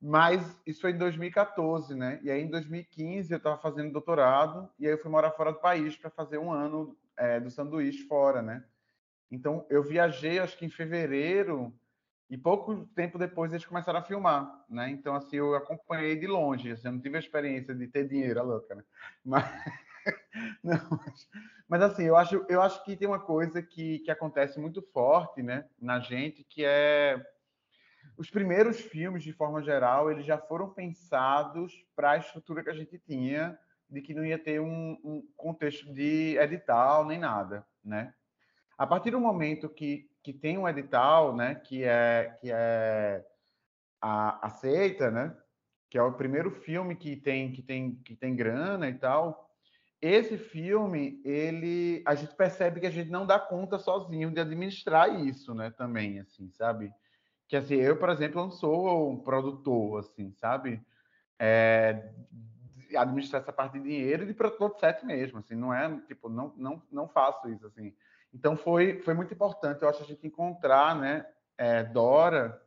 Mas 0.00 0.60
isso 0.66 0.80
foi 0.80 0.92
em 0.92 0.98
2014, 0.98 1.94
né? 1.94 2.20
E 2.22 2.30
aí 2.30 2.42
em 2.42 2.50
2015 2.50 3.32
eu 3.32 3.38
estava 3.38 3.58
fazendo 3.58 3.92
doutorado 3.92 4.70
e 4.78 4.86
aí 4.86 4.92
eu 4.92 4.98
fui 4.98 5.10
morar 5.10 5.30
fora 5.32 5.52
do 5.52 5.60
país 5.60 5.96
para 5.96 6.10
fazer 6.10 6.38
um 6.38 6.52
ano 6.52 6.96
é, 7.16 7.40
do 7.40 7.50
sanduíche 7.50 8.06
fora, 8.06 8.40
né? 8.42 8.64
Então, 9.30 9.66
eu 9.68 9.82
viajei, 9.82 10.38
acho 10.38 10.56
que 10.56 10.64
em 10.64 10.70
fevereiro, 10.70 11.74
e 12.28 12.36
pouco 12.36 12.86
tempo 12.94 13.18
depois 13.18 13.52
eles 13.52 13.64
começaram 13.64 14.00
a 14.00 14.02
filmar, 14.04 14.64
né? 14.68 14.90
Então, 14.90 15.14
assim, 15.14 15.36
eu 15.36 15.54
acompanhei 15.54 16.16
de 16.16 16.26
longe, 16.26 16.72
assim, 16.72 16.88
eu 16.88 16.92
não 16.92 17.00
tive 17.00 17.16
a 17.16 17.20
experiência 17.20 17.74
de 17.74 17.86
ter 17.86 18.08
dinheiro, 18.08 18.40
a 18.40 18.42
louca, 18.42 18.74
né? 18.74 18.84
Mas, 19.24 19.44
não, 20.62 20.78
mas, 20.90 21.28
mas, 21.68 21.82
assim, 21.82 22.04
eu 22.04 22.16
acho, 22.16 22.44
eu 22.48 22.62
acho 22.62 22.84
que 22.84 22.96
tem 22.96 23.08
uma 23.08 23.18
coisa 23.18 23.60
que, 23.60 23.98
que 24.00 24.10
acontece 24.10 24.58
muito 24.58 24.80
forte, 24.80 25.42
né, 25.42 25.68
na 25.80 25.98
gente, 25.98 26.44
que 26.44 26.64
é 26.64 27.20
os 28.16 28.30
primeiros 28.30 28.80
filmes, 28.80 29.22
de 29.22 29.32
forma 29.32 29.62
geral, 29.62 30.10
eles 30.10 30.24
já 30.24 30.38
foram 30.38 30.70
pensados 30.70 31.84
para 31.94 32.12
a 32.12 32.16
estrutura 32.16 32.62
que 32.62 32.70
a 32.70 32.74
gente 32.74 32.98
tinha, 32.98 33.58
de 33.90 34.00
que 34.00 34.14
não 34.14 34.24
ia 34.24 34.38
ter 34.38 34.60
um, 34.60 34.98
um 35.04 35.28
contexto 35.36 35.92
de 35.92 36.36
edital 36.38 37.04
nem 37.04 37.18
nada, 37.18 37.66
né? 37.84 38.14
A 38.78 38.86
partir 38.86 39.10
do 39.10 39.20
momento 39.20 39.68
que, 39.68 40.08
que 40.22 40.32
tem 40.32 40.58
um 40.58 40.68
edital, 40.68 41.34
né, 41.34 41.54
que 41.54 41.82
é, 41.82 42.36
que 42.40 42.50
é 42.52 43.24
a, 44.00 44.46
aceita, 44.46 45.10
né, 45.10 45.36
que 45.88 45.96
é 45.96 46.02
o 46.02 46.12
primeiro 46.12 46.50
filme 46.50 46.94
que 46.94 47.16
tem, 47.16 47.52
que 47.52 47.62
tem, 47.62 47.94
que 47.96 48.14
tem 48.14 48.36
grana 48.36 48.88
e 48.88 48.94
tal, 48.94 49.46
esse 50.00 50.36
filme, 50.36 51.20
ele, 51.24 52.02
a 52.06 52.14
gente 52.14 52.34
percebe 52.34 52.80
que 52.80 52.86
a 52.86 52.90
gente 52.90 53.10
não 53.10 53.26
dá 53.26 53.38
conta 53.40 53.78
sozinho 53.78 54.30
de 54.30 54.40
administrar 54.40 55.20
isso, 55.20 55.54
né, 55.54 55.70
também, 55.70 56.20
assim, 56.20 56.50
sabe? 56.50 56.92
Que, 57.48 57.56
assim, 57.56 57.76
eu, 57.76 57.96
por 57.96 58.10
exemplo, 58.10 58.42
não 58.42 58.50
sou 58.50 59.10
um 59.10 59.18
produtor, 59.18 60.00
assim, 60.00 60.32
sabe? 60.32 60.84
É, 61.38 62.12
administrar 62.94 63.40
essa 63.40 63.52
parte 63.52 63.78
de 63.78 63.84
dinheiro 63.84 64.24
e 64.24 64.26
de 64.26 64.34
produtor 64.34 64.76
de 64.76 65.06
mesmo, 65.06 65.38
assim, 65.38 65.54
não 65.54 65.72
é, 65.72 65.98
tipo, 66.06 66.28
não, 66.28 66.52
não, 66.56 66.82
não 66.92 67.08
faço 67.08 67.48
isso, 67.48 67.66
assim. 67.66 67.94
Então 68.36 68.54
foi, 68.54 69.00
foi 69.00 69.14
muito 69.14 69.32
importante, 69.32 69.82
eu 69.82 69.88
acho, 69.88 70.02
a 70.02 70.06
gente 70.06 70.26
encontrar, 70.26 70.94
né, 70.94 71.26
é, 71.56 71.82
Dora, 71.82 72.60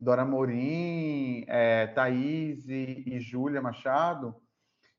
Dora 0.00 0.24
Morim, 0.24 1.44
é, 1.46 1.86
Thaís 1.86 2.68
e, 2.68 3.04
e 3.06 3.20
Júlia 3.20 3.62
Machado, 3.62 4.34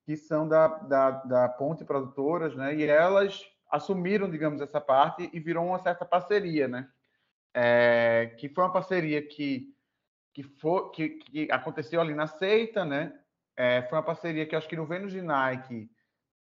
que 0.06 0.16
são 0.16 0.48
da, 0.48 0.68
da, 0.68 1.12
da 1.12 1.50
Ponte 1.50 1.84
Produtoras, 1.84 2.56
né, 2.56 2.74
e 2.74 2.86
elas 2.86 3.44
assumiram, 3.70 4.32
digamos, 4.32 4.62
essa 4.62 4.80
parte 4.80 5.30
e 5.34 5.40
virou 5.42 5.66
uma 5.66 5.80
certa 5.80 6.06
parceria, 6.06 6.70
né, 6.70 6.90
é, 7.54 8.34
que 8.40 8.48
foi 8.48 8.64
uma 8.64 8.72
parceria 8.72 9.22
que, 9.22 9.76
que, 10.34 10.42
for, 10.42 10.90
que, 10.92 11.10
que 11.10 11.52
aconteceu 11.52 12.00
ali 12.00 12.16
na 12.16 12.28
Seita, 12.28 12.86
né, 12.86 13.14
é, 13.58 13.82
foi 13.82 13.98
uma 13.98 14.06
parceria 14.06 14.46
que 14.46 14.56
acho 14.56 14.70
que 14.70 14.78
no 14.78 14.86
Vênus 14.86 15.12
de 15.12 15.22
Nike 15.22 15.92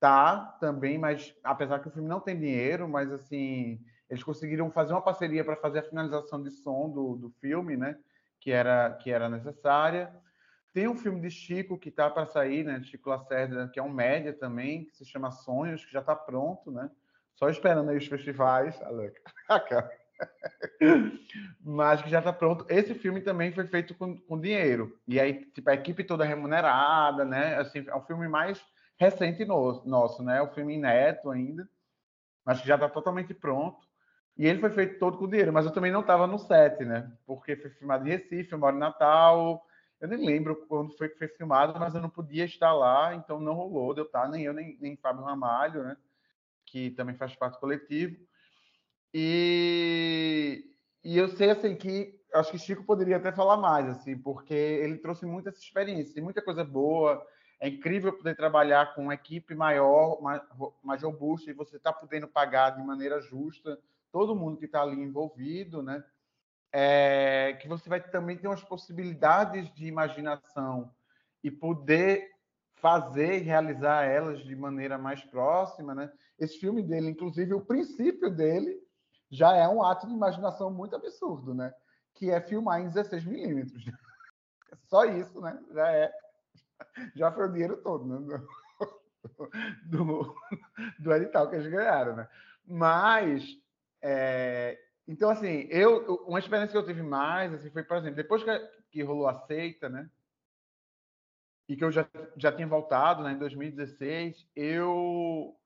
tá 0.03 0.57
também, 0.59 0.97
mas 0.97 1.33
apesar 1.41 1.79
que 1.79 1.87
o 1.87 1.91
filme 1.91 2.09
não 2.09 2.19
tem 2.19 2.37
dinheiro, 2.37 2.89
mas 2.89 3.09
assim, 3.09 3.79
eles 4.09 4.21
conseguiram 4.21 4.69
fazer 4.69 4.91
uma 4.91 5.01
parceria 5.01 5.45
para 5.45 5.55
fazer 5.55 5.79
a 5.79 5.83
finalização 5.83 6.43
de 6.43 6.51
som 6.51 6.89
do, 6.89 7.15
do 7.15 7.29
filme, 7.39 7.77
né? 7.77 7.97
Que 8.37 8.51
era, 8.51 8.91
que 9.01 9.09
era 9.09 9.29
necessária. 9.29 10.13
Tem 10.73 10.89
um 10.89 10.97
filme 10.97 11.21
de 11.21 11.31
Chico 11.31 11.79
que 11.79 11.89
tá 11.89 12.09
para 12.09 12.25
sair, 12.25 12.65
né? 12.65 12.83
Chico 12.83 13.09
Lacerda, 13.09 13.69
que 13.69 13.79
é 13.79 13.83
um 13.83 13.87
média 13.87 14.33
também, 14.33 14.83
que 14.83 14.97
se 14.97 15.05
chama 15.05 15.31
Sonhos, 15.31 15.85
que 15.85 15.93
já 15.93 16.01
está 16.01 16.13
pronto, 16.13 16.69
né? 16.69 16.91
Só 17.35 17.47
esperando 17.47 17.89
aí 17.89 17.97
os 17.97 18.07
festivais. 18.07 18.77
Mas 21.63 22.01
que 22.01 22.09
já 22.09 22.19
está 22.19 22.33
pronto. 22.33 22.65
Esse 22.67 22.93
filme 22.93 23.21
também 23.21 23.53
foi 23.53 23.67
feito 23.67 23.95
com, 23.95 24.17
com 24.17 24.37
dinheiro. 24.37 24.99
E 25.07 25.17
aí, 25.17 25.45
tipo, 25.45 25.69
a 25.69 25.75
equipe 25.75 26.03
toda 26.03 26.25
remunerada, 26.25 27.23
né? 27.23 27.55
Assim, 27.55 27.85
é 27.87 27.95
um 27.95 28.03
filme 28.03 28.27
mais 28.27 28.61
recente 29.03 29.45
nosso, 29.45 29.87
nosso 29.87 30.23
né? 30.23 30.41
O 30.41 30.53
filme 30.53 30.75
inédito 30.75 31.29
ainda, 31.29 31.67
mas 32.45 32.61
que 32.61 32.67
já 32.67 32.75
está 32.75 32.89
totalmente 32.89 33.33
pronto. 33.33 33.85
E 34.37 34.47
ele 34.47 34.59
foi 34.59 34.71
feito 34.71 34.97
todo 34.97 35.17
com 35.17 35.27
dinheiro, 35.27 35.53
mas 35.53 35.65
eu 35.65 35.71
também 35.71 35.91
não 35.91 36.01
estava 36.01 36.25
no 36.25 36.39
set, 36.39 36.83
né? 36.83 37.11
Porque 37.25 37.55
foi 37.55 37.69
filmado 37.71 38.07
em 38.07 38.11
Recife, 38.11 38.51
eu 38.51 38.57
moro 38.57 38.75
em 38.75 38.79
Natal. 38.79 39.63
Eu 40.01 40.07
nem 40.07 40.25
lembro 40.25 40.55
quando 40.67 40.97
foi 40.97 41.07
que 41.07 41.17
foi 41.17 41.27
filmado, 41.27 41.79
mas 41.79 41.93
eu 41.93 42.01
não 42.01 42.09
podia 42.09 42.45
estar 42.45 42.73
lá, 42.73 43.15
então 43.15 43.39
não 43.39 43.53
rolou 43.53 43.93
de 43.93 44.01
eu 44.01 44.05
estar, 44.05 44.27
nem 44.27 44.43
eu, 44.43 44.53
nem, 44.53 44.77
nem 44.81 44.97
Fábio 44.97 45.23
Ramalho, 45.23 45.83
né? 45.83 45.97
Que 46.65 46.89
também 46.91 47.15
faz 47.15 47.35
parte 47.35 47.53
do 47.53 47.59
coletivo. 47.59 48.17
E, 49.13 50.65
e 51.03 51.17
eu 51.17 51.27
sei, 51.29 51.51
assim, 51.51 51.75
que 51.75 52.19
acho 52.33 52.51
que 52.51 52.57
Chico 52.57 52.83
poderia 52.83 53.17
até 53.17 53.31
falar 53.31 53.57
mais, 53.57 53.87
assim, 53.87 54.17
porque 54.17 54.53
ele 54.53 54.97
trouxe 54.97 55.25
muita 55.25 55.49
essa 55.49 55.59
experiência, 55.59 56.21
muita 56.21 56.41
coisa 56.41 56.63
boa, 56.63 57.23
é 57.63 57.69
incrível 57.69 58.11
poder 58.11 58.35
trabalhar 58.35 58.93
com 58.93 59.03
uma 59.03 59.13
equipe 59.13 59.55
maior, 59.55 60.21
mais, 60.21 60.41
mais 60.83 61.01
robusta, 61.01 61.49
e 61.49 61.53
você 61.53 61.77
está 61.77 61.93
podendo 61.93 62.27
pagar 62.27 62.71
de 62.71 62.83
maneira 62.83 63.21
justa 63.21 63.79
todo 64.11 64.35
mundo 64.35 64.57
que 64.57 64.65
está 64.65 64.81
ali 64.81 65.01
envolvido, 65.01 65.81
né? 65.81 66.03
É, 66.73 67.57
que 67.61 67.69
você 67.69 67.87
vai 67.87 68.01
também 68.01 68.37
ter 68.37 68.49
umas 68.49 68.61
possibilidades 68.65 69.73
de 69.73 69.87
imaginação 69.87 70.93
e 71.41 71.49
poder 71.49 72.31
fazer 72.73 73.37
e 73.37 73.43
realizar 73.43 74.03
elas 74.03 74.43
de 74.43 74.57
maneira 74.57 74.97
mais 74.97 75.23
próxima, 75.23 75.95
né? 75.95 76.11
Esse 76.37 76.59
filme 76.59 76.83
dele, 76.83 77.11
inclusive, 77.11 77.53
o 77.53 77.65
princípio 77.65 78.29
dele 78.29 78.77
já 79.29 79.55
é 79.55 79.69
um 79.69 79.81
ato 79.81 80.05
de 80.05 80.13
imaginação 80.13 80.69
muito 80.69 80.97
absurdo, 80.97 81.53
né? 81.53 81.73
Que 82.13 82.29
é 82.29 82.41
filmar 82.41 82.81
em 82.81 82.89
16 82.89 83.23
milímetros. 83.23 83.85
Só 84.89 85.05
isso, 85.05 85.39
né? 85.39 85.57
Já 85.71 85.89
é. 85.93 86.22
Já 87.15 87.31
foi 87.31 87.47
o 87.47 87.51
dinheiro 87.51 87.77
todo, 87.77 88.05
né? 88.05 88.41
Do, 89.85 90.35
do 90.99 91.13
edital 91.13 91.49
que 91.49 91.55
eles 91.55 91.71
ganharam, 91.71 92.13
né? 92.13 92.27
Mas, 92.65 93.57
é, 94.01 94.77
então, 95.07 95.29
assim, 95.29 95.65
eu, 95.69 96.15
uma 96.27 96.39
experiência 96.39 96.71
que 96.71 96.77
eu 96.77 96.85
tive 96.85 97.01
mais, 97.01 97.53
assim, 97.53 97.69
foi, 97.69 97.83
por 97.83 97.97
exemplo, 97.97 98.17
depois 98.17 98.43
que, 98.43 98.69
que 98.91 99.01
rolou 99.01 99.27
a 99.27 99.39
seita, 99.45 99.87
né? 99.87 100.09
E 101.69 101.77
que 101.77 101.83
eu 101.85 101.91
já, 101.91 102.05
já 102.35 102.51
tinha 102.51 102.67
voltado, 102.67 103.23
né, 103.23 103.31
em 103.31 103.37
2016, 103.37 104.45
eu 104.55 105.57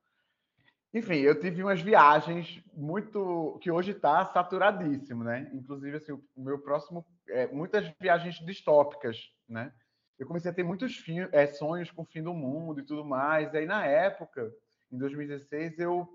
enfim, 0.94 1.18
eu 1.18 1.40
tive 1.40 1.62
umas 1.62 1.82
viagens 1.82 2.64
muito 2.74 3.60
que 3.62 3.70
hoje 3.70 3.92
está 3.92 4.26
saturadíssimo, 4.26 5.24
né? 5.24 5.50
Inclusive, 5.54 5.98
assim, 5.98 6.14
o 6.14 6.44
meu 6.44 6.60
próximo 6.60 7.06
é, 7.30 7.48
muitas 7.48 7.88
viagens 8.00 8.36
distópicas, 8.46 9.32
né? 9.48 9.72
Eu 10.18 10.26
comecei 10.28 10.50
a 10.50 10.54
ter 10.54 10.64
muitos 10.64 11.04
é, 11.32 11.48
sonhos 11.48 11.92
com 11.92 12.02
o 12.02 12.06
fim 12.06 12.24
do 12.24 12.34
mundo 12.34 12.80
e 12.80 12.86
tudo 12.86 13.06
mais. 13.06 13.54
E 13.54 13.58
aí, 13.58 13.66
na 13.66 13.86
época, 13.86 14.52
em 14.92 14.98
2016, 14.98 15.80
eu 15.80 16.08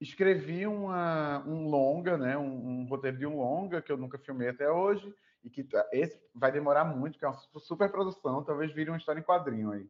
escrevi 0.00 0.66
uma, 0.66 1.44
um 1.46 1.68
longa, 1.68 2.16
né? 2.16 2.36
Um, 2.36 2.82
um, 2.82 2.86
roteiro 2.86 3.18
de 3.18 3.26
um 3.26 3.38
longa 3.38 3.82
que 3.82 3.92
eu 3.92 3.96
nunca 3.96 4.18
filmei 4.18 4.48
até 4.48 4.70
hoje 4.70 5.14
e 5.44 5.50
que 5.50 5.62
tá, 5.62 5.86
esse 5.92 6.20
vai 6.34 6.50
demorar 6.50 6.84
muito, 6.84 7.18
que 7.18 7.24
é 7.24 7.28
uma 7.28 7.38
super 7.60 7.90
produção, 7.90 8.42
talvez 8.42 8.72
vire 8.72 8.90
uma 8.90 8.98
história 8.98 9.20
em 9.20 9.24
quadrinho 9.24 9.70
aí 9.70 9.88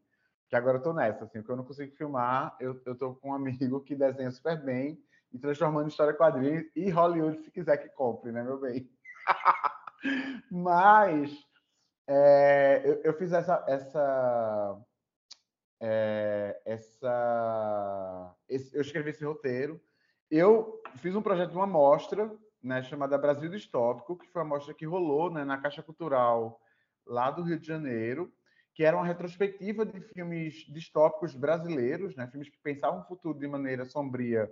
que 0.51 0.57
agora 0.57 0.79
eu 0.79 0.83
tô 0.83 0.93
nessa, 0.93 1.25
assim, 1.25 1.41
que 1.45 1.49
eu 1.49 1.57
não 1.57 1.65
consigo 1.65 1.95
filmar, 1.95 2.57
eu, 2.59 2.79
eu 2.85 2.97
tô 2.97 3.15
com 3.15 3.31
um 3.31 3.35
amigo 3.35 3.81
que 3.83 3.95
desenha 3.95 4.33
super 4.33 4.61
bem 4.61 5.01
e 5.33 5.39
transformando 5.39 5.87
em 5.87 5.89
história 5.89 6.13
quadrinho 6.13 6.69
e 6.75 6.91
Hollywood, 6.91 7.39
se 7.39 7.53
quiser 7.53 7.77
que 7.77 7.89
compre, 7.91 8.33
né, 8.33 8.43
meu 8.43 8.59
bem? 8.59 8.91
Mas 10.51 11.33
é, 12.07 12.83
eu, 12.85 13.01
eu, 13.05 13.15
fiz 13.15 13.33
essa 13.33 13.65
essa 13.69 14.81
é, 15.81 16.61
essa 16.65 18.37
esse, 18.49 18.75
eu 18.75 18.81
escrevi 18.81 19.11
esse 19.11 19.25
roteiro. 19.25 19.81
Eu 20.31 20.81
fiz 20.97 21.15
um 21.15 21.23
projeto 21.23 21.51
de 21.51 21.57
uma 21.57 21.67
mostra, 21.67 22.31
né, 22.63 22.83
chamada 22.83 23.19
Brasil 23.19 23.51
Distópico, 23.51 24.17
que 24.17 24.29
foi 24.29 24.43
a 24.43 24.45
mostra 24.45 24.73
que 24.73 24.87
rolou, 24.87 25.31
né, 25.31 25.45
na 25.45 25.59
Caixa 25.59 25.83
Cultural 25.83 26.61
lá 27.07 27.31
do 27.31 27.43
Rio 27.43 27.59
de 27.59 27.67
Janeiro 27.67 28.33
que 28.75 28.85
era 28.85 28.97
uma 28.97 29.05
retrospectiva 29.05 29.85
de 29.85 30.01
filmes 30.01 30.65
distópicos 30.69 31.35
brasileiros, 31.35 32.17
né? 32.17 32.27
filmes 32.29 32.49
que 32.49 32.59
pensavam 32.63 33.01
o 33.01 33.05
futuro 33.05 33.39
de 33.39 33.47
maneira 33.47 33.85
sombria 33.85 34.51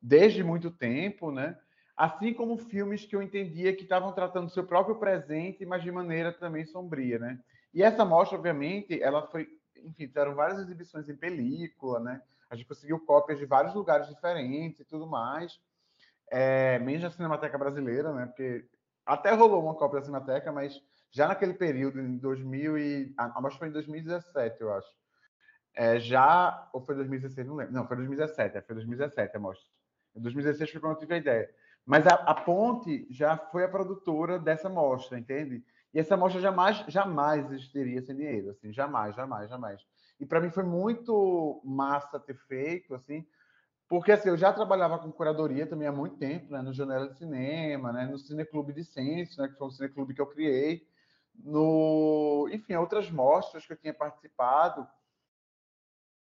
desde 0.00 0.42
muito 0.42 0.70
tempo, 0.70 1.30
né? 1.30 1.58
Assim 1.96 2.32
como 2.32 2.56
filmes 2.56 3.04
que 3.04 3.14
eu 3.14 3.22
entendia 3.22 3.74
que 3.74 3.82
estavam 3.82 4.12
tratando 4.12 4.46
do 4.46 4.52
seu 4.52 4.64
próprio 4.64 4.96
presente, 4.96 5.64
mas 5.66 5.82
de 5.82 5.90
maneira 5.90 6.32
também 6.32 6.64
sombria. 6.64 7.18
Né? 7.18 7.38
E 7.72 7.82
essa 7.82 8.04
mostra, 8.04 8.36
obviamente, 8.36 9.00
ela 9.02 9.26
foi, 9.26 9.48
enfim, 9.76 10.06
tiveram 10.06 10.34
várias 10.34 10.58
exibições 10.58 11.08
em 11.08 11.16
película, 11.16 12.00
né? 12.00 12.22
a 12.50 12.54
gente 12.54 12.66
conseguiu 12.66 13.00
cópias 13.00 13.38
de 13.38 13.46
vários 13.46 13.74
lugares 13.74 14.08
diferentes 14.08 14.80
e 14.80 14.84
tudo 14.84 15.06
mais, 15.06 15.58
é, 16.30 16.78
mesmo 16.78 17.06
a 17.06 17.10
Cinemateca 17.10 17.56
Brasileira, 17.56 18.12
né? 18.12 18.26
porque 18.26 18.66
até 19.06 19.32
rolou 19.32 19.62
uma 19.62 19.74
cópia 19.74 20.00
da 20.00 20.06
Cinemateca, 20.06 20.52
mas 20.52 20.80
já 21.10 21.28
naquele 21.28 21.54
período, 21.54 22.00
em 22.00 22.16
2000 22.16 22.78
e... 22.78 23.14
A 23.18 23.40
mostra 23.40 23.58
foi 23.58 23.68
em 23.68 23.72
2017, 23.72 24.60
eu 24.60 24.72
acho. 24.72 24.88
É, 25.74 26.00
já... 26.00 26.68
Ou 26.72 26.80
foi 26.80 26.94
2016, 26.94 27.46
não 27.46 27.54
lembro. 27.54 27.72
Não, 27.72 27.86
foi 27.86 27.96
2017. 27.98 28.56
É, 28.56 28.62
foi 28.62 28.74
2017 28.76 29.36
a 29.36 29.40
mostra. 29.40 29.66
Em 30.16 30.20
2016 30.22 30.70
foi 30.70 30.80
quando 30.80 30.94
eu 30.94 30.98
tive 30.98 31.14
a 31.14 31.18
ideia. 31.18 31.50
Mas 31.84 32.06
a, 32.06 32.14
a 32.14 32.34
Ponte 32.34 33.06
já 33.10 33.36
foi 33.36 33.64
a 33.64 33.68
produtora 33.68 34.38
dessa 34.38 34.68
mostra, 34.68 35.18
entende? 35.18 35.64
E 35.92 35.98
essa 35.98 36.16
mostra 36.16 36.40
jamais, 36.40 36.84
jamais 36.88 37.50
existiria 37.52 38.00
sem 38.02 38.16
dinheiro, 38.16 38.50
assim, 38.50 38.72
jamais, 38.72 39.14
jamais, 39.14 39.50
jamais. 39.50 39.80
E 40.18 40.24
para 40.24 40.40
mim 40.40 40.50
foi 40.50 40.62
muito 40.62 41.60
massa 41.64 42.18
ter 42.20 42.36
feito, 42.46 42.94
assim, 42.94 43.26
porque 43.88 44.12
assim, 44.12 44.30
eu 44.30 44.36
já 44.36 44.52
trabalhava 44.52 44.98
com 44.98 45.12
curadoria 45.12 45.66
também 45.66 45.86
há 45.86 45.92
muito 45.92 46.16
tempo, 46.16 46.50
né, 46.52 46.62
no 46.62 46.72
Janela 46.72 47.08
de 47.08 47.18
Cinema, 47.18 47.92
né, 47.92 48.06
no 48.06 48.18
Cineclube 48.18 48.72
de 48.72 48.84
Ciência, 48.84 49.42
né, 49.42 49.48
que 49.48 49.58
foi 49.58 49.66
um 49.66 49.70
cineclube 49.70 50.14
que 50.14 50.20
eu 50.20 50.26
criei 50.26 50.86
no, 51.34 52.48
enfim, 52.52 52.74
outras 52.74 53.10
mostras 53.10 53.66
que 53.66 53.72
eu 53.72 53.76
tinha 53.76 53.92
participado. 53.94 54.86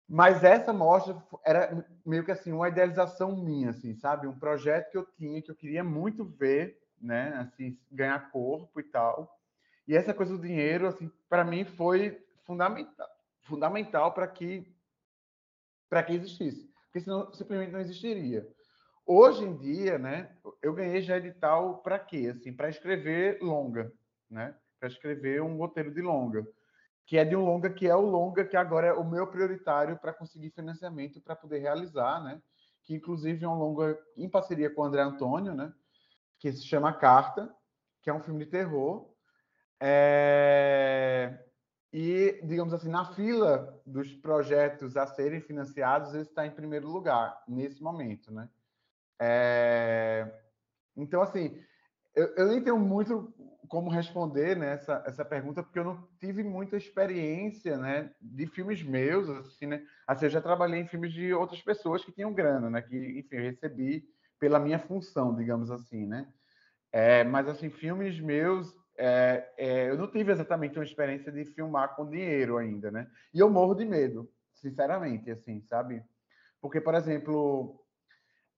Mas 0.09 0.43
essa 0.43 0.73
mostra 0.73 1.23
era 1.45 1.87
meio 2.05 2.25
que 2.25 2.33
assim 2.33 2.51
uma 2.51 2.69
idealização 2.69 3.37
minha, 3.37 3.71
assim, 3.71 3.95
sabe? 3.95 4.27
Um 4.27 4.39
projeto 4.39 4.91
que 4.91 4.97
eu 4.97 5.05
tinha 5.05 5.43
que 5.43 5.51
eu 5.51 5.55
queria 5.55 5.85
muito 5.85 6.25
ver, 6.25 6.81
né? 7.01 7.35
Assim, 7.37 7.79
ganhar 7.91 8.31
corpo 8.31 8.81
e 8.81 8.85
tal. 8.85 9.39
E 9.87 9.95
essa 9.95 10.15
coisa 10.15 10.37
do 10.37 10.43
dinheiro, 10.43 10.87
assim, 10.87 11.11
para 11.29 11.45
mim 11.45 11.65
foi 11.65 12.25
fundamental, 12.45 13.09
fundamental 13.43 14.13
para 14.13 14.27
que 14.27 14.75
para 15.91 16.03
que 16.03 16.13
existisse, 16.13 16.71
porque 16.85 17.01
senão 17.01 17.33
simplesmente 17.33 17.73
não 17.73 17.81
existiria. 17.81 18.47
Hoje 19.07 19.43
em 19.45 19.57
dia, 19.57 19.99
né? 19.99 20.31
Eu 20.63 20.75
ganhei 20.75 21.01
já 21.01 21.17
edital 21.17 21.79
para 21.79 21.99
quê? 21.99 22.33
Assim, 22.35 22.53
para 22.53 22.69
escrever 22.69 23.39
longa, 23.41 23.91
né? 24.31 24.55
para 24.79 24.89
escrever 24.89 25.43
um 25.43 25.57
roteiro 25.57 25.93
de 25.93 26.01
longa, 26.01 26.47
que 27.09 27.17
é 27.17 27.25
de 27.25 27.35
um 27.35 27.43
longa 27.43 27.71
que 27.71 27.87
é 27.89 27.97
o 27.97 28.03
longa 28.03 28.45
que 28.45 28.55
agora 28.55 28.89
é 28.89 28.93
o 28.93 29.03
meu 29.03 29.27
prioritário 29.27 29.97
para 29.97 30.13
conseguir 30.13 30.51
financiamento 30.51 31.23
para 31.23 31.35
poder 31.35 31.59
realizar, 31.59 32.23
né? 32.23 32.39
Que 32.85 32.95
inclusive 32.95 33.43
é 33.43 33.49
um 33.49 33.55
longa 33.55 33.99
em 34.15 34.29
parceria 34.29 34.69
com 34.69 34.83
o 34.83 34.85
André 34.85 35.01
Antônio, 35.01 35.55
né? 35.55 35.73
Que 36.39 36.53
se 36.53 36.67
chama 36.67 36.93
Carta, 36.93 37.51
que 38.03 38.11
é 38.11 38.13
um 38.13 38.21
filme 38.21 38.45
de 38.45 38.51
terror. 38.51 39.11
É... 39.81 41.47
E, 41.91 42.43
digamos 42.45 42.75
assim, 42.75 42.91
na 42.91 43.07
fila 43.15 43.81
dos 43.87 44.15
projetos 44.17 44.95
a 44.95 45.07
serem 45.07 45.41
financiados, 45.41 46.13
ele 46.13 46.25
está 46.25 46.47
em 46.47 46.51
primeiro 46.51 46.89
lugar 46.89 47.43
nesse 47.49 47.83
momento, 47.83 48.31
né? 48.31 48.51
É... 49.19 50.31
Então, 50.95 51.23
assim, 51.23 51.59
eu, 52.15 52.27
eu 52.35 52.49
nem 52.49 52.63
tenho 52.63 52.79
muito 52.79 53.33
como 53.69 53.91
responder 53.91 54.57
né, 54.57 54.73
essa, 54.73 55.03
essa 55.07 55.25
pergunta, 55.25 55.63
porque 55.63 55.79
eu 55.79 55.85
não 55.85 56.09
tive 56.19 56.43
muita 56.43 56.77
experiência 56.77 57.77
né, 57.77 58.11
de 58.21 58.47
filmes 58.47 58.83
meus, 58.83 59.29
assim, 59.29 59.67
né? 59.67 59.85
Assim, 60.07 60.25
eu 60.25 60.31
já 60.31 60.41
trabalhei 60.41 60.81
em 60.81 60.89
filmes 60.89 61.13
de 61.13 61.33
outras 61.33 61.63
pessoas 61.63 62.05
que 62.05 62.11
tinham 62.11 62.33
grana, 62.33 62.71
né? 62.71 62.83
Que, 62.83 62.97
enfim, 63.19 63.37
eu 63.37 63.43
recebi 63.43 64.05
pela 64.39 64.59
minha 64.59 64.79
função, 64.79 65.35
digamos 65.35 65.71
assim, 65.71 66.07
né? 66.07 66.27
É, 66.91 67.23
mas, 67.25 67.47
assim, 67.49 67.69
filmes 67.69 68.19
meus, 68.19 68.75
é, 68.97 69.49
é, 69.57 69.91
eu 69.91 69.99
não 69.99 70.11
tive 70.11 70.33
exatamente 70.33 70.79
uma 70.79 70.85
experiência 70.85 71.31
de 71.31 71.45
filmar 71.45 71.95
com 71.95 72.09
dinheiro 72.09 72.57
ainda, 72.57 72.91
né? 72.91 73.09
E 73.35 73.39
eu 73.39 73.51
morro 73.51 73.75
de 73.75 73.85
medo, 73.85 74.31
sinceramente, 74.55 75.31
assim, 75.31 75.61
sabe? 75.63 76.03
Porque, 76.61 76.81
por 76.81 76.95
exemplo, 76.95 77.85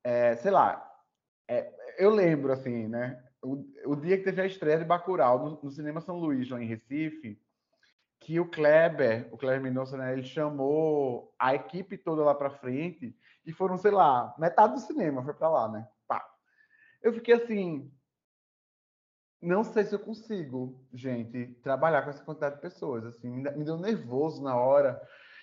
é, 0.05 0.37
sei 0.37 0.51
lá, 0.51 0.87
é, 1.49 1.73
eu 1.99 2.11
lembro, 2.11 2.53
assim, 2.53 2.87
né? 2.87 3.23
O, 3.43 3.65
o 3.87 3.97
dia 3.97 4.19
que 4.19 4.25
teve 4.25 4.43
a 4.43 4.47
estreia 4.47 4.79
de 4.79 4.85
Bacurau 4.85 5.39
no, 5.39 5.63
no, 5.63 5.71
Cinema 5.71 6.01
São 6.01 6.19
Luís, 6.19 6.49
lá 6.49 6.63
em 6.63 6.67
Recife, 6.67 7.41
que 8.19 8.39
o 8.39 8.49
Kleber, 8.49 9.29
o 9.33 9.39
Kleber 9.39 9.63
Mendonça, 9.63 9.97
né, 9.97 10.13
ele 10.13 10.23
chamou 10.23 11.35
a 11.39 11.55
equipe 11.55 11.97
toda 11.97 12.23
lá 12.23 12.35
para 12.35 12.51
frente 12.51 13.17
e 13.47 13.53
foram, 13.53 13.79
sei 13.79 13.91
lá, 13.91 14.35
metade 14.39 14.75
do 14.75 14.81
cinema 14.81 15.25
foi 15.25 15.33
para 15.33 15.49
lá, 15.49 15.69
né? 15.69 15.89
Pá. 16.07 16.23
Eu 17.03 17.15
fiquei 17.15 17.35
assim, 17.35 17.91
não 19.41 19.65
sei 19.65 19.85
se 19.85 19.95
eu 19.95 19.99
consigo, 19.99 20.85
gente, 20.93 21.47
trabalhar 21.63 22.03
com 22.03 22.11
essa 22.11 22.23
quantidade 22.23 22.57
de 22.57 22.61
pessoas, 22.61 23.07
assim, 23.07 23.31
me 23.31 23.65
deu 23.65 23.79
nervoso 23.79 24.43
na 24.43 24.55
hora. 24.55 25.01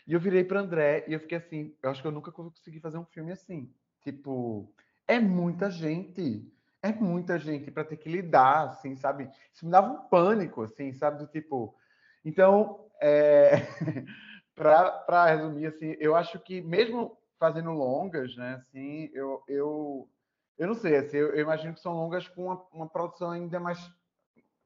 E 0.07 0.13
eu 0.13 0.19
virei 0.19 0.43
para 0.43 0.61
André 0.61 1.03
e 1.07 1.13
eu 1.13 1.19
fiquei 1.19 1.37
assim, 1.37 1.75
eu 1.81 1.89
acho 1.89 2.01
que 2.01 2.07
eu 2.07 2.11
nunca 2.11 2.31
consegui 2.31 2.79
fazer 2.79 2.97
um 2.97 3.05
filme 3.05 3.31
assim. 3.31 3.73
Tipo, 4.01 4.71
é 5.07 5.19
muita 5.19 5.69
gente 5.71 6.47
é 6.89 6.93
muita 6.93 7.37
gente 7.37 7.71
para 7.71 7.83
ter 7.83 7.97
que 7.97 8.09
lidar, 8.09 8.69
assim, 8.69 8.95
sabe? 8.95 9.29
Isso 9.53 9.65
me 9.65 9.71
dava 9.71 9.91
um 9.91 10.07
pânico, 10.07 10.63
assim, 10.63 10.93
sabe? 10.93 11.19
Do 11.19 11.27
tipo. 11.27 11.75
Então, 12.23 12.85
é... 13.01 13.51
para 14.55 15.25
resumir, 15.27 15.67
assim, 15.67 15.95
eu 15.99 16.15
acho 16.15 16.39
que 16.39 16.61
mesmo 16.61 17.15
fazendo 17.39 17.71
longas, 17.71 18.35
né, 18.35 18.55
assim, 18.55 19.11
eu, 19.13 19.43
eu, 19.47 20.09
eu 20.57 20.67
não 20.67 20.73
sei, 20.73 20.97
assim, 20.97 21.17
eu, 21.17 21.39
imagino 21.39 21.75
que 21.75 21.79
são 21.79 21.93
longas 21.93 22.27
com 22.27 22.45
uma, 22.45 22.65
uma, 22.73 22.89
produção 22.89 23.29
ainda 23.29 23.59
mais 23.59 23.79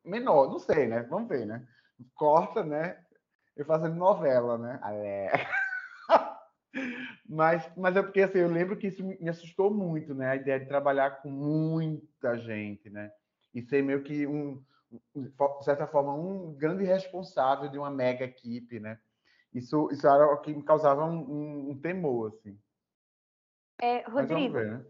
menor, 0.03 0.49
não 0.49 0.59
sei, 0.59 0.87
né? 0.87 1.01
Vamos 1.03 1.27
ver, 1.27 1.45
né? 1.45 1.67
Corta, 2.15 2.63
né? 2.63 2.97
Eu 3.55 3.65
fazendo 3.65 3.95
novela, 3.95 4.57
né? 4.57 4.79
É. 4.85 5.31
Mas, 7.33 7.71
mas 7.77 7.95
é 7.95 8.03
porque 8.03 8.21
assim, 8.21 8.39
eu 8.39 8.49
lembro 8.49 8.75
que 8.75 8.87
isso 8.87 9.01
me 9.01 9.29
assustou 9.29 9.71
muito, 9.71 10.13
né? 10.13 10.31
A 10.31 10.35
ideia 10.35 10.59
de 10.59 10.67
trabalhar 10.67 11.21
com 11.21 11.29
muita 11.29 12.37
gente, 12.37 12.89
né? 12.89 13.09
E 13.53 13.61
ser 13.61 13.81
meio 13.81 14.03
que 14.03 14.27
um, 14.27 14.61
de 15.15 15.63
certa 15.63 15.87
forma, 15.87 16.13
um 16.13 16.53
grande 16.53 16.83
responsável 16.83 17.69
de 17.69 17.77
uma 17.77 17.89
mega 17.89 18.25
equipe, 18.25 18.81
né? 18.81 18.99
Isso, 19.53 19.89
isso 19.93 20.05
era 20.05 20.25
o 20.25 20.41
que 20.41 20.53
me 20.53 20.61
causava 20.61 21.05
um, 21.05 21.19
um, 21.19 21.69
um 21.71 21.79
temor, 21.79 22.33
assim. 22.33 22.59
É, 23.81 24.01
Rodrigo, 24.09 24.55
ver, 24.55 24.71
né? 24.71 24.85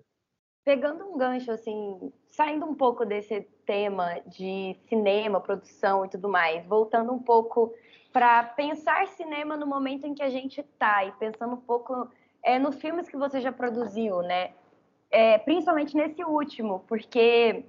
pegando 0.65 1.05
um 1.05 1.17
gancho, 1.17 1.51
assim, 1.51 2.11
saindo 2.27 2.65
um 2.65 2.73
pouco 2.73 3.05
desse 3.05 3.41
tema 3.67 4.19
de 4.21 4.75
cinema, 4.89 5.39
produção 5.39 6.05
e 6.05 6.09
tudo 6.09 6.27
mais, 6.27 6.65
voltando 6.65 7.13
um 7.13 7.21
pouco 7.21 7.71
para 8.11 8.43
pensar 8.43 9.07
cinema 9.09 9.55
no 9.55 9.67
momento 9.67 10.07
em 10.07 10.15
que 10.15 10.23
a 10.23 10.29
gente 10.29 10.59
está 10.59 11.05
e 11.05 11.11
pensando 11.13 11.53
um 11.53 11.61
pouco 11.61 12.09
é, 12.43 12.57
nos 12.59 12.75
filmes 12.75 13.07
que 13.07 13.17
você 13.17 13.41
já 13.41 13.51
produziu, 13.51 14.21
né? 14.21 14.51
É, 15.09 15.37
principalmente 15.37 15.95
nesse 15.95 16.23
último, 16.23 16.83
porque 16.87 17.65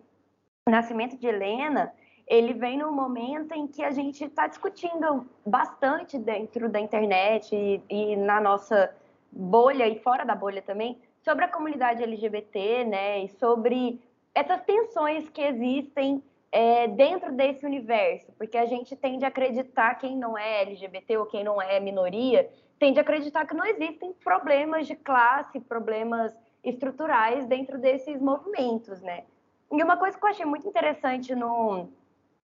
o 0.67 0.71
Nascimento 0.71 1.17
de 1.17 1.27
Helena 1.27 1.93
ele 2.27 2.53
vem 2.55 2.79
no 2.79 2.93
momento 2.93 3.53
em 3.53 3.67
que 3.67 3.83
a 3.83 3.91
gente 3.91 4.25
está 4.25 4.47
discutindo 4.47 5.29
bastante 5.45 6.19
dentro 6.19 6.69
da 6.69 6.81
internet 6.81 7.55
e, 7.55 7.83
e, 7.91 8.17
na 8.17 8.41
nossa 8.41 8.95
bolha 9.31 9.89
e 9.89 9.99
fora 9.99 10.25
da 10.25 10.35
bolha 10.35 10.63
também 10.63 10.99
sobre 11.21 11.45
a 11.45 11.49
comunidade 11.49 12.03
LGBT, 12.03 12.85
né? 12.85 13.25
E 13.25 13.29
sobre 13.29 14.01
essas 14.35 14.61
tensões 14.63 15.29
que 15.29 15.43
existem 15.43 16.23
é, 16.53 16.87
dentro 16.87 17.33
desse 17.33 17.65
universo, 17.65 18.31
porque 18.33 18.59
a 18.59 18.67
gente 18.67 18.95
tende 18.95 19.25
a 19.25 19.29
acreditar 19.29 19.95
quem 19.95 20.17
não 20.17 20.37
é 20.37 20.61
LGBT 20.61 21.17
ou 21.17 21.27
quem 21.27 21.43
não 21.43 21.61
é 21.61 21.81
minoria, 21.81 22.49
tende 22.79 22.99
a 22.99 23.03
acreditar 23.03 23.47
que 23.47 23.55
não 23.55 23.65
existem 23.65 24.13
problemas 24.13 24.87
de 24.87 24.95
classe, 24.95 25.59
problemas 25.59 26.37
estruturais 26.63 27.47
dentro 27.47 27.79
desses 27.79 28.21
movimentos, 28.21 29.01
né? 29.01 29.25
E 29.73 29.83
uma 29.83 29.97
coisa 29.97 30.19
que 30.19 30.25
eu 30.25 30.29
achei 30.29 30.45
muito 30.45 30.69
interessante 30.69 31.35
no 31.35 31.89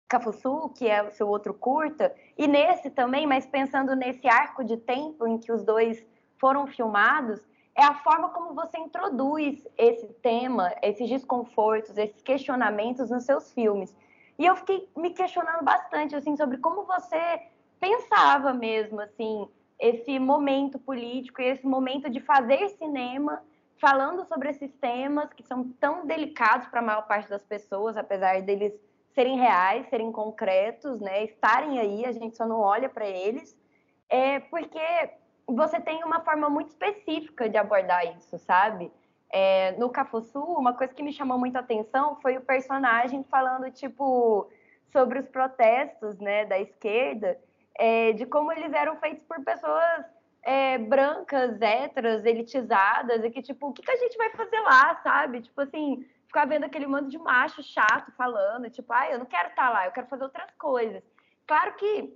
Cafuçu, 0.07 0.69
que 0.69 0.87
é 0.87 1.03
o 1.03 1.11
seu 1.11 1.27
outro 1.27 1.53
curta, 1.53 2.15
e 2.37 2.47
nesse 2.47 2.89
também, 2.89 3.27
mas 3.27 3.45
pensando 3.45 3.93
nesse 3.93 4.25
arco 4.25 4.63
de 4.63 4.77
tempo 4.77 5.27
em 5.27 5.37
que 5.37 5.51
os 5.51 5.65
dois 5.65 6.03
foram 6.37 6.65
filmados, 6.65 7.43
é 7.77 7.83
a 7.83 7.93
forma 7.93 8.29
como 8.29 8.55
você 8.55 8.77
introduz 8.79 9.65
esse 9.77 10.07
tema, 10.15 10.73
esses 10.81 11.07
desconfortos, 11.07 11.95
esses 11.95 12.21
questionamentos 12.23 13.11
nos 13.11 13.23
seus 13.23 13.53
filmes. 13.53 13.95
E 14.39 14.45
eu 14.45 14.55
fiquei 14.55 14.89
me 14.97 15.11
questionando 15.11 15.63
bastante 15.63 16.15
assim 16.15 16.35
sobre 16.35 16.57
como 16.57 16.85
você 16.85 17.43
pensava 17.79 18.51
mesmo 18.51 18.99
assim 18.99 19.47
esse 19.79 20.17
momento 20.17 20.79
político 20.79 21.39
e 21.39 21.45
esse 21.45 21.67
momento 21.67 22.09
de 22.09 22.19
fazer 22.19 22.67
cinema 22.69 23.43
falando 23.79 24.25
sobre 24.25 24.49
esses 24.49 24.73
temas 24.73 25.31
que 25.33 25.43
são 25.43 25.69
tão 25.79 26.07
delicados 26.07 26.67
para 26.67 26.79
a 26.79 26.83
maior 26.83 27.07
parte 27.07 27.29
das 27.29 27.43
pessoas, 27.43 27.95
apesar 27.95 28.41
deles 28.41 28.73
serem 29.13 29.37
reais, 29.37 29.87
serem 29.89 30.11
concretos, 30.11 30.99
né, 30.99 31.25
estarem 31.25 31.79
aí, 31.79 32.05
a 32.05 32.11
gente 32.11 32.35
só 32.35 32.47
não 32.47 32.59
olha 32.59 32.89
para 32.89 33.07
eles, 33.07 33.55
é 34.09 34.39
porque 34.39 34.79
você 35.47 35.79
tem 35.79 36.03
uma 36.03 36.19
forma 36.21 36.49
muito 36.49 36.69
específica 36.69 37.49
de 37.49 37.57
abordar 37.57 38.05
isso, 38.17 38.37
sabe? 38.39 38.91
É, 39.29 39.71
no 39.73 39.89
Cafuçu, 39.89 40.39
uma 40.39 40.73
coisa 40.73 40.93
que 40.93 41.03
me 41.03 41.13
chamou 41.13 41.37
muito 41.37 41.55
a 41.55 41.59
atenção 41.59 42.15
foi 42.21 42.37
o 42.37 42.41
personagem 42.41 43.23
falando, 43.23 43.71
tipo, 43.71 44.49
sobre 44.91 45.19
os 45.19 45.27
protestos, 45.27 46.17
né, 46.19 46.45
da 46.45 46.59
esquerda, 46.59 47.37
é, 47.77 48.13
de 48.13 48.25
como 48.25 48.51
eles 48.51 48.73
eram 48.73 48.97
feitos 48.97 49.23
por 49.23 49.43
pessoas 49.43 50.05
é, 50.43 50.77
brancas, 50.77 51.61
héteras, 51.61 52.25
elitizadas, 52.25 53.23
e 53.23 53.29
que, 53.29 53.41
tipo, 53.41 53.67
o 53.67 53.73
que, 53.73 53.81
que 53.81 53.91
a 53.91 53.97
gente 53.97 54.17
vai 54.17 54.29
fazer 54.31 54.59
lá, 54.61 54.95
sabe? 55.03 55.41
Tipo 55.41 55.61
assim, 55.61 56.05
ficar 56.25 56.45
vendo 56.45 56.63
aquele 56.65 56.87
mando 56.87 57.09
de 57.09 57.17
macho 57.17 57.61
chato 57.63 58.11
falando, 58.13 58.69
tipo, 58.69 58.91
ah, 58.93 59.09
eu 59.11 59.19
não 59.19 59.25
quero 59.25 59.49
estar 59.49 59.67
tá 59.67 59.69
lá, 59.69 59.85
eu 59.85 59.91
quero 59.91 60.07
fazer 60.07 60.23
outras 60.23 60.51
coisas. 60.57 61.03
Claro 61.45 61.73
que 61.75 62.13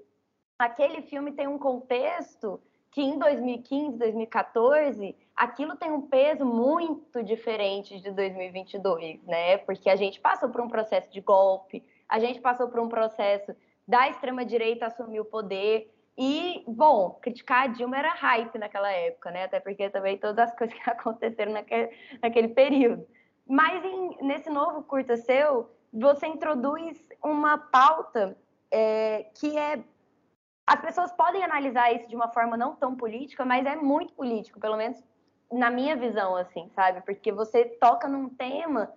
aquele 0.58 1.02
filme 1.04 1.32
tem 1.34 1.48
um 1.48 1.58
contexto 1.58 2.62
que 2.92 3.02
em 3.02 3.18
2015, 3.18 3.98
2014, 3.98 5.16
aquilo 5.36 5.78
tem 5.78 5.92
um 5.92 6.02
peso 6.02 6.46
muito 6.46 7.24
diferente 7.24 8.00
de 8.00 8.12
2022, 8.12 9.24
né? 9.24 9.58
Porque 9.60 9.90
a 9.90 9.96
gente 9.96 10.20
passou 10.20 10.50
por 10.50 10.60
um 10.60 10.68
processo 10.68 11.10
de 11.12 11.22
golpe, 11.22 11.84
a 12.08 12.20
gente 12.20 12.42
passou 12.42 12.68
por 12.68 12.82
um 12.82 12.90
processo 12.90 13.56
da 13.88 14.10
extrema-direita 14.10 14.88
assumir 14.88 15.22
o 15.22 15.26
poder. 15.26 15.90
E, 16.18 16.64
bom, 16.68 17.12
criticar 17.22 17.64
a 17.64 17.68
Dilma 17.68 17.98
era 17.98 18.14
hype 18.14 18.58
naquela 18.58 18.92
época, 18.92 19.32
né? 19.32 19.46
Até 19.46 19.62
porque 19.62 19.90
também 19.90 20.18
todas 20.18 20.50
as 20.50 20.56
coisas 20.58 20.78
que 20.78 20.90
aconteceram 20.90 21.54
naquele, 21.54 21.90
naquele 22.22 22.50
período. 22.50 23.08
Mas 23.48 23.84
em, 23.86 24.18
nesse 24.22 24.50
novo 24.50 24.84
curta 24.84 25.16
seu, 25.16 25.72
você 25.94 26.28
introduz 26.28 27.02
uma 27.24 27.58
pauta 27.58 28.38
é, 28.70 29.28
que 29.36 29.58
é 29.58 29.82
as 30.72 30.80
pessoas 30.80 31.12
podem 31.12 31.44
analisar 31.44 31.92
isso 31.92 32.08
de 32.08 32.16
uma 32.16 32.30
forma 32.30 32.56
não 32.56 32.74
tão 32.74 32.96
política, 32.96 33.44
mas 33.44 33.66
é 33.66 33.76
muito 33.76 34.14
político, 34.14 34.58
pelo 34.58 34.78
menos 34.78 35.04
na 35.52 35.70
minha 35.70 35.98
visão, 35.98 36.38
assim, 36.38 36.70
sabe? 36.74 37.02
Porque 37.02 37.30
você 37.30 37.66
toca 37.66 38.08
num 38.08 38.30
tema 38.30 38.90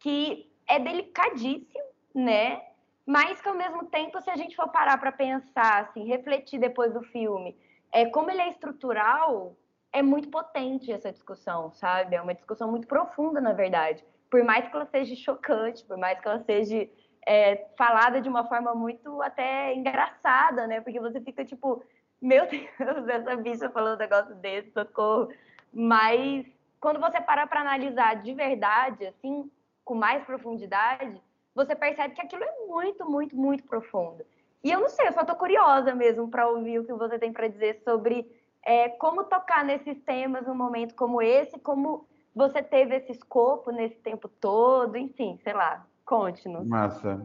que 0.00 0.50
é 0.66 0.80
delicadíssimo, 0.80 1.84
né? 2.12 2.60
Mas 3.06 3.40
que 3.40 3.48
ao 3.48 3.54
mesmo 3.54 3.84
tempo, 3.84 4.20
se 4.20 4.28
a 4.28 4.34
gente 4.34 4.56
for 4.56 4.68
parar 4.70 4.98
para 4.98 5.12
pensar, 5.12 5.82
assim, 5.82 6.04
refletir 6.04 6.58
depois 6.58 6.92
do 6.92 7.00
filme, 7.00 7.56
é 7.92 8.06
como 8.06 8.28
ele 8.28 8.42
é 8.42 8.48
estrutural, 8.50 9.54
é 9.92 10.02
muito 10.02 10.28
potente 10.30 10.90
essa 10.90 11.12
discussão, 11.12 11.70
sabe? 11.70 12.16
É 12.16 12.20
uma 12.20 12.34
discussão 12.34 12.68
muito 12.68 12.88
profunda, 12.88 13.40
na 13.40 13.52
verdade. 13.52 14.04
Por 14.28 14.42
mais 14.42 14.68
que 14.68 14.74
ela 14.74 14.86
seja 14.86 15.14
chocante, 15.14 15.84
por 15.84 15.96
mais 15.96 16.18
que 16.18 16.26
ela 16.26 16.40
seja 16.40 16.88
é, 17.26 17.66
falada 17.76 18.20
de 18.20 18.28
uma 18.28 18.44
forma 18.44 18.74
muito 18.74 19.20
até 19.22 19.74
engraçada, 19.74 20.66
né? 20.66 20.80
Porque 20.80 21.00
você 21.00 21.20
fica 21.20 21.44
tipo, 21.44 21.82
meu 22.20 22.46
Deus, 22.46 22.68
essa 23.08 23.36
bicha 23.36 23.70
falou 23.70 23.94
um 23.94 23.98
negócio 23.98 24.34
desse, 24.36 24.70
socorro. 24.72 25.30
Mas 25.72 26.46
quando 26.80 27.00
você 27.00 27.20
para 27.20 27.46
para 27.46 27.60
analisar 27.60 28.16
de 28.16 28.32
verdade, 28.34 29.06
assim, 29.06 29.50
com 29.84 29.94
mais 29.94 30.24
profundidade, 30.24 31.20
você 31.54 31.74
percebe 31.74 32.14
que 32.14 32.22
aquilo 32.22 32.44
é 32.44 32.66
muito, 32.66 33.08
muito, 33.08 33.36
muito 33.36 33.64
profundo. 33.64 34.24
E 34.62 34.70
eu 34.70 34.80
não 34.80 34.88
sei, 34.88 35.08
eu 35.08 35.12
só 35.12 35.24
tô 35.24 35.34
curiosa 35.34 35.94
mesmo 35.94 36.28
para 36.28 36.48
ouvir 36.48 36.78
o 36.78 36.84
que 36.84 36.92
você 36.92 37.18
tem 37.18 37.32
para 37.32 37.48
dizer 37.48 37.82
sobre 37.84 38.30
é, 38.62 38.88
como 38.88 39.24
tocar 39.24 39.64
nesses 39.64 39.98
temas 40.02 40.46
num 40.46 40.54
momento 40.54 40.94
como 40.94 41.22
esse, 41.22 41.58
como 41.58 42.06
você 42.34 42.62
teve 42.62 42.96
esse 42.96 43.12
escopo 43.12 43.70
nesse 43.70 43.96
tempo 43.96 44.28
todo, 44.28 44.96
enfim, 44.96 45.38
sei 45.42 45.52
lá. 45.52 45.86
Conte-nos. 46.10 46.66
Massa. 46.66 47.24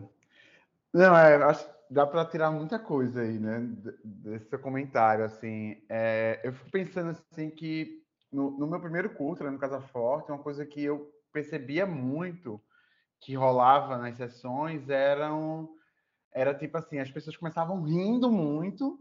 Não, 0.94 1.18
é, 1.18 1.42
acho 1.44 1.66
que 1.66 1.74
dá 1.90 2.06
para 2.06 2.24
tirar 2.24 2.52
muita 2.52 2.78
coisa 2.78 3.22
aí, 3.22 3.40
né? 3.40 3.68
Desse 4.04 4.48
seu 4.48 4.60
comentário, 4.60 5.26
assim. 5.26 5.82
É, 5.90 6.40
eu 6.44 6.54
fico 6.54 6.70
pensando, 6.70 7.18
assim, 7.32 7.50
que 7.50 8.04
no, 8.32 8.52
no 8.52 8.68
meu 8.68 8.80
primeiro 8.80 9.10
curso, 9.10 9.44
né, 9.44 9.50
no 9.50 9.58
Casa 9.58 9.82
Forte, 9.82 10.32
uma 10.32 10.38
coisa 10.38 10.64
que 10.68 10.84
eu 10.84 11.12
percebia 11.34 11.88
muito 11.88 12.62
que 13.20 13.34
rolava 13.34 13.98
nas 13.98 14.18
sessões 14.18 14.88
eram 14.88 15.68
era 16.32 16.54
tipo 16.54 16.78
assim, 16.78 17.00
as 17.00 17.10
pessoas 17.10 17.36
começavam 17.36 17.82
rindo 17.82 18.30
muito 18.30 19.00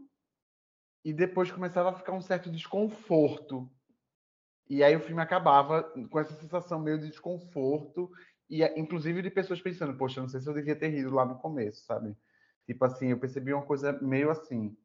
e 1.03 1.13
depois 1.13 1.51
começava 1.51 1.89
a 1.89 1.93
ficar 1.93 2.13
um 2.13 2.21
certo 2.21 2.49
desconforto. 2.49 3.69
E 4.67 4.83
aí 4.83 4.95
o 4.95 5.01
filme 5.01 5.21
acabava 5.21 5.83
com 6.09 6.19
essa 6.19 6.33
sensação 6.33 6.79
meio 6.79 6.97
de 6.97 7.07
desconforto 7.09 8.09
e 8.49 8.63
inclusive 8.79 9.21
de 9.21 9.29
pessoas 9.29 9.61
pensando, 9.61 9.97
poxa, 9.97 10.21
não 10.21 10.29
sei 10.29 10.39
se 10.39 10.47
eu 10.47 10.53
devia 10.53 10.75
ter 10.75 10.89
rido 10.89 11.13
lá 11.13 11.25
no 11.25 11.39
começo, 11.39 11.85
sabe? 11.85 12.15
Tipo 12.65 12.85
assim, 12.85 13.07
eu 13.09 13.19
percebi 13.19 13.53
uma 13.53 13.63
coisa 13.63 13.93
meio 14.01 14.29
assim. 14.29 14.75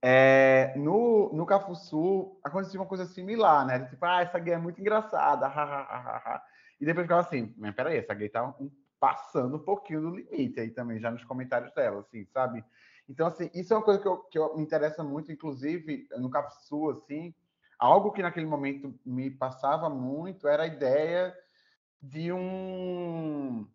É, 0.00 0.74
no, 0.76 1.32
no 1.32 1.44
Cafuçu 1.44 2.38
acontecia 2.44 2.78
uma 2.78 2.86
coisa 2.86 3.04
similar, 3.04 3.66
né? 3.66 3.86
Tipo, 3.86 4.04
ah, 4.04 4.22
essa 4.22 4.38
gay 4.38 4.54
é 4.54 4.58
muito 4.58 4.80
engraçada, 4.80 5.46
ha, 5.46 5.62
ha, 5.62 6.16
ha. 6.16 6.42
E 6.80 6.84
depois 6.84 7.04
ficava 7.04 7.22
assim, 7.22 7.52
mas 7.56 7.74
peraí, 7.74 7.98
essa 7.98 8.14
gay 8.14 8.28
tá 8.28 8.44
um, 8.60 8.70
passando 9.00 9.56
um 9.56 9.64
pouquinho 9.64 10.02
do 10.02 10.14
limite 10.14 10.60
aí 10.60 10.70
também, 10.70 11.00
já 11.00 11.10
nos 11.10 11.24
comentários 11.24 11.72
dela, 11.74 12.00
assim, 12.00 12.24
sabe? 12.26 12.64
Então, 13.08 13.26
assim, 13.26 13.50
isso 13.54 13.72
é 13.72 13.76
uma 13.76 13.82
coisa 13.82 14.00
que, 14.00 14.06
eu, 14.06 14.18
que 14.18 14.38
eu, 14.38 14.56
me 14.56 14.62
interessa 14.62 15.02
muito, 15.02 15.32
inclusive, 15.32 16.06
no 16.18 16.30
Cafuçu, 16.30 16.90
assim, 16.90 17.34
algo 17.78 18.12
que 18.12 18.22
naquele 18.22 18.46
momento 18.46 18.94
me 19.04 19.30
passava 19.30 19.88
muito 19.88 20.46
era 20.46 20.64
a 20.64 20.66
ideia 20.66 21.34
de 22.02 22.32
um 22.32 23.66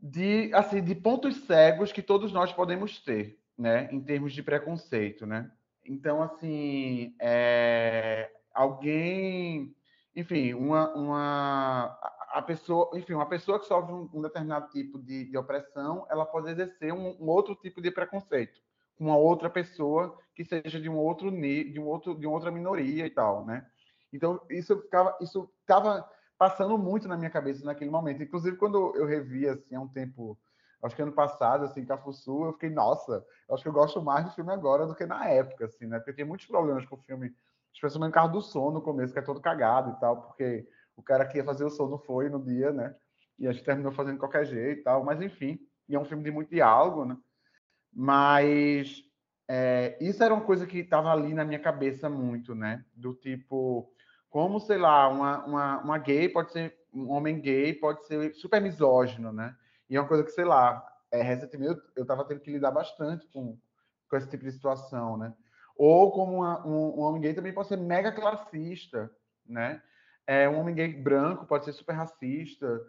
de 0.00 0.50
assim 0.52 0.82
de 0.82 0.94
pontos 0.94 1.36
cegos 1.46 1.92
que 1.92 2.02
todos 2.02 2.32
nós 2.32 2.52
podemos 2.52 3.00
ter, 3.00 3.38
né, 3.56 3.88
em 3.92 4.00
termos 4.00 4.32
de 4.32 4.42
preconceito, 4.42 5.24
né? 5.24 5.50
Então 5.84 6.22
assim, 6.22 7.14
é, 7.20 8.30
alguém, 8.52 9.74
enfim, 10.14 10.54
uma, 10.54 10.92
uma 10.94 11.98
a 12.32 12.42
pessoa, 12.42 12.90
enfim, 12.94 13.14
uma 13.14 13.28
pessoa 13.28 13.60
que 13.60 13.66
sofre 13.66 13.92
um, 13.92 14.08
um 14.12 14.22
determinado 14.22 14.68
tipo 14.70 14.98
de, 14.98 15.24
de, 15.24 15.36
opressão, 15.36 16.06
ela 16.10 16.24
pode 16.24 16.50
exercer 16.50 16.92
um, 16.92 17.16
um, 17.20 17.28
outro 17.28 17.54
tipo 17.54 17.80
de 17.80 17.90
preconceito 17.90 18.60
com 18.96 19.04
uma 19.04 19.16
outra 19.16 19.50
pessoa 19.50 20.18
que 20.34 20.44
seja 20.44 20.80
de 20.80 20.88
um 20.88 20.96
outro 20.96 21.30
de 21.30 21.78
um 21.78 21.86
outro 21.86 22.18
de 22.18 22.26
uma 22.26 22.34
outra 22.34 22.50
minoria 22.50 23.06
e 23.06 23.10
tal, 23.10 23.44
né? 23.44 23.66
Então 24.12 24.40
isso 24.50 24.80
ficava 24.80 25.16
isso 25.20 25.50
ficava 25.60 26.08
passando 26.42 26.76
muito 26.76 27.06
na 27.06 27.16
minha 27.16 27.30
cabeça 27.30 27.64
naquele 27.64 27.90
momento. 27.90 28.22
Inclusive, 28.22 28.56
quando 28.56 28.92
eu 28.96 29.06
revi, 29.06 29.48
assim, 29.48 29.76
há 29.76 29.80
um 29.80 29.86
tempo, 29.86 30.36
acho 30.82 30.96
que 30.96 31.02
ano 31.02 31.12
passado, 31.12 31.64
assim, 31.64 31.84
Cafuçu, 31.84 32.46
eu 32.46 32.52
fiquei, 32.54 32.70
nossa, 32.70 33.24
eu 33.48 33.54
acho 33.54 33.62
que 33.62 33.68
eu 33.68 33.72
gosto 33.72 34.02
mais 34.02 34.24
do 34.24 34.32
filme 34.32 34.52
agora 34.52 34.86
do 34.86 34.94
que 34.94 35.06
na 35.06 35.28
época, 35.28 35.66
assim, 35.66 35.86
né? 35.86 35.98
Porque 35.98 36.12
tem 36.12 36.24
muitos 36.24 36.46
problemas 36.46 36.84
com 36.86 36.96
o 36.96 37.02
filme, 37.02 37.32
especialmente 37.72 38.08
no 38.10 38.14
carro 38.14 38.32
do 38.32 38.42
som 38.42 38.72
no 38.72 38.82
começo, 38.82 39.12
que 39.12 39.20
é 39.20 39.22
todo 39.22 39.40
cagado 39.40 39.90
e 39.90 40.00
tal, 40.00 40.22
porque 40.22 40.68
o 40.96 41.02
cara 41.02 41.24
que 41.24 41.38
ia 41.38 41.44
fazer 41.44 41.64
o 41.64 41.70
som 41.70 41.86
não 41.86 41.98
foi 41.98 42.28
no 42.28 42.42
dia, 42.42 42.72
né? 42.72 42.94
e 43.38 43.48
a 43.48 43.52
gente 43.52 43.64
terminou 43.64 43.92
fazendo 43.92 44.14
de 44.14 44.20
qualquer 44.20 44.46
jeito 44.46 44.80
e 44.80 44.82
tal, 44.84 45.04
mas 45.04 45.20
enfim, 45.20 45.58
e 45.88 45.94
é 45.94 45.98
um 45.98 46.04
filme 46.04 46.22
de 46.22 46.30
muito 46.30 46.50
diálogo, 46.50 47.04
né? 47.04 47.16
Mas 47.92 49.02
é, 49.48 49.98
isso 50.00 50.22
era 50.22 50.32
uma 50.32 50.44
coisa 50.44 50.66
que 50.66 50.78
estava 50.78 51.10
ali 51.10 51.34
na 51.34 51.44
minha 51.44 51.58
cabeça 51.58 52.08
muito, 52.08 52.54
né? 52.54 52.84
Do 52.94 53.14
tipo, 53.14 53.91
como, 54.32 54.58
sei 54.58 54.78
lá, 54.78 55.08
uma, 55.08 55.44
uma, 55.44 55.78
uma 55.80 55.98
gay 55.98 56.26
pode 56.26 56.52
ser, 56.52 56.74
um 56.92 57.10
homem 57.10 57.38
gay 57.38 57.74
pode 57.74 58.06
ser 58.06 58.34
super 58.34 58.62
misógino, 58.62 59.30
né? 59.30 59.54
E 59.90 59.94
é 59.96 60.00
uma 60.00 60.08
coisa 60.08 60.24
que, 60.24 60.30
sei 60.30 60.46
lá, 60.46 60.82
é, 61.10 61.20
recentemente 61.20 61.82
eu 61.94 62.00
estava 62.00 62.24
tendo 62.24 62.40
que 62.40 62.50
lidar 62.50 62.70
bastante 62.70 63.26
com, 63.26 63.58
com 64.08 64.16
esse 64.16 64.30
tipo 64.30 64.42
de 64.42 64.52
situação, 64.52 65.18
né? 65.18 65.34
Ou 65.76 66.10
como 66.10 66.38
uma, 66.38 66.66
um, 66.66 66.98
um, 66.98 67.00
homem 67.00 67.20
gay 67.20 67.34
também 67.34 67.52
pode 67.52 67.68
ser 67.68 67.76
mega 67.76 68.10
classista, 68.10 69.10
né? 69.46 69.82
É, 70.26 70.48
um 70.48 70.58
homem 70.58 70.74
gay 70.74 70.94
branco 70.94 71.44
pode 71.44 71.66
ser 71.66 71.74
super 71.74 71.92
racista. 71.92 72.80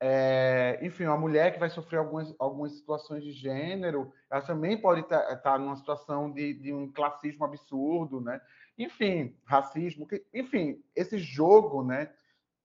É, 0.00 0.78
enfim, 0.80 1.04
uma 1.06 1.16
mulher 1.16 1.52
que 1.52 1.58
vai 1.58 1.68
sofrer 1.68 1.98
algumas, 1.98 2.32
algumas 2.38 2.72
situações 2.72 3.24
de 3.24 3.32
gênero, 3.32 4.12
ela 4.30 4.40
também 4.42 4.80
pode 4.80 5.00
estar 5.00 5.20
tá, 5.20 5.36
tá 5.36 5.58
numa 5.58 5.76
situação 5.76 6.30
de, 6.30 6.54
de 6.54 6.72
um 6.72 6.90
classismo 6.92 7.44
absurdo, 7.44 8.20
né? 8.20 8.40
Enfim, 8.78 9.36
racismo, 9.44 10.06
que, 10.06 10.24
enfim, 10.32 10.80
esse 10.94 11.18
jogo, 11.18 11.82
né? 11.82 12.12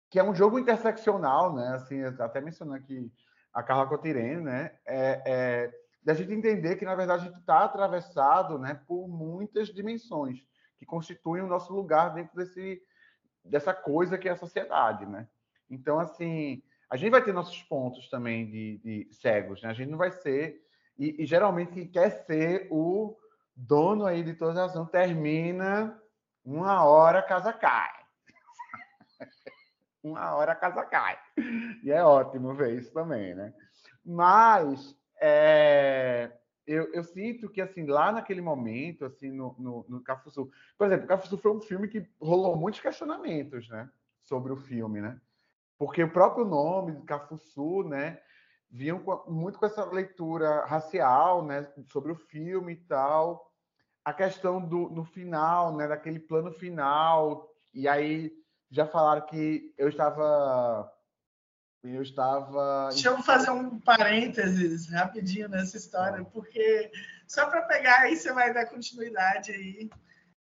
Que 0.09 0.17
é 0.17 0.23
um 0.23 0.33
jogo 0.33 0.57
interseccional, 0.57 1.55
né? 1.55 1.75
Assim, 1.75 2.03
até 2.03 2.41
mencionando 2.41 2.77
aqui 2.77 3.11
a 3.53 3.61
Carla 3.61 3.87
Cotirene, 3.87 4.41
né? 4.41 4.71
É, 4.83 5.21
é, 5.25 5.81
da 6.03 6.15
gente 6.15 6.33
entender 6.33 6.75
que, 6.77 6.85
na 6.85 6.95
verdade, 6.95 7.23
a 7.23 7.25
gente 7.27 7.39
está 7.39 7.63
atravessado 7.63 8.57
né, 8.57 8.81
por 8.87 9.07
muitas 9.07 9.67
dimensões 9.67 10.43
que 10.79 10.85
constituem 10.85 11.43
o 11.43 11.47
nosso 11.47 11.71
lugar 11.71 12.13
dentro 12.15 12.35
desse, 12.35 12.81
dessa 13.45 13.73
coisa 13.73 14.17
que 14.17 14.27
é 14.27 14.31
a 14.31 14.37
sociedade, 14.37 15.05
né? 15.05 15.27
Então, 15.69 15.99
assim, 15.99 16.63
a 16.91 16.97
gente 16.97 17.09
vai 17.09 17.23
ter 17.23 17.33
nossos 17.33 17.63
pontos 17.63 18.09
também 18.09 18.45
de, 18.51 18.77
de 18.79 19.13
cegos, 19.13 19.61
né? 19.61 19.69
A 19.69 19.73
gente 19.73 19.89
não 19.89 19.97
vai 19.97 20.11
ser... 20.11 20.61
E, 20.99 21.23
e, 21.23 21.25
geralmente 21.25 21.71
quem 21.71 21.87
quer 21.87 22.09
ser 22.25 22.67
o 22.69 23.17
dono 23.55 24.05
aí 24.05 24.21
de 24.21 24.33
toda 24.33 24.59
a 24.59 24.63
razão 24.67 24.85
termina 24.85 25.97
uma 26.43 26.83
hora 26.83 27.19
a 27.19 27.23
casa 27.23 27.53
cai. 27.53 27.93
uma 30.03 30.35
hora 30.35 30.51
a 30.51 30.55
casa 30.55 30.83
cai. 30.83 31.17
E 31.81 31.89
é 31.89 32.03
ótimo 32.03 32.53
ver 32.53 32.77
isso 32.77 32.91
também, 32.91 33.33
né? 33.33 33.53
Mas 34.05 34.93
é, 35.21 36.29
eu, 36.67 36.91
eu, 36.93 37.05
sinto 37.05 37.49
que, 37.49 37.61
assim, 37.61 37.85
lá 37.85 38.11
naquele 38.11 38.41
momento, 38.41 39.05
assim, 39.05 39.31
no, 39.31 39.55
no, 39.57 39.85
no 39.87 40.03
Cafuçu... 40.03 40.51
Por 40.77 40.87
exemplo, 40.87 41.07
Cafuçu 41.07 41.37
foi 41.37 41.51
um 41.51 41.61
filme 41.61 41.87
que 41.87 42.05
rolou 42.19 42.57
muitos 42.57 42.81
questionamentos, 42.81 43.69
né? 43.69 43.89
Sobre 44.23 44.51
o 44.51 44.57
filme, 44.57 44.99
né? 44.99 45.19
Porque 45.81 46.03
o 46.03 46.11
próprio 46.11 46.45
nome, 46.45 47.03
Cafuçu, 47.07 47.81
né? 47.81 48.19
Vinham 48.69 48.99
com, 48.99 49.23
muito 49.31 49.57
com 49.57 49.65
essa 49.65 49.83
leitura 49.83 50.63
racial, 50.67 51.43
né? 51.43 51.67
Sobre 51.91 52.11
o 52.11 52.15
filme 52.15 52.73
e 52.73 52.85
tal. 52.85 53.51
A 54.05 54.13
questão 54.13 54.61
do 54.61 54.91
no 54.91 55.03
final, 55.03 55.75
né? 55.75 55.87
Daquele 55.87 56.19
plano 56.19 56.51
final. 56.51 57.49
E 57.73 57.87
aí 57.87 58.31
já 58.69 58.85
falaram 58.85 59.25
que 59.25 59.73
eu 59.75 59.89
estava 59.89 60.87
eu 61.83 62.03
estava. 62.03 62.89
Deixa 62.91 63.09
eu 63.09 63.23
fazer 63.23 63.49
um 63.49 63.79
parênteses 63.79 64.87
rapidinho 64.87 65.49
nessa 65.49 65.77
história, 65.77 66.23
porque 66.25 66.91
só 67.25 67.49
para 67.49 67.63
pegar 67.63 68.01
aí 68.01 68.15
você 68.15 68.31
vai 68.31 68.53
dar 68.53 68.67
continuidade 68.67 69.51
aí. 69.51 69.89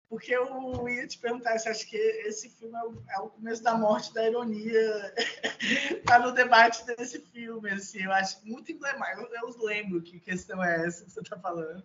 Porque 0.10 0.34
eu 0.34 0.90
ia 0.90 1.06
te 1.06 1.20
perguntar 1.20 1.60
se 1.60 1.70
acho 1.70 1.88
que 1.88 1.96
esse 1.96 2.50
filme 2.50 2.76
é 2.76 2.84
o, 2.84 3.04
é 3.10 3.20
o 3.20 3.30
começo 3.30 3.62
da 3.62 3.78
morte 3.78 4.12
da 4.12 4.28
ironia. 4.28 5.14
tá 6.04 6.18
no 6.18 6.32
debate 6.32 6.84
desse 6.88 7.20
filme, 7.20 7.70
assim, 7.70 8.02
eu 8.02 8.12
acho 8.12 8.44
muito 8.44 8.72
emblemático. 8.72 9.22
Eu, 9.32 9.50
eu 9.50 9.64
lembro 9.64 10.02
que 10.02 10.20
questão 10.20 10.64
é 10.64 10.88
essa 10.88 11.06
que 11.06 11.12
você 11.12 11.20
está 11.20 11.38
falando, 11.38 11.84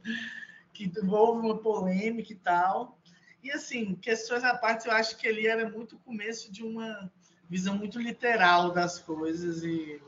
que 0.73 0.91
houve 1.07 1.47
uma 1.47 1.59
polêmica 1.59 2.33
e 2.33 2.37
tal. 2.37 2.99
E 3.43 3.51
assim, 3.51 3.95
questões 3.97 4.43
à 4.43 4.57
parte, 4.57 4.89
eu 4.89 4.93
acho 4.93 5.19
que 5.19 5.29
ele 5.29 5.47
era 5.47 5.69
muito 5.69 5.97
o 5.97 6.01
começo 6.01 6.51
de 6.51 6.63
uma 6.63 7.13
visão 7.47 7.77
muito 7.77 8.01
literal 8.01 8.71
das 8.73 8.99
coisas 8.99 9.63
e 9.63 10.01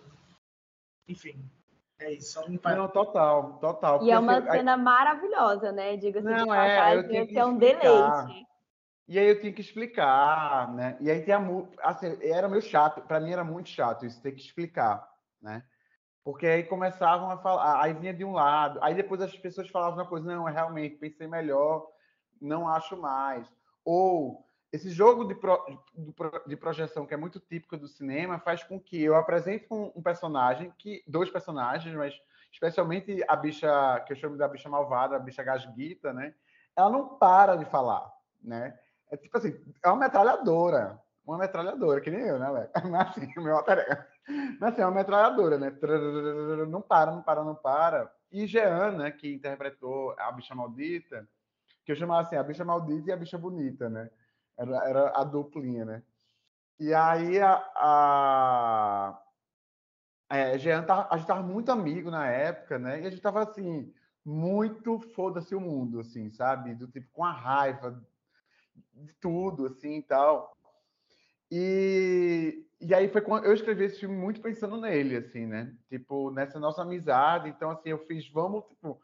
enfim 1.07 1.39
é 1.99 2.13
isso 2.13 2.33
só 2.33 2.47
um 2.47 2.59
não 2.77 2.89
total 2.89 3.59
total 3.59 4.03
e 4.03 4.11
é 4.11 4.19
uma 4.19 4.39
assim, 4.39 4.51
cena 4.51 4.75
aí... 4.75 4.81
maravilhosa 4.81 5.73
né? 5.73 5.97
Diga-se 5.97 6.27
de 6.27 6.47
passagem 6.47 7.17
é, 7.17 7.35
é 7.35 7.45
um 7.45 7.57
deleite. 7.57 8.47
E 9.09 9.19
aí 9.19 9.29
eu 9.29 9.41
tinha 9.41 9.53
que 9.53 9.61
explicar 9.61 10.75
né? 10.75 10.97
E 11.01 11.11
aí 11.11 11.23
tem 11.23 11.35
a 11.35 11.41
assim 11.83 12.19
era 12.23 12.49
meio 12.49 12.63
chato 12.63 13.01
para 13.03 13.21
mim 13.21 13.33
era 13.33 13.45
muito 13.45 13.69
chato 13.69 14.05
isso 14.05 14.21
ter 14.23 14.33
que 14.33 14.41
explicar 14.41 15.09
né? 15.41 15.63
Porque 16.23 16.47
aí 16.47 16.65
começavam 16.65 17.31
a 17.31 17.39
falar 17.39 17.83
aí 17.83 17.95
vinha 17.95 18.13
de 18.13 18.25
um 18.25 18.33
lado 18.33 18.79
aí 18.83 18.95
depois 18.95 19.21
as 19.21 19.37
pessoas 19.37 19.69
falavam 19.71 19.99
uma 19.99 20.09
coisa 20.09 20.27
não 20.27 20.45
realmente 20.45 20.97
pensei 20.97 21.27
melhor 21.27 21.87
não 22.41 22.69
acho 22.69 22.97
mais. 22.97 23.47
Ou 23.85 24.46
esse 24.73 24.91
jogo 24.91 25.25
de, 25.25 25.35
pro, 25.35 25.65
de 26.47 26.57
projeção 26.57 27.07
que 27.07 27.15
é 27.15 27.17
muito 27.17 27.41
típico 27.41 27.77
do 27.77 27.89
cinema 27.89 28.39
faz 28.39 28.63
com 28.63 28.81
que 28.81 29.03
eu 29.03 29.15
apresente 29.15 29.67
um, 29.71 29.93
um, 29.95 30.03
personagem, 30.03 30.73
que 30.79 31.03
dois 31.07 31.31
personagens, 31.31 31.95
mas 31.95 32.15
especialmente 32.53 33.23
a 33.29 33.37
bicha, 33.37 34.01
que 34.07 34.13
eu 34.13 34.17
chamo 34.17 34.37
da 34.37 34.49
bicha 34.49 34.69
malvada, 34.69 35.17
a 35.17 35.21
bicha 35.21 35.43
gasguita, 35.43 36.13
né? 36.13 36.35
Ela 36.75 36.91
não 36.91 37.17
para 37.17 37.57
de 37.57 37.65
falar, 37.65 38.13
né? 38.43 38.79
É 39.11 39.17
tipo 39.17 39.37
assim, 39.39 39.59
é 39.83 39.89
uma 39.89 39.97
metralhadora, 39.97 41.01
uma 41.25 41.39
metralhadora, 41.39 42.01
que 42.01 42.11
nem 42.11 42.23
eu, 42.23 42.39
né? 42.39 42.69
Mas 42.91 43.09
assim, 43.17 43.33
o 43.37 43.43
meu 43.43 43.63
Mas 44.61 44.73
assim, 44.73 44.83
é 44.83 44.87
uma 44.87 44.95
metralhadora, 44.95 45.59
né? 45.59 45.73
Não 46.69 46.83
para, 46.83 47.13
não 47.13 47.23
para, 47.23 47.45
não 47.45 47.55
para. 47.55 48.13
E 48.33 48.47
Jean, 48.47 48.93
né, 48.93 49.11
que 49.13 49.33
interpretou 49.33 50.15
a 50.19 50.33
bicha 50.33 50.55
maldita, 50.55 51.27
que 51.85 51.93
eu 51.93 51.97
chamava 51.97 52.23
assim, 52.23 52.37
a 52.37 52.43
bicha 52.43 52.65
maldita 52.65 53.11
e 53.11 53.13
a 53.13 53.17
bicha 53.17 53.39
bonita, 53.39 53.89
né? 53.89 54.11
Era, 54.59 54.89
era 54.89 55.21
a 55.21 55.25
duplinha, 55.25 55.85
né? 55.85 56.03
E 56.79 56.93
aí 56.93 57.41
a, 57.41 57.55
a 57.77 59.23
é, 60.29 60.59
Jean 60.59 60.83
tava, 60.85 61.09
a 61.11 61.17
gente 61.17 61.27
tava 61.27 61.43
muito 61.43 61.71
amigo 61.71 62.11
na 62.11 62.29
época, 62.29 62.79
né? 62.79 63.03
E 63.03 63.07
a 63.07 63.11
gente 63.11 63.23
tava 63.23 63.43
assim, 63.43 63.93
muito 64.25 64.99
foda-se 65.15 65.55
o 65.55 65.61
mundo, 65.61 66.01
assim, 66.01 66.31
sabe? 66.31 66.75
Do 66.75 66.89
tipo, 66.89 67.09
com 67.13 67.25
a 67.25 67.33
raiva 67.33 68.03
de 68.93 69.13
tudo, 69.15 69.67
assim 69.67 69.99
e 69.99 70.03
tal. 70.03 70.57
E, 71.51 72.67
e 72.81 72.93
aí 72.93 73.09
foi 73.09 73.21
quando 73.21 73.45
eu 73.45 73.55
escrevi 73.55 73.85
esse 73.85 74.01
filme 74.01 74.17
muito 74.17 74.41
pensando 74.41 74.81
nele, 74.81 75.17
assim, 75.17 75.47
né? 75.47 75.73
Tipo, 75.89 76.31
nessa 76.31 76.59
nossa 76.59 76.83
amizade. 76.83 77.49
Então, 77.49 77.71
assim, 77.71 77.91
eu 77.91 78.05
fiz, 78.07 78.29
vamos, 78.29 78.65
tipo, 78.67 79.01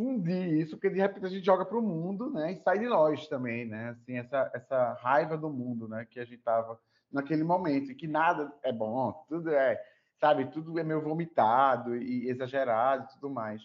fundir 0.00 0.54
isso, 0.54 0.76
porque 0.76 0.88
de 0.88 0.98
repente 0.98 1.26
a 1.26 1.28
gente 1.28 1.44
joga 1.44 1.62
para 1.62 1.76
o 1.76 1.82
mundo, 1.82 2.30
né? 2.30 2.52
E 2.52 2.56
sai 2.62 2.78
de 2.78 2.86
nós 2.86 3.28
também, 3.28 3.66
né? 3.66 3.90
Assim, 3.90 4.16
essa, 4.16 4.50
essa 4.54 4.94
raiva 4.94 5.36
do 5.36 5.50
mundo, 5.50 5.86
né? 5.86 6.06
Que 6.10 6.18
a 6.18 6.24
gente 6.24 6.42
tava 6.42 6.80
naquele 7.12 7.44
momento, 7.44 7.92
e 7.92 7.94
que 7.94 8.08
nada 8.08 8.50
é 8.62 8.72
bom, 8.72 9.12
tudo 9.28 9.50
é, 9.50 9.78
sabe, 10.18 10.46
tudo 10.46 10.78
é 10.78 10.82
meio 10.82 11.02
vomitado 11.02 11.94
e 11.96 12.30
exagerado 12.30 13.04
e 13.04 13.14
tudo 13.14 13.28
mais. 13.28 13.60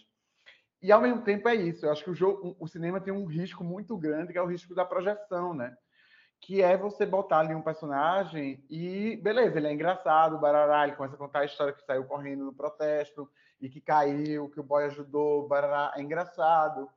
E 0.82 0.92
ao 0.92 1.00
mesmo 1.00 1.22
tempo 1.22 1.48
é 1.48 1.54
isso, 1.54 1.86
eu 1.86 1.92
acho 1.92 2.04
que 2.04 2.10
o 2.10 2.14
jogo, 2.14 2.54
o 2.60 2.68
cinema 2.68 3.00
tem 3.00 3.14
um 3.14 3.24
risco 3.24 3.64
muito 3.64 3.96
grande, 3.96 4.32
que 4.32 4.38
é 4.38 4.42
o 4.42 4.46
risco 4.46 4.74
da 4.74 4.84
projeção, 4.84 5.54
né? 5.54 5.74
Que 6.38 6.60
é 6.60 6.76
você 6.76 7.06
botar 7.06 7.38
ali 7.38 7.54
um 7.54 7.62
personagem 7.62 8.62
e, 8.68 9.16
beleza, 9.22 9.56
ele 9.56 9.68
é 9.68 9.72
engraçado, 9.72 10.38
barará, 10.38 10.84
ele 10.86 10.96
começa 10.96 11.14
a 11.14 11.18
contar 11.18 11.40
a 11.40 11.44
história 11.46 11.72
que 11.72 11.84
saiu 11.86 12.04
correndo 12.04 12.44
no 12.44 12.52
protesto, 12.52 13.26
e 13.60 13.68
que 13.68 13.80
caiu, 13.80 14.50
que 14.50 14.60
o 14.60 14.62
boy 14.62 14.84
ajudou, 14.84 15.48
barará, 15.48 15.92
é 15.96 16.02
engraçado. 16.02 16.88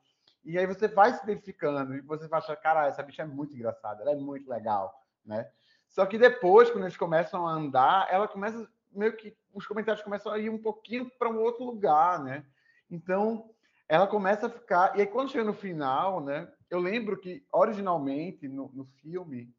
E 0.44 0.58
aí 0.58 0.66
você 0.66 0.88
vai 0.88 1.14
se 1.14 1.24
identificando 1.24 1.96
e 1.96 2.02
você 2.02 2.28
vai 2.28 2.40
achar, 2.40 2.56
cara, 2.56 2.88
essa 2.88 3.04
bicha 3.04 3.24
é 3.24 3.26
muito 3.26 3.54
engraçada, 3.54 4.02
ela 4.02 4.12
é 4.12 4.16
muito 4.16 4.50
legal, 4.50 4.94
né? 5.26 5.50
Só 5.88 6.06
que 6.06 6.18
depois, 6.18 6.70
quando 6.70 6.84
eles 6.84 6.98
começam 6.98 7.48
a 7.48 7.52
andar, 7.52 8.08
ela 8.12 8.28
começa 8.28 8.70
meio 8.92 9.16
que 9.16 9.36
os 9.54 9.66
comentários 9.66 10.04
começam 10.04 10.32
a 10.32 10.40
ir 10.40 10.50
um 10.50 10.58
pouquinho 10.58 11.10
para 11.18 11.30
um 11.30 11.40
outro 11.40 11.64
lugar, 11.64 12.24
né? 12.24 12.46
Então, 12.90 13.50
ela 13.88 14.08
começa 14.08 14.48
a 14.48 14.50
ficar. 14.50 14.96
E 14.96 15.02
aí, 15.02 15.08
quando 15.08 15.32
chega 15.32 15.44
no 15.44 15.54
final, 15.54 16.22
né? 16.22 16.52
Eu 16.70 16.80
lembro 16.80 17.18
que, 17.18 17.44
originalmente, 17.52 18.48
no, 18.48 18.70
no 18.74 18.86
filme, 18.86 19.52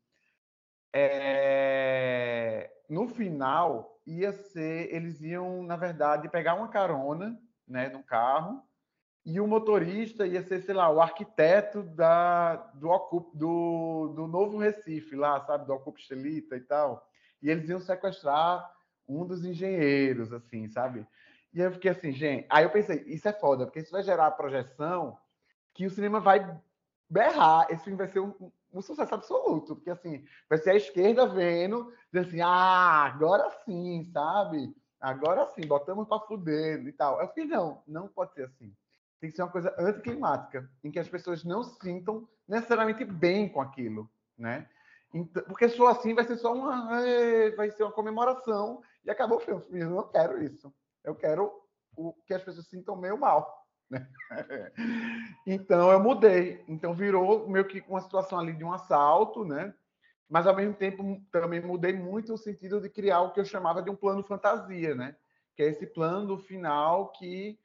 é... 0.93 2.71
no 2.89 3.09
final, 3.09 4.00
ia 4.11 4.33
ser, 4.33 4.93
eles 4.95 5.21
iam, 5.21 5.63
na 5.63 5.77
verdade, 5.77 6.29
pegar 6.29 6.55
uma 6.55 6.69
carona, 6.69 7.39
né, 7.67 7.89
no 7.89 8.03
carro, 8.03 8.63
e 9.25 9.39
o 9.41 9.47
motorista 9.47 10.27
ia 10.27 10.43
ser, 10.43 10.63
sei 10.63 10.75
lá, 10.75 10.91
o 10.91 11.01
arquiteto 11.01 11.83
da, 11.83 12.57
do, 12.75 12.89
do, 13.35 14.13
do 14.17 14.27
Novo 14.27 14.59
Recife, 14.59 15.15
lá, 15.15 15.41
sabe, 15.41 15.67
do 15.67 15.75
Ocup 15.75 16.01
Estelita 16.01 16.57
e 16.57 16.61
tal. 16.61 17.07
E 17.43 17.49
eles 17.49 17.69
iam 17.69 17.79
sequestrar 17.79 18.69
um 19.07 19.27
dos 19.27 19.45
engenheiros, 19.45 20.33
assim, 20.33 20.69
sabe? 20.69 21.07
E 21.53 21.61
eu 21.61 21.71
fiquei 21.73 21.91
assim, 21.91 22.13
gente. 22.13 22.47
Aí 22.49 22.65
eu 22.65 22.71
pensei, 22.71 23.05
isso 23.07 23.29
é 23.29 23.33
foda, 23.33 23.67
porque 23.67 23.81
isso 23.81 23.93
vai 23.93 24.03
gerar 24.03 24.27
a 24.27 24.33
projeção 24.33 25.19
que 25.75 25.87
o 25.87 25.91
cinema 25.91 26.19
vai 26.19 26.59
berrar. 27.09 27.67
Esse 27.71 27.85
filme 27.85 27.99
vai 27.99 28.09
ser 28.09 28.21
um, 28.21 28.51
um 28.73 28.83
sucesso 28.83 29.14
absoluto, 29.14 29.77
porque 29.77 29.91
assim, 29.91 30.25
vai 30.49 30.59
ser 30.59 30.71
a 30.71 30.77
esquerda 30.77 31.27
vendo, 31.27 31.93
dizer 32.12 32.27
assim, 32.27 32.41
ah, 32.41 33.05
agora 33.05 33.51
sim, 33.64 34.05
sabe? 34.12 34.75
Agora 35.01 35.47
sim, 35.55 35.66
botamos 35.66 36.07
para 36.07 36.21
fuder 36.21 36.87
e 36.87 36.93
tal. 36.93 37.21
Eu 37.21 37.29
fiz, 37.29 37.49
não, 37.49 37.83
não 37.87 38.09
pode 38.09 38.35
ser 38.35 38.45
assim. 38.45 38.75
Tem 39.21 39.31
que 39.31 39.37
ser 39.37 39.43
uma 39.43 39.51
coisa 39.51 39.75
anticlimática, 39.79 40.71
em 40.85 40.91
que 40.91 40.99
as 40.99 41.09
pessoas 41.09 41.45
não 41.45 41.62
se 41.62 41.79
sintam 41.81 42.29
necessariamente 42.47 43.05
bem 43.05 43.49
com 43.49 43.61
aquilo, 43.61 44.11
né? 44.37 44.68
Então, 45.12 45.43
porque 45.45 45.68
for 45.71 45.89
assim, 45.89 46.14
vai 46.14 46.25
ser 46.25 46.37
só 46.37 46.55
uma, 46.55 47.01
vai 47.57 47.71
ser 47.71 47.83
uma 47.83 47.93
comemoração 47.93 48.83
e 49.05 49.11
acabou 49.11 49.39
o 49.39 49.41
filme. 49.41 49.64
Eu 49.73 49.91
não 49.91 50.09
quero 50.09 50.43
isso. 50.43 50.73
Eu 51.03 51.14
quero 51.14 51.53
o, 51.97 52.12
que 52.27 52.35
as 52.35 52.43
pessoas 52.43 52.68
sintam 52.68 52.97
meio 52.97 53.18
mal. 53.18 53.60
Então 55.47 55.91
eu 55.91 56.01
mudei. 56.01 56.64
Então 56.68 56.95
virou 56.95 57.49
meio 57.49 57.66
que 57.66 57.82
uma 57.88 58.01
situação 58.01 58.38
ali 58.38 58.53
de 58.53 58.64
um 58.64 58.72
assalto, 58.72 59.45
né? 59.45 59.74
Mas 60.28 60.47
ao 60.47 60.55
mesmo 60.55 60.74
tempo 60.74 61.20
também 61.32 61.61
mudei 61.61 61.93
muito 61.93 62.32
o 62.32 62.38
sentido 62.38 62.80
de 62.80 62.88
criar 62.88 63.22
o 63.22 63.32
que 63.32 63.41
eu 63.41 63.45
chamava 63.45 63.82
de 63.82 63.91
um 63.91 63.97
plano 63.97 64.22
fantasia, 64.22 64.95
né? 64.95 65.16
Que 65.57 65.64
é 65.64 65.66
esse 65.66 65.86
plano 65.86 66.38
final 66.38 67.11
que 67.12 67.59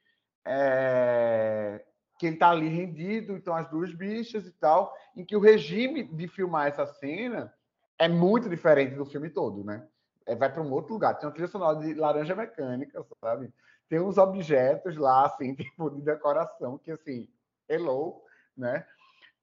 é, 0.44 1.84
que 2.18 2.26
ele 2.26 2.36
está 2.36 2.50
ali 2.50 2.68
rendido, 2.68 3.32
então 3.34 3.54
as 3.54 3.68
duas 3.68 3.92
bichas 3.92 4.46
e 4.46 4.52
tal, 4.52 4.94
em 5.14 5.24
que 5.24 5.36
o 5.36 5.40
regime 5.40 6.04
de 6.04 6.28
filmar 6.28 6.68
essa 6.68 6.86
cena 6.86 7.52
é 7.98 8.08
muito 8.08 8.48
diferente 8.48 8.94
do 8.94 9.04
filme 9.04 9.30
todo, 9.30 9.64
né? 9.64 9.86
É, 10.24 10.34
vai 10.34 10.52
para 10.52 10.62
um 10.62 10.72
outro 10.72 10.92
lugar. 10.92 11.14
Tem 11.14 11.26
uma 11.28 11.32
trilha 11.32 11.48
sonora 11.48 11.78
de 11.78 11.94
laranja 11.94 12.34
mecânica, 12.34 13.04
sabe? 13.20 13.52
Tem 13.88 14.00
uns 14.00 14.18
objetos 14.18 14.96
lá, 14.96 15.26
assim, 15.26 15.54
tipo, 15.56 15.90
de 15.90 16.02
decoração, 16.02 16.78
que 16.78 16.90
assim, 16.90 17.28
hello, 17.68 18.22
né? 18.56 18.86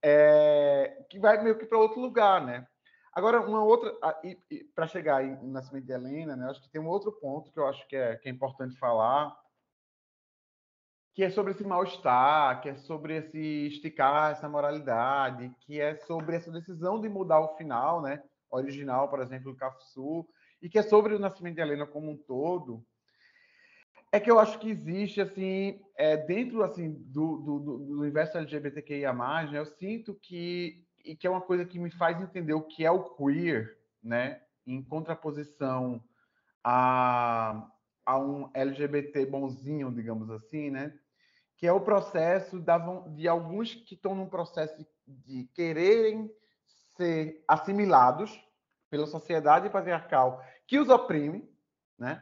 É, 0.02 1.06
que 1.10 1.20
vai 1.20 1.42
meio 1.42 1.58
que 1.58 1.66
para 1.66 1.78
outro 1.78 2.00
lugar, 2.00 2.46
né? 2.46 2.68
Agora, 3.14 3.42
uma 3.42 3.64
outra, 3.64 3.96
para 4.74 4.88
chegar 4.88 5.24
em 5.24 5.48
Nascimento 5.48 5.86
de 5.86 5.94
Helena, 5.94 6.36
né? 6.36 6.50
Acho 6.50 6.62
que 6.62 6.70
tem 6.70 6.82
um 6.82 6.88
outro 6.88 7.12
ponto 7.12 7.52
que 7.52 7.60
eu 7.60 7.68
acho 7.68 7.88
que 7.88 7.96
é, 7.96 8.16
que 8.16 8.28
é 8.28 8.32
importante 8.32 8.76
falar, 8.78 9.38
que 11.14 11.24
é 11.24 11.30
sobre 11.30 11.52
esse 11.52 11.64
mal-estar, 11.64 12.60
que 12.62 12.70
é 12.70 12.76
sobre 12.76 13.18
esse 13.18 13.68
esticar 13.68 14.32
essa 14.32 14.50
moralidade, 14.50 15.54
que 15.60 15.80
é 15.80 15.96
sobre 15.96 16.36
essa 16.36 16.52
decisão 16.52 17.00
de 17.00 17.08
mudar 17.08 17.40
o 17.40 17.56
final, 17.56 18.02
né? 18.02 18.24
Original, 18.50 19.08
por 19.10 19.22
exemplo, 19.22 19.52
do 19.52 19.58
Cafuçu, 19.58 20.28
e 20.60 20.68
que 20.68 20.80
é 20.80 20.84
sobre 20.84 21.14
o 21.14 21.20
nascimento 21.20 21.56
de 21.56 21.62
Helena 21.62 21.86
como 21.86 22.12
um 22.12 22.18
todo. 22.18 22.84
É 24.14 24.20
que 24.20 24.30
eu 24.30 24.40
acho 24.40 24.60
que 24.60 24.70
existe, 24.70 25.20
assim, 25.20 25.82
é, 25.98 26.16
dentro 26.16 26.64
assim 26.64 26.94
do, 27.08 27.38
do, 27.38 27.60
do 27.60 28.00
universo 28.00 28.38
LGBTQIA+, 28.38 29.12
né, 29.12 29.58
eu 29.58 29.66
sinto 29.66 30.14
que, 30.14 30.86
e 31.04 31.16
que 31.16 31.26
é 31.26 31.30
uma 31.30 31.42
coisa 31.42 31.66
que 31.66 31.80
me 31.80 31.90
faz 31.90 32.22
entender 32.22 32.54
o 32.54 32.62
que 32.62 32.86
é 32.86 32.92
o 32.92 33.16
queer, 33.16 33.76
né? 34.04 34.40
Em 34.68 34.84
contraposição 34.84 36.02
a, 36.64 37.68
a 38.06 38.20
um 38.20 38.52
LGBT 38.54 39.26
bonzinho, 39.26 39.92
digamos 39.92 40.30
assim, 40.30 40.70
né? 40.70 40.94
que 41.64 41.68
é 41.68 41.72
o 41.72 41.80
processo 41.80 42.62
de 43.16 43.28
alguns 43.28 43.74
que 43.74 43.96
estão 43.96 44.14
num 44.14 44.28
processo 44.28 44.86
de 45.08 45.46
quererem 45.54 46.30
ser 46.98 47.42
assimilados 47.48 48.38
pela 48.90 49.08
sociedade 49.08 49.70
patriarcal 49.70 50.44
que 50.68 50.78
os 50.78 50.90
oprime, 50.90 51.50
né? 51.98 52.22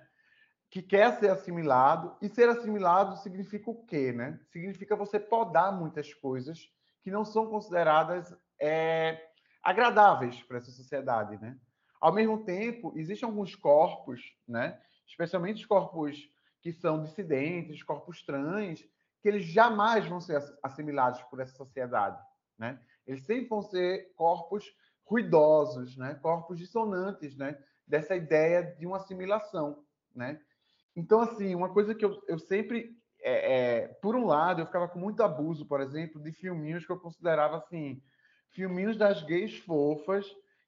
Que 0.72 0.82
quer 0.82 1.20
ser 1.20 1.30
assimilado 1.30 2.16
e 2.22 2.30
ser 2.30 2.50
assimilado 2.50 3.18
significa 3.18 3.70
o 3.70 3.86
quê, 3.86 4.12
né? 4.12 4.40
Significa 4.52 4.96
você 4.96 5.20
podar 5.20 5.72
muitas 5.72 6.14
coisas 6.14 6.68
que 7.04 7.12
não 7.12 7.24
são 7.24 7.48
consideradas 7.48 8.36
é, 8.60 9.22
agradáveis 9.62 10.42
para 10.44 10.58
essa 10.58 10.72
sociedade, 10.72 11.38
né? 11.42 11.60
Ao 12.00 12.14
mesmo 12.14 12.44
tempo, 12.44 12.94
existem 12.96 13.28
alguns 13.28 13.54
corpos, 13.54 14.22
né? 14.48 14.82
Especialmente 15.06 15.62
os 15.62 15.66
corpos 15.66 16.18
que 16.62 16.72
são 16.72 17.04
dissidentes, 17.04 17.84
corpos 17.84 18.24
trans, 18.24 18.82
que 19.22 19.28
eles 19.28 19.46
jamais 19.46 20.08
vão 20.08 20.20
ser 20.20 20.42
assimilados 20.64 21.22
por 21.24 21.40
essa 21.40 21.54
sociedade, 21.54 22.20
né? 22.58 22.80
Eles 23.06 23.26
sempre 23.26 23.48
vão 23.48 23.62
ser 23.62 24.14
corpos 24.16 24.66
ruidosos, 25.04 25.98
né? 25.98 26.16
Corpos 26.16 26.58
dissonantes, 26.58 27.36
né? 27.36 27.62
Dessa 27.86 28.16
ideia 28.16 28.64
de 28.64 28.88
uma 28.88 28.98
assimilação, 28.98 29.84
né? 30.16 30.40
Então, 30.96 31.22
assim, 31.22 31.56
uma 31.56 31.70
coisa 31.70 31.96
que 31.96 32.04
eu, 32.04 32.22
eu 32.28 32.38
sempre, 32.38 32.96
é, 33.22 33.54
é, 33.54 33.88
por 34.02 34.16
um 34.16 34.26
lado, 34.26 34.62
eu 34.62 34.66
ficava 34.66 34.88
com 34.88 35.00
muito 35.00 35.24
abuso, 35.24 35.66
por 35.66 35.82
exemplo, 35.82 36.22
de 36.22 36.32
filminhos 36.32 36.86
que 36.86 36.92
eu 36.92 37.00
considerava 37.00 37.58
assim, 37.58 38.02
filminhos 38.50 38.98
das 38.98 39.24
gays 39.24 39.58
fofas, 39.60 40.26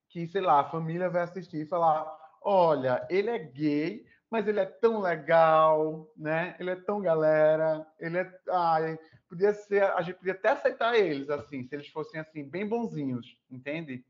que, 0.09 0.27
sei 0.27 0.41
lá, 0.41 0.61
a 0.61 0.69
família 0.69 1.09
vai 1.09 1.23
assistir 1.23 1.57
e 1.57 1.65
falar: 1.67 2.05
olha, 2.41 3.05
ele 3.09 3.29
é 3.29 3.39
gay, 3.39 4.05
mas 4.29 4.47
ele 4.47 4.59
é 4.59 4.65
tão 4.65 5.01
legal, 5.01 6.11
né? 6.15 6.55
Ele 6.59 6.71
é 6.71 6.75
tão 6.75 7.01
galera, 7.01 7.85
ele 7.99 8.17
é, 8.17 8.39
ai, 8.49 8.97
podia 9.29 9.53
ser, 9.53 9.83
a 9.83 10.01
gente 10.01 10.17
podia 10.17 10.33
até 10.33 10.49
aceitar 10.49 10.95
eles 10.95 11.29
assim, 11.29 11.63
se 11.63 11.75
eles 11.75 11.87
fossem 11.89 12.19
assim 12.19 12.43
bem 12.43 12.67
bonzinhos, 12.67 13.37
entende? 13.49 14.05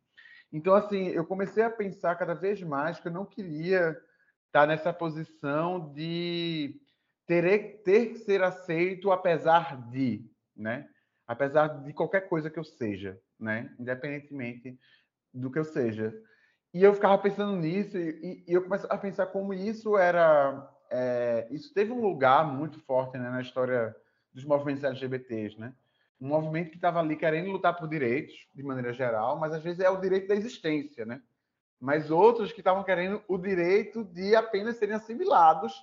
Então 0.52 0.76
assim, 0.76 1.08
eu 1.08 1.26
comecei 1.26 1.64
a 1.64 1.70
pensar 1.70 2.16
cada 2.16 2.34
vez 2.34 2.62
mais 2.62 3.00
que 3.00 3.08
eu 3.08 3.12
não 3.12 3.26
queria 3.26 3.98
estar 4.54 4.68
nessa 4.68 4.94
posição 4.94 5.92
de 5.94 6.80
ter, 7.26 7.82
ter 7.82 8.10
que 8.10 8.20
ser 8.20 8.44
aceito 8.44 9.12
apesar 9.12 9.90
de, 9.90 10.30
né? 10.56 10.88
Apesar 11.26 11.68
de 11.68 11.92
qualquer 11.92 12.30
coisa 12.30 12.52
que 12.52 12.60
eu 12.60 12.64
seja, 12.64 13.20
né? 13.40 13.74
Independentemente 13.80 14.78
do 15.34 15.50
que 15.50 15.58
eu 15.58 15.66
seja. 15.66 16.14
E 16.72 16.84
eu 16.84 16.94
ficava 16.94 17.18
pensando 17.18 17.56
nisso 17.56 17.98
e, 17.98 18.44
e 18.48 18.54
eu 18.54 18.62
comecei 18.62 18.88
a 18.92 18.98
pensar 18.98 19.26
como 19.28 19.56
isso 19.56 19.98
era, 19.98 20.72
é, 20.92 21.48
isso 21.50 21.74
teve 21.74 21.92
um 21.92 22.02
lugar 22.02 22.46
muito 22.46 22.80
forte 22.82 23.18
né, 23.18 23.32
na 23.32 23.42
história 23.42 23.96
dos 24.32 24.46
movimentos 24.46 24.84
LGBTs, 24.84 25.60
né? 25.60 25.74
Um 26.22 26.28
movimento 26.28 26.70
que 26.70 26.76
estava 26.76 27.00
ali 27.00 27.16
querendo 27.16 27.50
lutar 27.50 27.76
por 27.76 27.88
direitos, 27.90 28.36
de 28.54 28.62
maneira 28.62 28.94
geral, 28.94 29.40
mas 29.40 29.52
às 29.52 29.64
vezes 29.64 29.80
é 29.80 29.90
o 29.90 30.00
direito 30.00 30.28
da 30.28 30.36
existência, 30.36 31.06
né? 31.06 31.24
Mas 31.84 32.10
outros 32.10 32.54
que 32.54 32.62
estavam 32.62 32.82
querendo 32.82 33.22
o 33.28 33.38
direito 33.38 34.06
de 34.06 34.38
apenas 34.38 34.78
serem 34.78 34.96
assimilados 34.96 35.74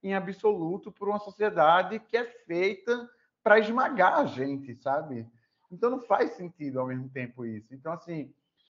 em 0.00 0.14
absoluto 0.14 0.92
por 0.92 1.08
uma 1.08 1.18
sociedade 1.18 1.98
que 1.98 2.16
é 2.16 2.24
feita 2.24 3.10
para 3.42 3.58
esmagar 3.58 4.20
a 4.20 4.24
gente, 4.24 4.72
sabe? 4.76 5.26
Então 5.68 5.90
não 5.90 6.00
faz 6.00 6.30
sentido 6.34 6.78
ao 6.78 6.86
mesmo 6.86 7.08
tempo 7.08 7.44
isso. 7.44 7.74
Então, 7.74 7.92
assim, 7.92 8.32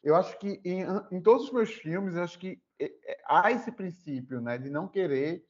eu 0.05 0.15
acho 0.15 0.39
que 0.39 0.61
em, 0.65 0.85
em 1.11 1.21
todos 1.21 1.47
os 1.47 1.53
meus 1.53 1.75
filmes, 1.75 2.15
eu 2.15 2.23
acho 2.23 2.39
que 2.39 2.63
é, 2.79 2.85
é, 2.85 3.19
há 3.27 3.51
esse 3.51 3.73
princípio, 3.73 4.41
né, 4.41 4.57
de 4.57 4.71
não 4.71 4.87
querer 4.87 5.45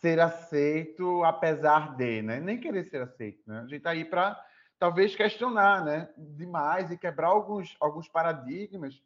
ser 0.00 0.18
aceito 0.18 1.22
apesar 1.24 1.94
de, 1.94 2.22
né, 2.22 2.40
nem 2.40 2.58
querer 2.58 2.84
ser 2.84 3.02
aceito, 3.02 3.42
né? 3.46 3.58
A 3.58 3.62
gente 3.64 3.76
está 3.76 3.90
aí 3.90 4.06
para 4.06 4.42
talvez 4.78 5.14
questionar, 5.14 5.84
né, 5.84 6.08
demais 6.16 6.90
e 6.90 6.96
quebrar 6.96 7.28
alguns 7.28 7.76
alguns 7.78 8.08
paradigmas. 8.08 8.98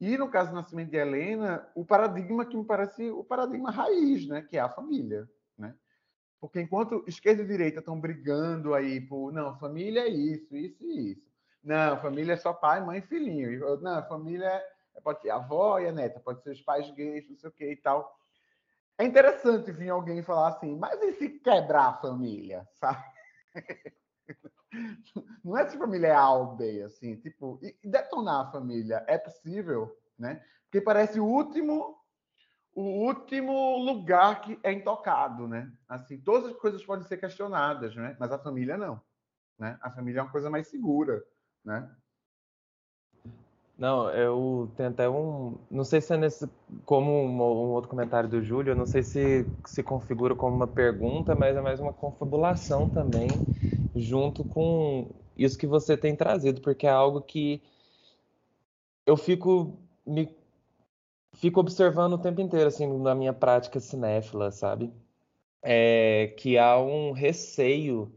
E 0.00 0.16
no 0.16 0.30
caso 0.30 0.50
do 0.50 0.56
Nascimento 0.56 0.90
de 0.90 0.96
Helena, 0.96 1.68
o 1.74 1.84
paradigma 1.84 2.46
que 2.46 2.56
me 2.56 2.64
parece 2.64 3.10
o 3.10 3.22
paradigma 3.22 3.70
raiz, 3.70 4.26
né, 4.26 4.42
que 4.42 4.56
é 4.56 4.60
a 4.60 4.68
família, 4.68 5.28
né? 5.58 5.74
Porque 6.40 6.60
enquanto 6.60 7.04
esquerda 7.06 7.42
e 7.42 7.46
direita 7.46 7.80
estão 7.80 8.00
brigando 8.00 8.72
aí 8.72 8.98
por 8.98 9.30
não, 9.30 9.58
família 9.58 10.00
é 10.00 10.08
isso, 10.08 10.56
isso 10.56 10.82
e 10.84 11.12
isso 11.12 11.30
não, 11.62 12.00
família 12.00 12.32
é 12.32 12.36
só 12.36 12.52
pai, 12.52 12.82
mãe 12.84 12.98
e 12.98 13.02
filhinho. 13.02 13.80
Não, 13.80 14.06
família 14.08 14.48
é, 14.94 15.00
pode 15.02 15.20
ser 15.20 15.30
a 15.30 15.36
avó 15.36 15.78
e 15.78 15.86
a 15.86 15.92
neta, 15.92 16.18
pode 16.18 16.42
ser 16.42 16.50
os 16.50 16.62
pais 16.62 16.90
gays, 16.92 17.28
não 17.28 17.36
sei 17.36 17.50
o 17.50 17.52
que 17.52 17.70
e 17.70 17.76
tal. 17.76 18.18
É 18.98 19.04
interessante 19.04 19.70
vir 19.70 19.90
alguém 19.90 20.22
falar 20.22 20.48
assim, 20.48 20.76
mas 20.76 21.00
e 21.02 21.12
se 21.14 21.28
quebrar 21.40 21.88
a 21.88 22.00
família, 22.00 22.66
sabe? 22.74 23.04
Não 25.44 25.56
é 25.56 25.68
se 25.68 25.78
família 25.78 26.08
é 26.08 26.12
a 26.12 26.20
aldeia, 26.20 26.86
assim, 26.86 27.16
tipo, 27.16 27.58
e 27.62 27.88
detonar 27.88 28.46
a 28.46 28.50
família 28.52 29.04
é 29.06 29.18
possível, 29.18 29.96
né? 30.18 30.42
Porque 30.64 30.80
parece 30.80 31.18
o 31.18 31.26
último 31.26 31.98
o 32.72 33.04
último 33.04 33.78
lugar 33.78 34.40
que 34.42 34.58
é 34.62 34.72
intocado, 34.72 35.48
né? 35.48 35.72
Assim, 35.88 36.20
todas 36.20 36.50
as 36.52 36.56
coisas 36.56 36.84
podem 36.84 37.04
ser 37.04 37.16
questionadas, 37.16 37.96
né? 37.96 38.16
Mas 38.18 38.30
a 38.30 38.38
família 38.38 38.76
não, 38.76 39.02
né? 39.58 39.76
A 39.82 39.90
família 39.90 40.20
é 40.20 40.22
uma 40.22 40.30
coisa 40.30 40.48
mais 40.48 40.68
segura 40.68 41.20
né? 41.64 41.88
Não, 43.78 44.10
eu 44.10 44.70
tenho 44.76 44.90
até 44.90 45.08
um. 45.08 45.56
Não 45.70 45.84
sei 45.84 46.00
se 46.00 46.12
é 46.12 46.16
nesse. 46.16 46.48
Como 46.84 47.10
um, 47.10 47.28
um, 47.30 47.70
outro 47.70 47.88
comentário 47.88 48.28
do 48.28 48.42
Júlio, 48.42 48.72
eu 48.72 48.76
não 48.76 48.84
sei 48.84 49.02
se 49.02 49.46
se 49.64 49.82
configura 49.82 50.34
como 50.34 50.54
uma 50.54 50.66
pergunta, 50.66 51.34
mas 51.34 51.56
é 51.56 51.62
mais 51.62 51.80
uma 51.80 51.92
confabulação 51.92 52.90
também, 52.90 53.28
junto 53.94 54.44
com 54.44 55.10
isso 55.36 55.58
que 55.58 55.66
você 55.66 55.96
tem 55.96 56.14
trazido, 56.14 56.60
porque 56.60 56.86
é 56.86 56.90
algo 56.90 57.20
que 57.20 57.62
eu 59.06 59.16
fico 59.16 59.78
me 60.06 60.28
fico 61.34 61.60
observando 61.60 62.14
o 62.14 62.18
tempo 62.18 62.40
inteiro, 62.40 62.68
assim, 62.68 62.86
na 62.98 63.14
minha 63.14 63.32
prática 63.32 63.80
cinéfila, 63.80 64.50
sabe? 64.50 64.92
É, 65.62 66.34
que 66.36 66.58
há 66.58 66.78
um 66.78 67.12
receio 67.12 68.12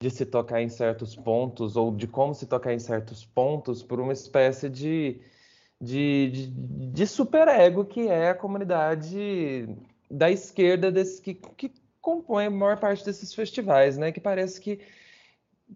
de 0.00 0.10
se 0.10 0.26
tocar 0.26 0.60
em 0.60 0.68
certos 0.68 1.14
pontos 1.14 1.76
ou 1.76 1.94
de 1.94 2.06
como 2.06 2.34
se 2.34 2.46
tocar 2.46 2.72
em 2.72 2.78
certos 2.78 3.24
pontos 3.24 3.82
por 3.82 4.00
uma 4.00 4.12
espécie 4.12 4.68
de, 4.68 5.20
de, 5.80 6.30
de, 6.30 6.46
de 6.92 7.06
superego 7.06 7.84
que 7.84 8.08
é 8.08 8.30
a 8.30 8.34
comunidade 8.34 9.68
da 10.10 10.30
esquerda 10.30 10.90
desse, 10.90 11.22
que, 11.22 11.34
que 11.34 11.72
compõe 12.00 12.46
a 12.46 12.50
maior 12.50 12.78
parte 12.80 13.04
desses 13.04 13.32
festivais, 13.32 13.96
né? 13.96 14.10
Que 14.10 14.20
parece 14.20 14.60
que 14.60 14.80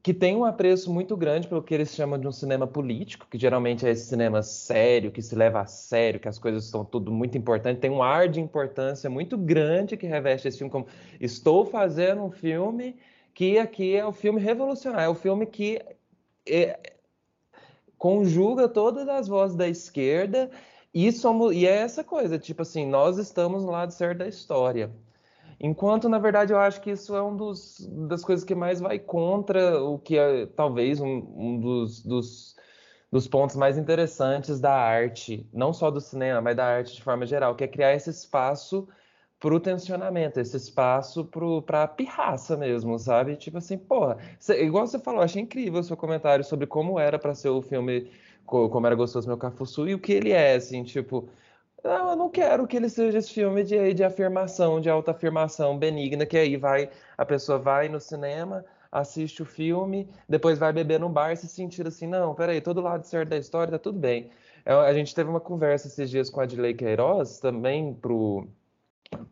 que 0.03 0.13
tem 0.13 0.37
um 0.37 0.45
apreço 0.45 0.93
muito 0.93 1.17
grande 1.17 1.49
pelo 1.49 1.63
que 1.63 1.75
eles 1.75 1.95
chamam 1.95 2.19
de 2.19 2.27
um 2.27 2.33
cinema 2.33 2.67
político, 2.67 3.27
que 3.31 3.39
geralmente 3.39 3.87
é 3.87 3.91
esse 3.91 4.07
cinema 4.07 4.43
sério, 4.43 5.11
que 5.11 5.23
se 5.23 5.35
leva 5.35 5.61
a 5.61 5.67
sério, 5.67 6.21
que 6.21 6.29
as 6.29 6.39
coisas 6.39 6.65
estão 6.65 6.85
tudo 6.85 7.13
muito 7.13 7.37
importante, 7.39 7.81
tem 7.81 7.91
um 7.91 8.03
ar 8.03 8.29
de 8.29 8.41
importância 8.41 9.09
muito 9.09 9.37
grande 9.37 9.97
que 9.97 10.07
reveste 10.07 10.49
esse 10.49 10.59
filme 10.59 10.71
como 10.71 10.87
estou 11.21 11.65
fazendo 11.65 12.23
um 12.23 12.31
filme 12.31 12.97
que 13.35 13.59
aqui 13.59 13.95
é 13.95 14.05
o 14.05 14.13
filme 14.13 14.41
revolucionário, 14.41 15.07
é 15.07 15.09
o 15.09 15.15
filme 15.15 15.47
que 15.47 15.81
é, 16.49 16.79
conjuga 17.99 18.69
todas 18.69 19.09
as 19.09 19.29
vozes 19.29 19.57
da 19.57 19.69
esquerda 19.69 20.51
e 20.93 21.13
somos 21.13 21.55
e 21.55 21.67
é 21.67 21.77
essa 21.77 22.03
coisa, 22.03 22.39
tipo 22.39 22.63
assim, 22.63 22.87
nós 22.87 23.19
estamos 23.19 23.65
no 23.65 23.71
lado 23.71 23.93
certo 23.93 24.19
da 24.19 24.29
história. 24.29 24.91
Enquanto, 25.59 26.09
na 26.09 26.19
verdade, 26.19 26.53
eu 26.53 26.59
acho 26.59 26.81
que 26.81 26.91
isso 26.91 27.15
é 27.17 27.23
um 27.23 27.37
dos, 27.37 27.79
das 28.09 28.23
coisas 28.23 28.45
que 28.45 28.55
mais 28.55 28.81
vai 28.81 28.99
contra 28.99 29.83
o 29.83 29.99
que 29.99 30.19
é 30.19 30.47
talvez 30.47 31.01
um, 31.01 31.25
um 31.35 31.59
dos, 31.59 32.03
dos, 32.03 32.57
dos, 33.11 33.27
pontos 33.27 33.57
mais 33.57 33.79
interessantes 33.79 34.61
da 34.61 34.73
arte, 34.75 35.49
não 35.53 35.73
só 35.73 35.91
do 35.91 36.01
cinema, 36.01 36.41
mas 36.43 36.57
da 36.57 36.67
arte 36.67 36.95
de 36.95 37.03
forma 37.03 37.25
geral, 37.25 37.55
que 37.55 37.65
é 37.65 37.69
criar 37.69 37.95
esse 37.95 38.11
espaço 38.11 38.87
para 39.41 39.55
o 39.55 39.61
tensionamento, 39.61 40.41
esse 40.41 40.57
espaço 40.57 41.25
para 41.25 41.85
a 41.85 41.89
pirraça 41.89 42.57
mesmo, 42.57 42.99
sabe? 42.99 43.37
Tipo 43.37 43.59
assim, 43.59 43.79
porra, 43.79 44.19
cê, 44.39 44.63
igual 44.65 44.87
você 44.87 44.99
falou, 44.99 45.23
achei 45.23 45.43
incrível 45.43 45.81
o 45.81 45.85
seu 45.85 45.97
comentário 45.97 46.45
sobre 46.45 46.67
como 46.67 46.99
era 46.99 47.19
para 47.19 47.35
ser 47.35 47.49
o 47.49 47.63
filme, 47.63 48.11
como 48.45 48.87
era 48.87 48.95
gostoso 48.95 49.29
meu 49.29 49.39
Cafuçu 49.39 49.89
e 49.89 49.95
o 49.95 49.99
que 49.99 50.13
ele 50.13 50.33
é, 50.33 50.55
assim, 50.55 50.83
tipo 50.85 51.29
não, 51.87 52.11
eu 52.11 52.17
não 52.17 52.29
quero 52.31 52.67
que 52.67 52.77
ele 52.77 52.89
seja 52.89 53.19
esse 53.19 53.33
filme 53.33 53.63
de, 53.65 53.95
de 53.95 54.05
afirmação, 54.05 54.81
de 54.81 54.91
autoafirmação 54.91 55.79
benigna, 55.79 56.27
que 56.27 56.37
aí 56.37 56.57
vai, 56.57 56.91
a 57.17 57.25
pessoa 57.25 57.59
vai 57.59 57.89
no 57.89 58.01
cinema, 58.01 58.65
assiste 58.91 59.43
o 59.43 59.45
filme, 59.45 60.09
depois 60.29 60.59
vai 60.59 60.73
beber 60.73 61.01
no 61.01 61.09
bar 61.09 61.33
e 61.33 61.37
se 61.37 61.49
sentir 61.49 61.87
assim, 61.87 62.07
não, 62.07 62.35
peraí, 62.35 62.61
todo 62.61 62.81
lado 62.81 63.05
certo 63.05 63.31
da 63.31 63.37
história 63.37 63.73
tá 63.73 63.79
tudo 63.79 63.99
bem. 63.99 64.31
É, 64.65 64.73
a 64.73 64.93
gente 64.93 65.15
teve 65.15 65.31
uma 65.31 65.41
conversa 65.41 65.87
esses 65.87 66.11
dias 66.11 66.31
com 66.31 66.41
a 66.41 66.45
Adley 66.45 66.75
Queiroz, 66.75 67.39
também 67.39 67.95
pro, 67.95 68.49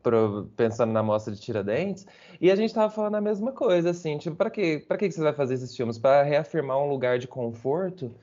pro, 0.02 0.50
pensando 0.56 0.92
na 0.92 1.02
mostra 1.02 1.34
de 1.34 1.40
Tiradentes, 1.40 2.06
e 2.40 2.50
a 2.50 2.56
gente 2.56 2.70
estava 2.70 2.90
falando 2.90 3.16
a 3.16 3.20
mesma 3.20 3.52
coisa, 3.52 3.90
assim, 3.90 4.18
tipo, 4.18 4.36
para 4.36 4.50
que, 4.50 4.78
pra 4.80 4.96
que 4.96 5.10
você 5.10 5.20
vai 5.20 5.32
fazer 5.32 5.54
esses 5.54 5.76
filmes? 5.76 5.98
Para 5.98 6.22
reafirmar 6.22 6.78
um 6.78 6.88
lugar 6.88 7.18
de 7.18 7.26
conforto 7.26 8.14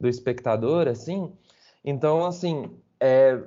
do 0.00 0.08
espectador, 0.08 0.88
assim? 0.88 1.32
Então, 1.84 2.26
assim, 2.26 2.70
é, 2.98 3.40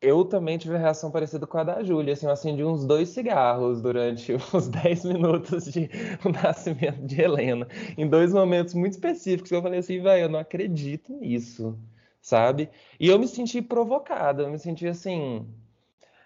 eu 0.00 0.24
também 0.24 0.58
tive 0.58 0.76
a 0.76 0.78
reação 0.78 1.10
parecida 1.10 1.46
com 1.46 1.58
a 1.58 1.64
da 1.64 1.82
Júlia, 1.82 2.12
assim, 2.12 2.26
eu 2.26 2.32
acendi 2.32 2.64
uns 2.64 2.84
dois 2.84 3.08
cigarros 3.08 3.80
durante 3.80 4.32
os 4.54 4.68
10 4.68 5.04
minutos 5.04 5.64
de 5.64 5.90
o 6.24 6.30
nascimento 6.30 7.04
de 7.06 7.20
Helena, 7.20 7.66
em 7.96 8.08
dois 8.08 8.32
momentos 8.32 8.74
muito 8.74 8.92
específicos, 8.92 9.50
eu 9.50 9.62
falei 9.62 9.80
assim, 9.80 10.00
velho, 10.00 10.24
eu 10.24 10.28
não 10.28 10.38
acredito 10.38 11.12
nisso, 11.12 11.78
sabe? 12.20 12.70
E 13.00 13.08
eu 13.08 13.18
me 13.18 13.26
senti 13.26 13.60
provocada, 13.60 14.42
eu 14.44 14.50
me 14.50 14.58
senti 14.58 14.86
assim, 14.86 15.46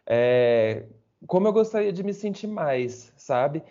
é, 0.06 0.86
como 1.26 1.48
eu 1.48 1.52
gostaria 1.52 1.92
de 1.92 2.02
me 2.02 2.12
sentir 2.12 2.46
mais, 2.46 3.12
sabe? 3.16 3.62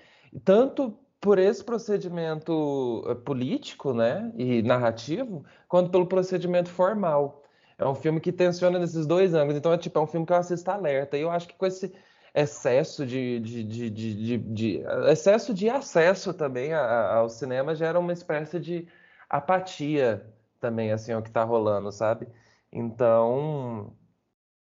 Tanto 0.44 0.98
por 1.22 1.38
esse 1.38 1.64
procedimento 1.64 3.04
eh, 3.08 3.14
político, 3.14 3.94
né, 3.94 4.34
e 4.36 4.64
narrativo, 4.64 5.46
quanto 5.68 5.92
pelo 5.92 6.08
procedimento 6.08 6.70
formal. 6.70 7.41
É 7.82 7.88
um 7.88 7.96
filme 7.96 8.20
que 8.22 8.32
tensiona 8.32 8.78
nesses 8.78 9.08
dois 9.08 9.34
ângulos. 9.34 9.58
Então, 9.58 9.74
é 9.74 9.78
tipo, 9.78 9.98
é 9.98 10.02
um 10.04 10.08
filme 10.08 10.24
que 10.26 10.32
eu 10.32 10.38
assisto 10.38 10.70
alerta. 10.70 11.18
E 11.18 11.22
eu 11.22 11.32
acho 11.32 11.48
que 11.48 11.56
com 11.56 11.66
esse 11.66 11.92
excesso 12.34 13.06
de, 13.08 13.40
de, 13.40 13.64
de, 13.64 13.90
de, 13.90 14.38
de 14.38 14.84
excesso 15.10 15.52
de 15.52 15.68
acesso 15.68 16.32
também 16.32 16.74
ao 16.74 17.28
cinema 17.28 17.74
gera 17.76 18.00
uma 18.00 18.14
espécie 18.14 18.60
de 18.60 18.88
apatia 19.28 20.24
também, 20.60 20.92
assim, 20.92 21.12
ao 21.12 21.24
que 21.24 21.30
está 21.30 21.44
rolando, 21.44 21.92
sabe? 21.92 22.28
Então, 22.72 23.96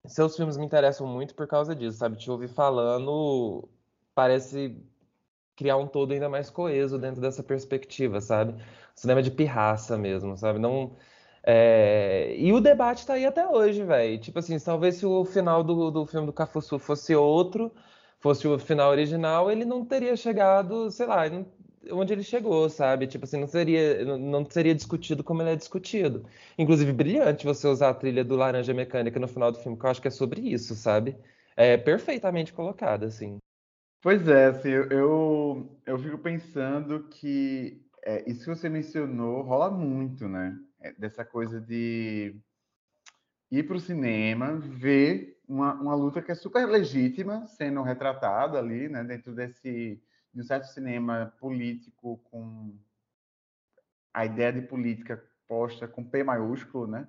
seus 0.07 0.37
filmes 0.37 0.57
me 0.57 0.65
interessam 0.65 1.07
muito 1.07 1.35
por 1.35 1.49
causa 1.49 1.75
disso, 1.75 1.99
sabe? 1.99 2.17
Te 2.17 2.31
ouvir 2.31 2.49
falando 2.49 3.69
parece 4.15 4.81
criar 5.57 5.77
um 5.77 5.89
todo 5.89 6.13
ainda 6.13 6.29
mais 6.29 6.51
coeso 6.51 6.99
dentro 6.99 7.21
dessa 7.21 7.43
perspectiva, 7.43 8.21
sabe? 8.21 8.55
Cinema 8.95 9.23
de 9.23 9.31
pirraça 9.33 9.99
mesmo, 9.99 10.37
sabe? 10.37 10.59
Não 10.61 10.97
é, 11.51 12.35
e 12.37 12.53
o 12.53 12.61
debate 12.61 13.07
tá 13.07 13.15
aí 13.15 13.25
até 13.25 13.49
hoje, 13.49 13.83
velho. 13.83 14.19
Tipo 14.19 14.39
assim, 14.39 14.59
talvez 14.59 14.97
se 14.97 15.07
o 15.07 15.25
final 15.25 15.65
do, 15.65 15.91
do 15.91 16.05
filme 16.05 16.27
do 16.27 16.33
Cafuçu 16.33 16.79
fosse 16.79 17.17
outro, 17.17 17.73
fosse 18.21 18.47
o 18.47 18.59
final 18.59 18.91
original, 18.91 19.51
ele 19.51 19.65
não 19.65 19.83
teria 19.83 20.15
chegado, 20.15 20.91
sei 20.91 21.07
lá, 21.07 21.23
onde 21.91 22.13
ele 22.13 22.23
chegou, 22.23 22.69
sabe? 22.69 23.07
Tipo 23.07 23.25
assim, 23.25 23.41
não 23.41 23.47
seria, 23.47 24.05
não 24.19 24.45
seria 24.45 24.75
discutido 24.75 25.25
como 25.25 25.41
ele 25.41 25.53
é 25.53 25.57
discutido. 25.57 26.27
Inclusive, 26.59 26.93
brilhante 26.93 27.47
você 27.47 27.67
usar 27.67 27.89
a 27.89 27.95
trilha 27.95 28.23
do 28.23 28.37
Laranja 28.37 28.75
Mecânica 28.75 29.19
no 29.19 29.27
final 29.27 29.51
do 29.51 29.59
filme, 29.59 29.79
que 29.79 29.87
eu 29.87 29.91
acho 29.91 30.03
que 30.03 30.09
é 30.09 30.11
sobre 30.11 30.43
isso, 30.43 30.75
sabe? 30.75 31.17
É 31.57 31.79
perfeitamente 31.79 32.53
colocada, 32.53 33.07
assim. 33.07 33.39
Pois 34.03 34.29
é, 34.29 34.49
assim, 34.49 34.69
eu, 34.69 35.67
eu, 35.87 35.99
fico 35.99 36.19
pensando 36.19 37.05
que 37.05 37.83
é, 38.05 38.31
isso 38.31 38.41
que 38.41 38.55
você 38.55 38.69
mencionou 38.69 39.41
rola 39.41 39.71
muito, 39.71 40.29
né? 40.29 40.55
É, 40.81 40.93
dessa 40.93 41.25
coisa 41.25 41.61
de 41.61 42.37
ir 43.51 43.63
para 43.65 43.77
o 43.77 43.81
cinema, 43.81 44.57
ver 44.59 45.41
uma, 45.49 45.75
uma 45.75 45.95
luta 45.95 46.23
que 46.23 46.31
é 46.31 46.35
super 46.35 46.67
legítima 46.67 47.47
sendo 47.47 47.83
retratada 47.83 48.59
ali, 48.59 48.89
né, 48.89 49.03
dentro 49.03 49.35
desse 49.35 50.01
de 50.33 50.41
um 50.41 50.45
certo 50.45 50.67
cinema 50.67 51.35
político 51.41 52.19
com 52.31 52.79
a 54.13 54.25
ideia 54.25 54.53
de 54.53 54.63
política 54.63 55.23
posta 55.47 55.89
com 55.89 56.05
P 56.05 56.23
maiúsculo, 56.23 56.87
né? 56.87 57.09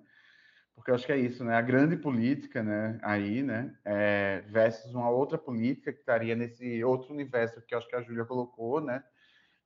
Porque 0.74 0.92
eu 0.92 0.96
acho 0.96 1.06
que 1.06 1.12
é 1.12 1.18
isso, 1.18 1.44
né? 1.44 1.56
A 1.56 1.62
grande 1.62 1.98
política, 1.98 2.64
né? 2.64 2.98
Aí, 3.04 3.44
né? 3.44 3.78
É, 3.84 4.42
versus 4.48 4.94
uma 4.94 5.10
outra 5.10 5.38
política 5.38 5.92
que 5.92 6.00
estaria 6.00 6.36
nesse 6.36 6.82
outro 6.84 7.14
universo 7.14 7.62
que 7.62 7.74
eu 7.74 7.78
acho 7.78 7.88
que 7.88 7.96
a 7.96 8.02
Júlia 8.02 8.24
colocou, 8.26 8.80
né? 8.80 9.04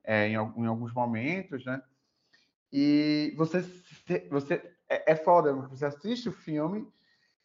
É, 0.02 0.26
em, 0.26 0.32
em 0.32 0.66
alguns 0.66 0.92
momentos, 0.92 1.64
né? 1.64 1.80
E 2.76 3.32
você, 3.36 3.60
você 4.28 4.54
é, 4.88 5.12
é 5.12 5.14
foda, 5.14 5.52
você 5.52 5.86
assiste 5.86 6.28
o 6.28 6.32
filme, 6.32 6.84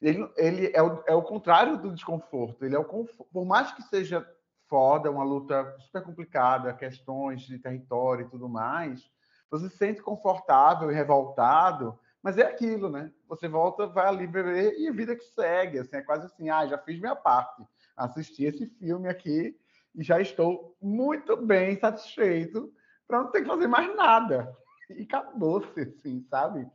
ele, 0.02 0.28
ele 0.36 0.72
é, 0.74 0.82
o, 0.82 1.04
é 1.06 1.14
o 1.14 1.22
contrário 1.22 1.78
do 1.78 1.94
desconforto. 1.94 2.66
Ele 2.66 2.76
é 2.76 2.80
o 2.80 2.84
conforto, 2.84 3.32
por 3.32 3.46
mais 3.46 3.72
que 3.72 3.84
seja 3.84 4.28
foda, 4.68 5.12
uma 5.12 5.24
luta 5.24 5.76
super 5.82 6.02
complicada, 6.02 6.74
questões 6.74 7.44
de 7.44 7.60
território 7.60 8.26
e 8.26 8.30
tudo 8.30 8.50
mais, 8.50 9.08
você 9.52 9.70
se 9.70 9.78
sente 9.78 10.02
confortável 10.02 10.90
e 10.90 10.96
revoltado, 10.96 12.00
mas 12.24 12.40
é 12.40 12.48
aquilo, 12.48 12.90
né? 12.90 13.12
Você 13.28 13.48
volta, 13.48 13.86
vai 13.86 14.08
ali 14.08 14.26
beber 14.26 14.80
e 14.80 14.88
a 14.88 14.92
vida 14.92 15.16
que 15.16 15.26
segue, 15.26 15.78
assim, 15.78 15.98
é 15.98 16.02
quase 16.02 16.26
assim, 16.26 16.50
ah, 16.50 16.66
já 16.66 16.78
fiz 16.80 17.00
minha 17.00 17.16
parte, 17.16 17.64
assisti 17.96 18.46
esse 18.46 18.66
filme 18.66 19.08
aqui 19.08 19.56
e 19.94 20.04
já 20.04 20.20
estou 20.20 20.76
muito 20.82 21.38
bem 21.38 21.80
satisfeito 21.80 22.74
para 23.08 23.22
não 23.22 23.30
ter 23.30 23.42
que 23.42 23.48
fazer 23.48 23.68
mais 23.68 23.96
nada 23.96 24.58
e 24.96 25.04
acabou-se, 25.04 25.80
assim, 25.82 26.22
sabe? 26.30 26.70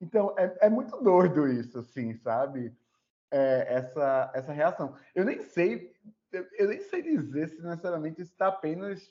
Então, 0.00 0.34
é, 0.38 0.66
é 0.66 0.70
muito 0.70 0.96
doido 1.02 1.48
isso, 1.48 1.78
assim, 1.78 2.14
sabe? 2.16 2.76
É, 3.30 3.74
essa, 3.74 4.30
essa 4.34 4.52
reação. 4.52 4.94
Eu 5.14 5.24
nem 5.24 5.42
sei, 5.42 5.92
eu 6.58 6.68
nem 6.68 6.80
sei 6.80 7.02
dizer 7.02 7.48
se 7.48 7.62
necessariamente 7.62 8.20
isso 8.20 8.32
está 8.32 8.48
apenas. 8.48 9.10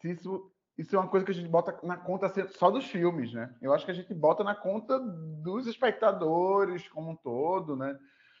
Se 0.00 0.10
isso, 0.10 0.52
isso 0.76 0.94
é 0.94 0.98
uma 0.98 1.08
coisa 1.08 1.24
que 1.24 1.32
a 1.32 1.34
gente 1.34 1.48
bota 1.48 1.78
na 1.82 1.96
conta 1.96 2.32
só 2.50 2.70
dos 2.70 2.84
filmes, 2.86 3.32
né? 3.32 3.54
Eu 3.62 3.72
acho 3.72 3.84
que 3.84 3.90
a 3.90 3.94
gente 3.94 4.12
bota 4.12 4.44
na 4.44 4.54
conta 4.54 4.98
dos 4.98 5.66
espectadores 5.66 6.88
como 6.88 7.10
um 7.10 7.16
todo, 7.16 7.76
né? 7.76 7.98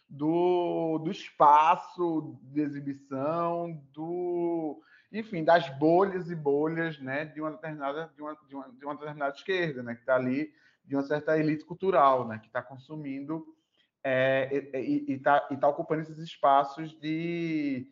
Do, 0.08 0.98
do 0.98 1.10
espaço 1.10 2.38
de 2.42 2.60
exibição, 2.60 3.72
do, 3.92 4.82
enfim, 5.10 5.42
das 5.42 5.68
bolhas 5.78 6.30
e 6.30 6.34
bolhas 6.34 6.98
né, 7.00 7.24
de 7.24 7.40
uma 7.40 7.50
determinada 7.50 8.10
de 8.14 8.22
uma, 8.22 8.36
de 8.46 8.54
uma, 8.54 8.68
de 8.68 8.84
uma 8.84 8.94
determinada 8.94 9.34
esquerda, 9.34 9.82
né, 9.82 9.94
que 9.94 10.00
está 10.00 10.16
ali 10.16 10.52
de 10.84 10.94
uma 10.96 11.02
certa 11.02 11.38
elite 11.38 11.64
cultural, 11.64 12.26
né, 12.26 12.38
que 12.38 12.46
está 12.46 12.62
consumindo 12.62 13.46
é, 14.04 14.48
e 14.74 15.12
está 15.12 15.40
tá 15.40 15.68
ocupando 15.68 16.02
esses 16.02 16.18
espaços 16.18 16.98
de, 17.00 17.90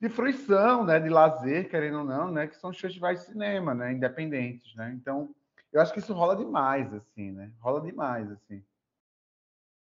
de 0.00 0.08
fruição, 0.08 0.84
né, 0.84 0.98
de 0.98 1.08
lazer, 1.08 1.68
querendo 1.68 1.98
ou 1.98 2.04
não, 2.04 2.30
né, 2.30 2.46
que 2.46 2.56
são 2.56 2.70
os 2.70 2.78
festivais 2.78 3.20
de 3.20 3.26
cinema, 3.26 3.74
né, 3.74 3.92
independentes, 3.92 4.74
né. 4.74 4.92
Então, 4.94 5.34
eu 5.72 5.80
acho 5.80 5.92
que 5.92 5.98
isso 6.00 6.12
rola 6.12 6.36
demais, 6.36 6.92
assim, 6.94 7.32
né, 7.32 7.52
rola 7.60 7.80
demais, 7.80 8.30
assim. 8.30 8.64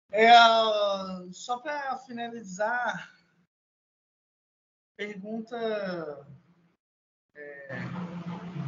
É, 0.09 0.31
só 1.33 1.59
para 1.59 1.97
finalizar, 1.97 3.11
pergunta 4.95 6.25
é, 7.37 7.69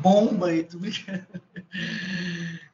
bomba 0.02 0.54
e 0.54 0.64
tudo. 0.64 0.88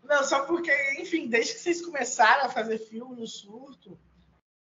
Não, 0.03 0.23
só 0.23 0.45
porque, 0.45 0.71
enfim, 0.99 1.27
desde 1.27 1.53
que 1.53 1.59
vocês 1.59 1.83
começaram 1.83 2.45
a 2.45 2.49
fazer 2.49 2.77
filme 2.77 3.15
no 3.15 3.27
surto, 3.27 3.97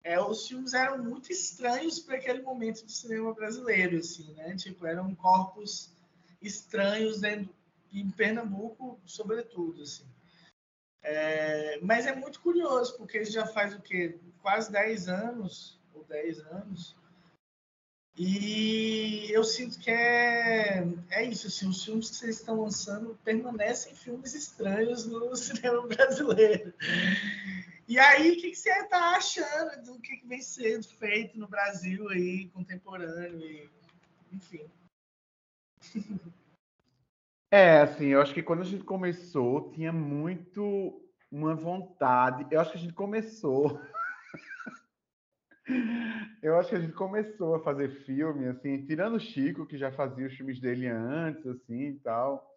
é, 0.04 0.20
os 0.20 0.48
filmes 0.48 0.74
eram 0.74 1.04
muito 1.04 1.32
estranhos 1.32 2.00
para 2.00 2.16
aquele 2.16 2.42
momento 2.42 2.86
do 2.86 2.92
cinema 2.92 3.34
brasileiro, 3.34 3.98
assim, 3.98 4.34
né? 4.34 4.56
Tipo, 4.56 4.86
eram 4.86 5.14
corpos 5.16 5.92
estranhos 6.42 7.22
dentro, 7.22 7.54
em 7.92 8.10
Pernambuco, 8.10 9.00
sobretudo, 9.06 9.82
assim. 9.82 10.06
É, 11.02 11.80
mas 11.82 12.06
é 12.06 12.16
muito 12.16 12.40
curioso, 12.42 12.98
porque 12.98 13.26
já 13.26 13.46
faz 13.46 13.74
o 13.74 13.82
quê? 13.82 14.18
Quase 14.42 14.72
10 14.72 15.10
anos, 15.10 15.80
ou 15.94 16.04
10 16.06 16.40
anos, 16.40 16.96
e 18.16 19.32
eu 19.32 19.44
sinto 19.44 19.80
que 19.80 19.90
é, 19.90 20.86
é 21.10 21.24
isso, 21.24 21.48
assim, 21.48 21.68
os 21.68 21.84
filmes 21.84 22.12
que 22.12 22.16
vocês 22.18 22.38
estão 22.38 22.62
lançando 22.62 23.18
permanecem 23.24 23.96
filmes 23.96 24.36
estranhos 24.36 25.06
no 25.08 25.34
cinema 25.36 25.88
brasileiro. 25.88 26.74
E 27.88 27.98
aí, 27.98 28.32
o 28.32 28.36
que, 28.36 28.52
que 28.52 28.56
você 28.56 28.70
está 28.70 29.16
achando 29.16 29.84
do 29.84 30.00
que, 30.00 30.18
que 30.18 30.28
vem 30.28 30.42
sendo 30.42 30.88
feito 30.88 31.38
no 31.40 31.48
Brasil 31.48 32.08
aí, 32.10 32.50
contemporâneo, 32.50 33.42
e, 33.42 33.70
enfim. 34.32 34.70
É, 37.52 37.82
assim, 37.82 38.08
eu 38.08 38.22
acho 38.22 38.34
que 38.34 38.44
quando 38.44 38.62
a 38.62 38.66
gente 38.66 38.84
começou, 38.84 39.72
tinha 39.72 39.92
muito 39.92 41.02
uma 41.32 41.56
vontade. 41.56 42.46
Eu 42.50 42.62
acho 42.62 42.72
que 42.72 42.78
a 42.78 42.82
gente 42.82 42.94
começou. 42.94 43.80
Eu 46.42 46.58
acho 46.58 46.70
que 46.70 46.76
a 46.76 46.80
gente 46.80 46.94
começou 46.94 47.56
a 47.56 47.64
fazer 47.64 47.90
filme, 48.06 48.48
assim, 48.48 48.86
tirando 48.86 49.16
o 49.16 49.20
Chico, 49.20 49.66
que 49.66 49.78
já 49.78 49.92
fazia 49.92 50.28
os 50.28 50.34
filmes 50.34 50.60
dele 50.60 50.88
antes, 50.88 51.46
assim 51.46 51.90
e 51.90 52.00
tal 52.00 52.54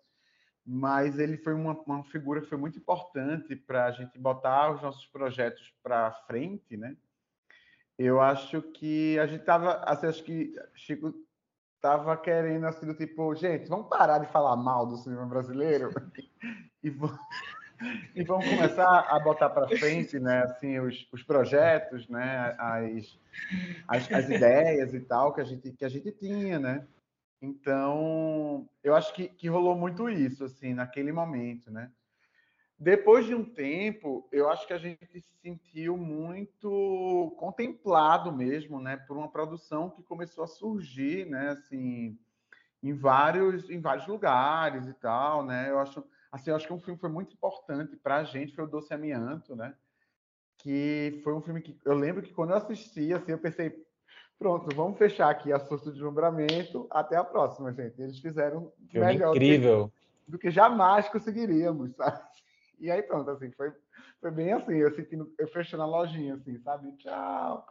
mas 0.67 1.19
ele 1.21 1.37
foi 1.37 1.55
uma, 1.55 1.81
uma 1.87 2.03
figura 2.05 2.41
que 2.41 2.49
foi 2.49 2.59
muito 2.59 2.77
importante 2.77 3.55
para 3.55 3.85
a 3.85 3.93
gente 3.93 4.19
botar 4.19 4.73
os 4.73 4.83
nossos 4.83 5.07
projetos 5.07 5.73
para 5.81 6.11
frente, 6.27 6.77
né? 6.77 6.97
Eu 7.97 8.21
acho 8.21 8.61
que 8.61 9.17
a 9.21 9.27
gente 9.27 9.41
estava, 9.41 9.77
assim, 9.87 10.07
acho 10.09 10.25
que 10.25 10.55
Chico 10.75 11.15
estava 11.77 12.17
querendo 12.17 12.67
assim 12.67 12.85
do 12.85 12.95
tipo, 12.95 13.33
gente, 13.37 13.69
vamos 13.69 13.89
parar 13.89 14.19
de 14.19 14.27
falar 14.27 14.57
mal 14.57 14.87
do 14.87 14.97
cinema 14.97 15.25
brasileiro 15.25 15.91
e, 16.83 16.91
vamos, 16.91 17.17
e 18.15 18.23
vamos 18.23 18.49
começar 18.49 19.07
a 19.09 19.19
botar 19.19 19.51
para 19.51 19.69
frente, 19.69 20.19
né? 20.19 20.43
Assim, 20.43 20.79
os, 20.79 21.09
os 21.13 21.23
projetos, 21.23 22.09
né? 22.09 22.55
As, 22.59 23.19
as, 23.89 24.13
as 24.13 24.29
ideias 24.29 24.95
e 24.95 25.01
tal 25.01 25.35
que 25.35 25.41
a 25.41 25.45
gente 25.45 25.73
que 25.73 25.85
a 25.85 25.89
gente 25.89 26.11
tinha, 26.13 26.59
né? 26.59 26.87
Então, 27.41 28.69
eu 28.83 28.95
acho 28.95 29.13
que, 29.15 29.29
que 29.29 29.49
rolou 29.49 29.77
muito 29.77 30.09
isso, 30.09 30.45
assim, 30.45 30.73
naquele 30.73 31.13
momento, 31.13 31.71
né? 31.71 31.91
Depois 32.79 33.25
de 33.25 33.35
um 33.35 33.45
tempo, 33.45 34.29
eu 34.31 34.51
acho 34.51 34.67
que 34.67 34.73
a 34.73 34.79
gente 34.79 35.07
se 35.07 35.35
sentiu 35.41 35.97
muito 35.97 37.35
contemplado 37.39 38.31
mesmo, 38.31 38.79
né, 38.79 38.99
por 38.99 39.17
uma 39.17 39.31
produção 39.31 39.89
que 39.89 40.03
começou 40.03 40.45
a 40.45 40.47
surgir, 40.47 41.25
né, 41.27 41.51
assim, 41.51 42.19
em 42.83 42.93
vários, 42.93 43.71
em 43.71 43.81
vários 43.81 44.07
lugares 44.07 44.87
e 44.87 44.93
tal, 44.93 45.45
né? 45.45 45.71
Eu 45.71 45.79
acho, 45.79 46.05
assim, 46.31 46.51
eu 46.51 46.57
acho 46.57 46.67
que 46.67 46.73
um 46.73 46.81
filme 46.81 46.99
foi 46.99 47.11
muito 47.11 47.35
importante 47.35 47.97
para 47.97 48.17
a 48.17 48.25
gente, 48.25 48.55
foi 48.55 48.65
o 48.65 48.69
Doce 48.69 48.93
Amianto, 48.93 49.55
né? 49.57 49.75
Que 50.59 51.21
foi 51.23 51.35
um 51.35 51.43
filme 51.43 51.61
que 51.63 51.79
eu 51.85 51.95
lembro 51.95 52.23
que 52.23 52.33
quando 52.33 52.51
eu 52.51 52.57
assisti, 52.57 53.13
assim, 53.13 53.33
eu 53.33 53.39
pensei, 53.39 53.87
Pronto, 54.39 54.75
vamos 54.77 54.99
fechar 54.99 55.31
aqui 55.31 55.53
a 55.53 55.59
surto 55.59 55.87
de 55.87 55.93
deslumbramento. 55.93 56.87
Até 56.91 57.17
a 57.17 57.25
próxima, 57.25 57.73
gente. 57.73 58.01
Eles 58.01 58.19
fizeram 58.19 58.71
Filme 58.91 59.07
melhor 59.07 59.35
incrível. 59.35 59.85
Do, 59.85 59.89
que, 59.91 60.31
do 60.33 60.39
que 60.39 60.51
jamais 60.51 61.09
conseguiríamos, 61.09 61.93
sabe? 61.97 62.21
E 62.79 62.91
aí 62.91 63.03
pronto, 63.03 63.31
assim, 63.31 63.51
foi, 63.53 63.73
foi 64.21 64.31
bem 64.31 64.53
assim, 64.53 64.75
eu 64.75 64.95
sentindo, 64.95 65.33
eu 65.39 65.49
fechando 65.49 65.83
a 65.83 65.87
lojinha, 65.87 66.35
assim, 66.35 66.59
sabe? 66.59 66.95
Tchau. 66.99 67.67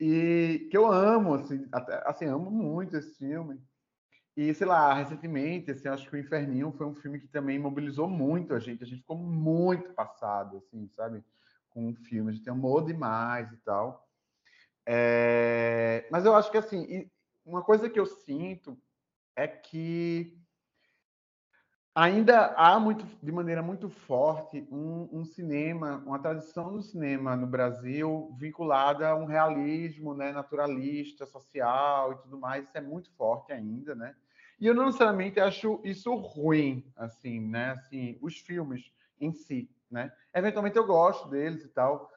E 0.00 0.68
que 0.70 0.76
eu 0.78 0.90
amo, 0.90 1.34
assim, 1.34 1.68
até, 1.70 2.02
assim, 2.06 2.24
amo 2.24 2.50
muito 2.50 2.96
esse 2.96 3.14
filme. 3.18 3.60
E, 4.38 4.54
sei 4.54 4.68
lá, 4.68 4.94
recentemente, 4.94 5.72
assim, 5.72 5.88
acho 5.88 6.08
que 6.08 6.14
o 6.14 6.18
Inferninho 6.18 6.70
foi 6.70 6.86
um 6.86 6.94
filme 6.94 7.18
que 7.18 7.26
também 7.26 7.58
mobilizou 7.58 8.08
muito 8.08 8.54
a 8.54 8.60
gente. 8.60 8.84
A 8.84 8.86
gente 8.86 9.00
ficou 9.00 9.16
muito 9.16 9.92
passado, 9.94 10.58
assim, 10.58 10.88
sabe? 10.94 11.24
Com 11.68 11.90
o 11.90 11.94
filme. 11.96 12.30
A 12.30 12.32
gente 12.32 12.48
amou 12.48 12.80
demais 12.80 13.52
e 13.52 13.56
tal. 13.56 14.08
É, 14.86 16.06
mas 16.08 16.24
eu 16.24 16.36
acho 16.36 16.52
que 16.52 16.56
assim, 16.56 17.10
uma 17.44 17.64
coisa 17.64 17.90
que 17.90 17.98
eu 17.98 18.06
sinto 18.06 18.80
é 19.34 19.48
que 19.48 20.40
ainda 21.92 22.54
há 22.54 22.78
muito, 22.78 23.04
de 23.20 23.32
maneira 23.32 23.60
muito 23.60 23.90
forte, 23.90 24.64
um, 24.70 25.08
um, 25.18 25.24
cinema, 25.24 26.00
uma 26.06 26.20
tradição 26.20 26.72
do 26.72 26.80
cinema 26.80 27.34
no 27.34 27.48
Brasil 27.48 28.32
vinculada 28.38 29.08
a 29.08 29.16
um 29.16 29.24
realismo, 29.24 30.14
né, 30.14 30.30
naturalista, 30.30 31.26
social 31.26 32.12
e 32.12 32.18
tudo 32.18 32.38
mais. 32.38 32.68
Isso 32.68 32.78
é 32.78 32.80
muito 32.80 33.10
forte 33.16 33.52
ainda, 33.52 33.96
né? 33.96 34.14
E 34.60 34.66
eu 34.66 34.74
não 34.74 34.86
necessariamente 34.86 35.38
acho 35.38 35.80
isso 35.84 36.14
ruim, 36.14 36.90
assim, 36.96 37.40
né? 37.40 37.70
Assim, 37.70 38.18
os 38.20 38.38
filmes 38.38 38.92
em 39.20 39.32
si, 39.32 39.70
né? 39.90 40.12
Eventualmente 40.34 40.76
eu 40.76 40.86
gosto 40.86 41.28
deles 41.28 41.64
e 41.64 41.68
tal, 41.68 42.10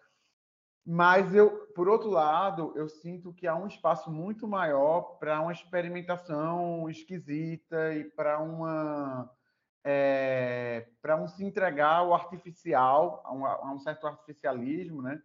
mas 0.85 1.33
eu, 1.35 1.67
por 1.75 1.87
outro 1.87 2.09
lado, 2.09 2.73
eu 2.75 2.89
sinto 2.89 3.33
que 3.33 3.47
há 3.47 3.55
um 3.55 3.67
espaço 3.67 4.09
muito 4.11 4.47
maior 4.47 5.17
para 5.19 5.39
uma 5.39 5.53
experimentação 5.53 6.89
esquisita 6.89 7.93
e 7.93 8.03
para 8.03 8.39
uma 8.39 9.31
é, 9.83 10.87
para 11.01 11.15
um 11.15 11.27
se 11.27 11.43
entregar 11.43 11.97
ao 11.97 12.13
artificial, 12.13 13.21
a 13.23 13.31
um, 13.31 13.45
a 13.45 13.73
um, 13.73 13.79
certo 13.79 14.07
artificialismo, 14.07 15.01
né? 15.01 15.21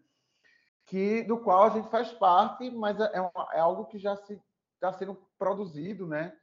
Que 0.85 1.25
do 1.25 1.39
qual 1.39 1.65
a 1.65 1.71
gente 1.71 1.91
faz 1.91 2.13
parte, 2.13 2.71
mas 2.71 2.99
é, 3.01 3.11
é 3.53 3.59
algo 3.59 3.87
que 3.87 3.99
já 3.99 4.15
está 4.15 4.93
sendo 4.93 5.15
produzido, 5.39 6.07
né? 6.07 6.37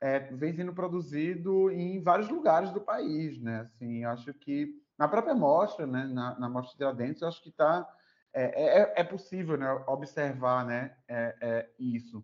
É, 0.00 0.18
vem 0.18 0.54
sendo 0.54 0.74
produzido 0.74 1.70
em 1.70 2.02
vários 2.02 2.28
lugares 2.28 2.70
do 2.70 2.80
país, 2.80 3.40
né? 3.40 3.60
Assim, 3.60 4.04
acho 4.04 4.32
que 4.34 4.74
na 4.98 5.08
própria 5.08 5.34
mostra, 5.34 5.86
né? 5.86 6.04
Na, 6.04 6.38
na 6.38 6.48
mostra 6.48 6.76
de 6.76 6.84
Adentro, 6.84 7.26
acho 7.26 7.42
que 7.42 7.48
está 7.48 7.88
é, 8.36 8.44
é, 8.44 8.82
é, 8.82 8.92
é, 8.96 9.04
possível 9.04 9.56
né, 9.56 9.72
observar 9.86 10.66
né, 10.66 10.94
é, 11.08 11.36
é, 11.40 11.70
isso. 11.78 12.22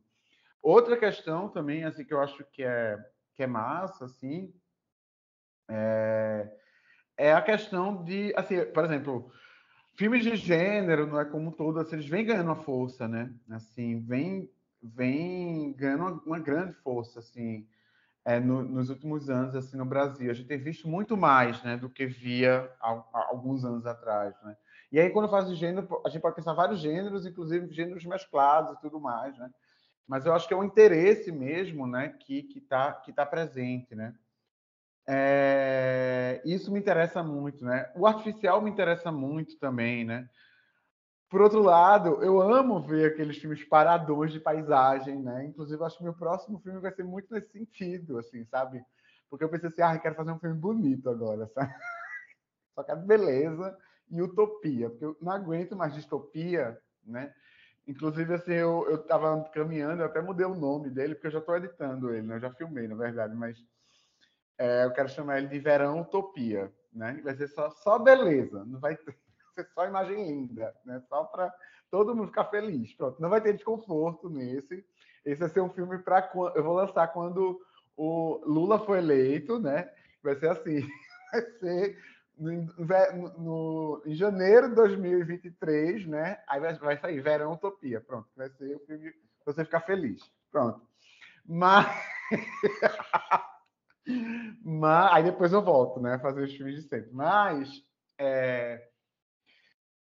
Outra 0.60 0.94
questão 0.94 1.48
também, 1.48 1.84
assim, 1.84 2.04
que 2.04 2.12
eu 2.12 2.20
acho 2.20 2.44
que 2.52 2.62
é, 2.62 3.02
que 3.34 3.42
é 3.42 3.46
massa, 3.46 4.04
assim, 4.04 4.52
é, 5.70 6.52
é 7.16 7.32
a 7.32 7.40
questão 7.40 8.04
de, 8.04 8.30
assim, 8.36 8.62
por 8.66 8.84
exemplo, 8.84 9.32
filmes 9.94 10.22
de 10.22 10.36
gênero, 10.36 11.06
não 11.06 11.18
é 11.18 11.24
como 11.24 11.50
todo, 11.50 11.80
assim, 11.80 11.96
eles 11.96 12.06
vêm 12.06 12.26
ganhando 12.26 12.48
uma 12.48 12.62
força, 12.62 13.08
né? 13.08 13.34
Assim, 13.50 13.98
vem, 14.00 14.50
vem 14.82 15.72
ganhando 15.74 16.22
uma, 16.26 16.38
grande 16.38 16.72
força, 16.74 17.20
assim, 17.20 17.66
é, 18.24 18.40
no, 18.40 18.62
nos 18.62 18.90
últimos 18.90 19.30
anos, 19.30 19.54
assim, 19.54 19.76
no 19.76 19.84
Brasil. 19.84 20.30
A 20.30 20.34
gente 20.34 20.48
tem 20.48 20.58
visto 20.58 20.88
muito 20.88 21.16
mais, 21.16 21.62
né, 21.62 21.76
do 21.76 21.88
que 21.88 22.06
via 22.06 22.70
há, 22.80 22.90
há 22.90 23.26
alguns 23.30 23.64
anos 23.64 23.86
atrás, 23.86 24.34
né? 24.42 24.56
E 24.90 25.00
aí, 25.00 25.08
quando 25.08 25.30
faz 25.30 25.48
o 25.48 25.54
gênero, 25.54 25.88
a 26.04 26.08
gente 26.10 26.20
pode 26.20 26.36
pensar 26.36 26.52
vários 26.52 26.78
gêneros, 26.78 27.24
inclusive 27.24 27.72
gêneros 27.72 28.04
mesclados 28.04 28.76
e 28.76 28.80
tudo 28.80 29.00
mais, 29.00 29.36
né? 29.38 29.50
Mas 30.06 30.26
eu 30.26 30.34
acho 30.34 30.46
que 30.46 30.52
é 30.52 30.56
um 30.56 30.64
interesse 30.64 31.32
mesmo, 31.32 31.86
né, 31.86 32.08
que 32.08 32.42
que 32.42 32.58
está 32.58 32.92
que 32.92 33.12
tá 33.12 33.24
presente, 33.24 33.94
né? 33.94 34.14
É, 35.08 36.40
isso 36.44 36.70
me 36.70 36.78
interessa 36.78 37.22
muito, 37.22 37.64
né? 37.64 37.90
O 37.96 38.06
artificial 38.06 38.60
me 38.60 38.70
interessa 38.70 39.10
muito 39.10 39.58
também, 39.58 40.04
né? 40.04 40.28
Por 41.32 41.40
outro 41.40 41.62
lado, 41.62 42.22
eu 42.22 42.42
amo 42.42 42.78
ver 42.82 43.06
aqueles 43.06 43.38
filmes 43.38 43.64
paradores 43.64 44.34
de 44.34 44.38
paisagem, 44.38 45.18
né? 45.18 45.46
Inclusive, 45.46 45.82
acho 45.82 45.96
que 45.96 46.04
meu 46.04 46.12
próximo 46.12 46.58
filme 46.58 46.78
vai 46.78 46.92
ser 46.92 47.04
muito 47.04 47.32
nesse 47.32 47.48
sentido, 47.48 48.18
assim, 48.18 48.44
sabe? 48.44 48.84
Porque 49.30 49.42
eu 49.42 49.48
pensei 49.48 49.70
assim, 49.70 49.80
ah, 49.80 49.94
eu 49.94 50.00
quero 50.00 50.14
fazer 50.14 50.30
um 50.30 50.38
filme 50.38 50.60
bonito 50.60 51.08
agora, 51.08 51.46
sabe? 51.54 51.72
Só 52.76 52.84
quero 52.84 53.00
beleza 53.00 53.74
e 54.10 54.20
utopia, 54.20 54.90
porque 54.90 55.06
eu 55.06 55.16
não 55.22 55.32
aguento 55.32 55.74
mais 55.74 55.94
distopia, 55.94 56.78
né? 57.02 57.32
Inclusive, 57.88 58.34
assim, 58.34 58.52
eu 58.52 58.94
estava 58.96 59.42
caminhando, 59.54 60.02
eu 60.02 60.06
até 60.08 60.20
mudei 60.20 60.44
o 60.44 60.54
nome 60.54 60.90
dele, 60.90 61.14
porque 61.14 61.28
eu 61.28 61.32
já 61.32 61.38
estou 61.38 61.56
editando 61.56 62.12
ele, 62.14 62.26
né? 62.26 62.36
Eu 62.36 62.40
já 62.40 62.50
filmei, 62.50 62.86
na 62.86 62.94
verdade, 62.94 63.34
mas 63.34 63.56
é, 64.58 64.84
eu 64.84 64.92
quero 64.92 65.08
chamar 65.08 65.38
ele 65.38 65.48
de 65.48 65.58
Verão 65.58 66.02
Utopia, 66.02 66.70
né? 66.92 67.18
Vai 67.24 67.34
ser 67.34 67.48
só, 67.48 67.70
só 67.70 67.98
beleza, 67.98 68.66
não 68.66 68.78
vai 68.78 68.98
ter, 68.98 69.16
ser 69.54 69.66
só 69.74 69.86
imagem 69.86 70.26
linda, 70.26 70.74
né? 70.84 71.02
Só 71.08 71.24
para 71.24 71.52
todo 71.90 72.14
mundo 72.14 72.28
ficar 72.28 72.46
feliz. 72.46 72.94
Pronto, 72.94 73.20
não 73.20 73.30
vai 73.30 73.40
ter 73.40 73.54
desconforto 73.54 74.28
nesse. 74.28 74.84
Esse 75.24 75.40
vai 75.40 75.48
ser 75.48 75.60
um 75.60 75.70
filme 75.70 75.98
para 75.98 76.30
eu 76.54 76.64
vou 76.64 76.74
lançar 76.74 77.08
quando 77.08 77.60
o 77.96 78.40
Lula 78.44 78.78
for 78.84 78.96
eleito, 78.96 79.58
né? 79.58 79.90
Vai 80.22 80.36
ser 80.36 80.50
assim, 80.50 80.80
vai 81.32 81.42
ser 81.58 81.98
no, 82.36 83.28
no, 83.38 84.02
em 84.06 84.14
janeiro 84.14 84.68
de 84.68 84.74
2023, 84.74 86.06
né? 86.06 86.42
Aí 86.48 86.60
vai, 86.60 86.74
vai 86.74 86.96
sair 86.98 87.20
Verão 87.20 87.52
Utopia. 87.52 88.00
Pronto, 88.00 88.28
vai 88.36 88.48
ser 88.50 88.76
o 88.76 88.80
filme 88.80 89.12
pra 89.44 89.52
você 89.52 89.64
ficar 89.64 89.80
feliz. 89.80 90.22
Pronto. 90.50 90.80
Mas. 91.46 91.86
Mas 94.64 95.12
aí 95.12 95.22
depois 95.22 95.52
eu 95.52 95.62
volto, 95.62 96.00
né? 96.00 96.18
Fazer 96.18 96.42
os 96.42 96.52
filmes 96.54 96.76
de 96.76 96.82
sempre. 96.88 97.10
Mas. 97.12 97.68
É... 98.18 98.88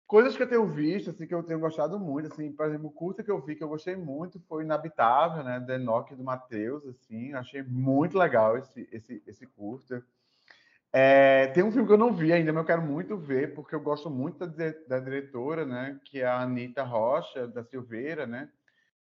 Coisas 0.08 0.38
que 0.38 0.44
eu 0.44 0.48
tenho 0.48 0.68
visto, 0.68 1.10
assim, 1.10 1.26
que 1.26 1.34
eu 1.34 1.42
tenho 1.42 1.60
gostado 1.60 2.00
muito, 2.00 2.32
assim, 2.32 2.52
por 2.52 2.68
exemplo, 2.68 2.88
o 2.88 2.92
curta 2.92 3.24
que 3.24 3.32
eu 3.32 3.42
vi, 3.42 3.56
que 3.56 3.64
eu 3.64 3.68
gostei 3.68 3.96
muito, 3.96 4.40
foi 4.42 4.64
Inabitável, 4.64 5.44
né, 5.44 5.60
da 5.60 5.76
Enoch 5.76 6.14
do 6.14 6.24
Matheus, 6.24 6.86
assim, 6.86 7.34
achei 7.34 7.64
muito 7.64 8.16
legal 8.16 8.56
esse, 8.56 8.88
esse, 8.92 9.24
esse 9.26 9.48
curta. 9.48 10.06
É, 10.94 11.48
tem 11.48 11.64
um 11.64 11.72
filme 11.72 11.88
que 11.88 11.94
eu 11.94 11.98
não 11.98 12.14
vi 12.14 12.32
ainda, 12.32 12.54
mas 12.54 12.62
eu 12.62 12.68
quero 12.68 12.82
muito 12.84 13.18
ver, 13.18 13.56
porque 13.56 13.74
eu 13.74 13.82
gosto 13.82 14.10
muito 14.10 14.46
da, 14.46 14.74
da 14.88 15.00
diretora, 15.00 15.66
né, 15.66 16.00
que 16.06 16.22
é 16.22 16.26
a 16.26 16.42
Anitta 16.42 16.84
Rocha, 16.84 17.48
da 17.48 17.64
Silveira, 17.64 18.28
né, 18.28 18.48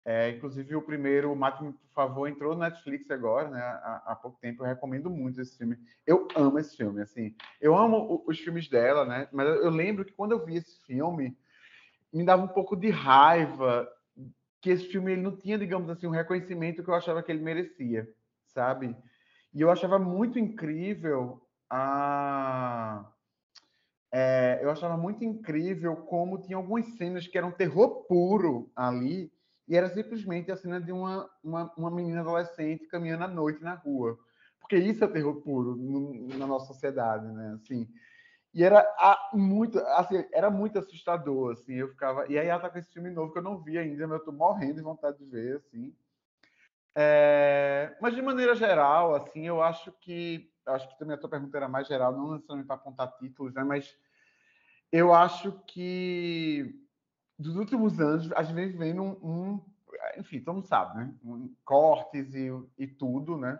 é, 0.03 0.31
inclusive, 0.31 0.75
o 0.75 0.81
primeiro, 0.81 1.35
Mate-me, 1.35 1.73
por 1.73 1.89
favor, 1.93 2.27
entrou 2.27 2.55
no 2.55 2.61
Netflix 2.61 3.09
agora, 3.11 3.49
né? 3.49 3.59
Há, 3.61 4.03
há, 4.07 4.15
pouco 4.15 4.39
tempo. 4.39 4.63
Eu 4.63 4.67
recomendo 4.67 5.09
muito 5.09 5.39
esse 5.39 5.55
filme. 5.57 5.77
Eu 6.07 6.27
amo 6.35 6.57
esse 6.57 6.75
filme, 6.75 7.01
assim. 7.01 7.35
Eu 7.59 7.77
amo 7.77 8.23
os 8.25 8.39
filmes 8.39 8.67
dela, 8.67 9.05
né? 9.05 9.27
Mas 9.31 9.47
eu 9.47 9.69
lembro 9.69 10.03
que 10.03 10.13
quando 10.13 10.31
eu 10.31 10.43
vi 10.43 10.55
esse 10.55 10.83
filme, 10.85 11.37
me 12.11 12.25
dava 12.25 12.41
um 12.41 12.47
pouco 12.47 12.75
de 12.75 12.89
raiva 12.89 13.87
que 14.59 14.71
esse 14.71 14.85
filme 14.85 15.11
ele 15.11 15.21
não 15.21 15.35
tinha, 15.35 15.57
digamos 15.57 15.89
assim, 15.89 16.07
um 16.07 16.11
reconhecimento 16.11 16.83
que 16.83 16.89
eu 16.89 16.95
achava 16.95 17.21
que 17.21 17.31
ele 17.31 17.41
merecia, 17.41 18.07
sabe? 18.47 18.95
E 19.53 19.61
eu 19.61 19.69
achava 19.69 19.99
muito 19.99 20.39
incrível 20.39 21.41
a. 21.69 23.05
É, 24.11 24.59
eu 24.61 24.69
achava 24.71 24.97
muito 24.97 25.23
incrível 25.23 25.95
como 25.95 26.41
tinha 26.41 26.57
algumas 26.57 26.85
cenas 26.97 27.27
que 27.27 27.37
eram 27.37 27.51
terror 27.51 28.03
puro 28.05 28.69
ali 28.75 29.31
e 29.71 29.75
era 29.77 29.87
simplesmente 29.87 30.51
a 30.51 30.57
cena 30.57 30.81
de 30.81 30.91
uma, 30.91 31.29
uma, 31.41 31.73
uma 31.77 31.89
menina 31.89 32.19
adolescente 32.19 32.87
caminhando 32.87 33.23
à 33.23 33.27
noite 33.29 33.63
na 33.63 33.73
rua. 33.73 34.19
Porque 34.59 34.75
isso 34.75 35.01
é 35.01 35.07
terror 35.07 35.41
puro 35.41 35.77
no, 35.77 36.27
na 36.37 36.45
nossa 36.45 36.73
sociedade, 36.73 37.25
né? 37.25 37.53
Assim, 37.55 37.87
e 38.53 38.65
era 38.65 38.85
muito, 39.31 39.79
assim, 39.79 40.25
era 40.33 40.49
muito 40.49 40.77
assustador, 40.77 41.53
assim, 41.53 41.75
eu 41.75 41.87
ficava... 41.87 42.29
E 42.29 42.37
aí 42.37 42.47
ela 42.47 42.59
tá 42.59 42.69
com 42.69 42.79
esse 42.79 42.91
filme 42.91 43.09
novo 43.11 43.31
que 43.31 43.39
eu 43.39 43.43
não 43.43 43.59
vi 43.59 43.77
ainda, 43.77 44.05
mas 44.05 44.19
eu 44.19 44.25
tô 44.25 44.33
morrendo 44.33 44.75
de 44.75 44.81
vontade 44.81 45.17
de 45.19 45.23
ver, 45.23 45.55
assim. 45.55 45.95
É... 46.93 47.95
Mas, 48.01 48.13
de 48.13 48.21
maneira 48.21 48.53
geral, 48.53 49.15
assim, 49.15 49.47
eu 49.47 49.63
acho 49.63 49.89
que... 50.01 50.51
Acho 50.65 50.85
que 50.89 50.99
também 50.99 51.15
a 51.15 51.17
tua 51.17 51.29
pergunta 51.29 51.55
era 51.55 51.69
mais 51.69 51.87
geral, 51.87 52.11
não 52.11 52.33
necessariamente 52.33 52.67
para 52.67 52.75
apontar 52.75 53.13
títulos, 53.13 53.53
né? 53.53 53.63
Mas 53.63 53.97
eu 54.91 55.13
acho 55.13 55.53
que 55.65 56.77
dos 57.41 57.55
últimos 57.55 57.99
anos, 57.99 58.31
a 58.33 58.43
gente 58.43 58.55
vem 58.55 58.71
vendo 58.71 59.03
um, 59.03 59.59
enfim, 60.17 60.39
todo 60.39 60.55
mundo 60.55 60.67
sabe, 60.67 60.97
né? 60.97 61.13
Cortes 61.65 62.33
e, 62.33 62.49
e 62.77 62.87
tudo, 62.87 63.37
né? 63.37 63.59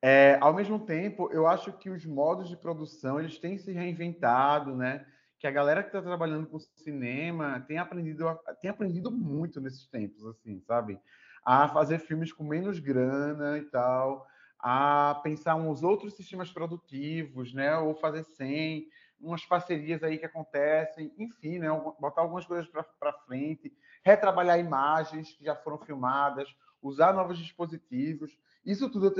É, 0.00 0.38
ao 0.40 0.54
mesmo 0.54 0.78
tempo, 0.78 1.30
eu 1.32 1.46
acho 1.46 1.72
que 1.72 1.90
os 1.90 2.04
modos 2.04 2.48
de 2.48 2.56
produção 2.56 3.18
eles 3.18 3.38
têm 3.38 3.58
se 3.58 3.72
reinventado, 3.72 4.74
né? 4.74 5.06
Que 5.38 5.46
a 5.46 5.50
galera 5.50 5.82
que 5.82 5.88
está 5.88 6.00
trabalhando 6.00 6.46
com 6.46 6.58
cinema 6.58 7.64
tem 7.66 7.78
aprendido, 7.78 8.24
tem 8.60 8.70
aprendido 8.70 9.10
muito 9.10 9.60
nesses 9.60 9.86
tempos, 9.86 10.24
assim, 10.26 10.60
sabe? 10.60 11.00
A 11.44 11.68
fazer 11.68 11.98
filmes 11.98 12.32
com 12.32 12.44
menos 12.44 12.78
grana 12.78 13.58
e 13.58 13.62
tal, 13.62 14.26
a 14.58 15.20
pensar 15.22 15.56
uns 15.56 15.82
outros 15.82 16.14
sistemas 16.14 16.50
produtivos, 16.50 17.52
né? 17.52 17.76
Ou 17.78 17.94
fazer 17.94 18.24
sem, 18.24 18.88
umas 19.20 19.44
parcerias 19.44 20.02
aí 20.02 20.18
que 20.18 20.26
acontecem, 20.26 21.12
enfim, 21.18 21.58
né? 21.58 21.68
Botar 21.98 22.22
algumas 22.22 22.44
coisas 22.44 22.68
para 22.68 23.12
frente, 23.26 23.72
retrabalhar 24.04 24.58
imagens 24.58 25.32
que 25.32 25.44
já 25.44 25.56
foram 25.56 25.78
filmadas, 25.78 26.48
usar 26.82 27.12
novos 27.12 27.38
dispositivos. 27.38 28.36
Isso 28.64 28.90
tudo 28.90 29.06
eu 29.06 29.10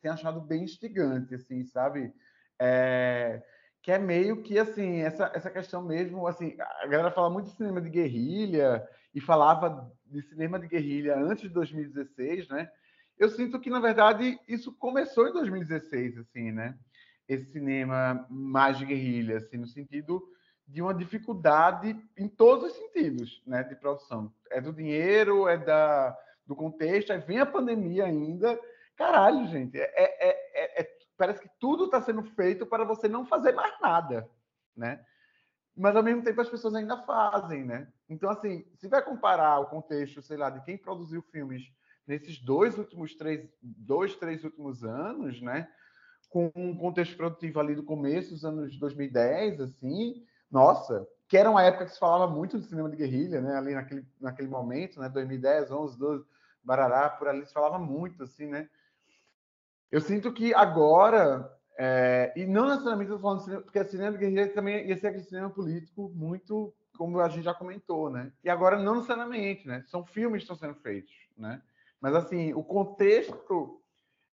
tenho, 0.00 0.12
achado 0.12 0.40
bem 0.40 0.64
instigante, 0.64 1.34
assim, 1.34 1.64
sabe? 1.64 2.12
É, 2.58 3.42
que 3.86 3.92
é 3.92 4.00
meio 4.00 4.42
que 4.42 4.58
assim 4.58 5.02
essa, 5.02 5.30
essa 5.32 5.48
questão 5.48 5.80
mesmo 5.80 6.26
assim 6.26 6.56
a 6.58 6.88
galera 6.88 7.12
fala 7.12 7.30
muito 7.30 7.50
de 7.50 7.56
cinema 7.56 7.80
de 7.80 7.88
guerrilha 7.88 8.84
e 9.14 9.20
falava 9.20 9.92
de 10.06 10.22
cinema 10.22 10.58
de 10.58 10.66
guerrilha 10.66 11.16
antes 11.16 11.42
de 11.42 11.50
2016 11.50 12.48
né 12.48 12.68
eu 13.16 13.28
sinto 13.28 13.60
que 13.60 13.70
na 13.70 13.78
verdade 13.78 14.40
isso 14.48 14.72
começou 14.72 15.28
em 15.28 15.32
2016 15.32 16.18
assim 16.18 16.50
né 16.50 16.76
esse 17.28 17.50
cinema 17.52 18.26
mais 18.30 18.80
guerrilha, 18.80 19.38
assim, 19.38 19.56
no 19.56 19.66
sentido 19.66 20.22
de 20.66 20.82
uma 20.82 20.94
dificuldade 20.94 21.96
em 22.16 22.28
todos 22.28 22.70
os 22.70 22.76
sentidos, 22.76 23.42
né, 23.46 23.62
de 23.62 23.76
produção. 23.76 24.32
É 24.50 24.60
do 24.60 24.72
dinheiro, 24.72 25.48
é 25.48 25.56
da 25.56 26.16
do 26.46 26.54
contexto, 26.54 27.12
aí 27.12 27.18
vem 27.18 27.40
a 27.40 27.46
pandemia 27.46 28.04
ainda. 28.04 28.58
Caralho, 28.96 29.46
gente, 29.48 29.78
é, 29.78 29.92
é, 29.96 30.28
é, 30.54 30.82
é 30.82 30.96
parece 31.16 31.42
que 31.42 31.50
tudo 31.58 31.86
está 31.86 32.00
sendo 32.00 32.22
feito 32.22 32.64
para 32.64 32.84
você 32.84 33.08
não 33.08 33.26
fazer 33.26 33.52
mais 33.52 33.78
nada, 33.80 34.30
né? 34.76 35.04
Mas 35.76 35.96
ao 35.96 36.02
mesmo 36.02 36.22
tempo 36.22 36.40
as 36.40 36.48
pessoas 36.48 36.74
ainda 36.74 36.96
fazem, 37.02 37.64
né? 37.64 37.88
Então 38.08 38.30
assim, 38.30 38.64
se 38.76 38.88
vai 38.88 39.02
comparar 39.02 39.58
o 39.58 39.66
contexto, 39.66 40.22
sei 40.22 40.36
lá, 40.36 40.48
de 40.50 40.64
quem 40.64 40.78
produziu 40.78 41.20
filmes 41.20 41.64
nesses 42.06 42.38
dois 42.38 42.78
últimos 42.78 43.14
três, 43.16 43.48
dois, 43.60 44.14
três 44.14 44.44
últimos 44.44 44.84
anos, 44.84 45.42
né? 45.42 45.68
Com 46.28 46.50
um 46.54 46.76
contexto 46.76 47.16
produtivo 47.16 47.60
ali 47.60 47.74
do 47.74 47.82
começo 47.82 48.30
dos 48.30 48.44
anos 48.44 48.76
2010, 48.78 49.60
assim, 49.60 50.24
nossa, 50.50 51.06
que 51.28 51.36
era 51.36 51.50
uma 51.50 51.62
época 51.62 51.86
que 51.86 51.92
se 51.92 51.98
falava 51.98 52.32
muito 52.32 52.58
de 52.58 52.66
cinema 52.66 52.88
de 52.88 52.96
guerrilha, 52.96 53.40
né, 53.40 53.56
ali 53.56 53.74
naquele, 53.74 54.06
naquele 54.20 54.48
momento, 54.48 55.00
né, 55.00 55.08
2010, 55.08 55.70
11, 55.70 55.98
12, 55.98 56.24
Barará, 56.62 57.08
por 57.10 57.28
ali 57.28 57.46
se 57.46 57.52
falava 57.52 57.78
muito, 57.78 58.22
assim, 58.22 58.46
né. 58.46 58.68
Eu 59.90 60.00
sinto 60.00 60.32
que 60.32 60.52
agora, 60.54 61.50
é, 61.78 62.32
e 62.36 62.44
não 62.44 62.68
necessariamente 62.68 63.10
estou 63.10 63.20
falando 63.20 63.38
de 63.38 63.44
cinema, 63.44 63.62
porque 63.62 63.84
cinema 63.84 64.12
de 64.12 64.18
guerrilha 64.18 64.52
também 64.52 64.86
ia 64.86 64.96
ser 64.96 65.08
aquele 65.08 65.24
cinema 65.24 65.50
político 65.50 66.10
muito, 66.14 66.74
como 66.96 67.20
a 67.20 67.28
gente 67.28 67.44
já 67.44 67.54
comentou, 67.54 68.10
né, 68.10 68.32
e 68.42 68.50
agora 68.50 68.78
não 68.78 68.96
necessariamente, 68.96 69.66
né, 69.66 69.84
são 69.86 70.04
filmes 70.04 70.44
que 70.44 70.52
estão 70.52 70.56
sendo 70.56 70.78
feitos, 70.80 71.14
né, 71.36 71.62
mas 72.00 72.14
assim, 72.14 72.52
o 72.52 72.62
contexto 72.62 73.80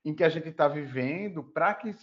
em 0.04 0.14
que 0.14 0.24
a 0.24 0.30
gente 0.30 0.50
está 0.50 0.68
vivendo 0.68 1.44
para 1.44 1.74
que, 1.76 1.94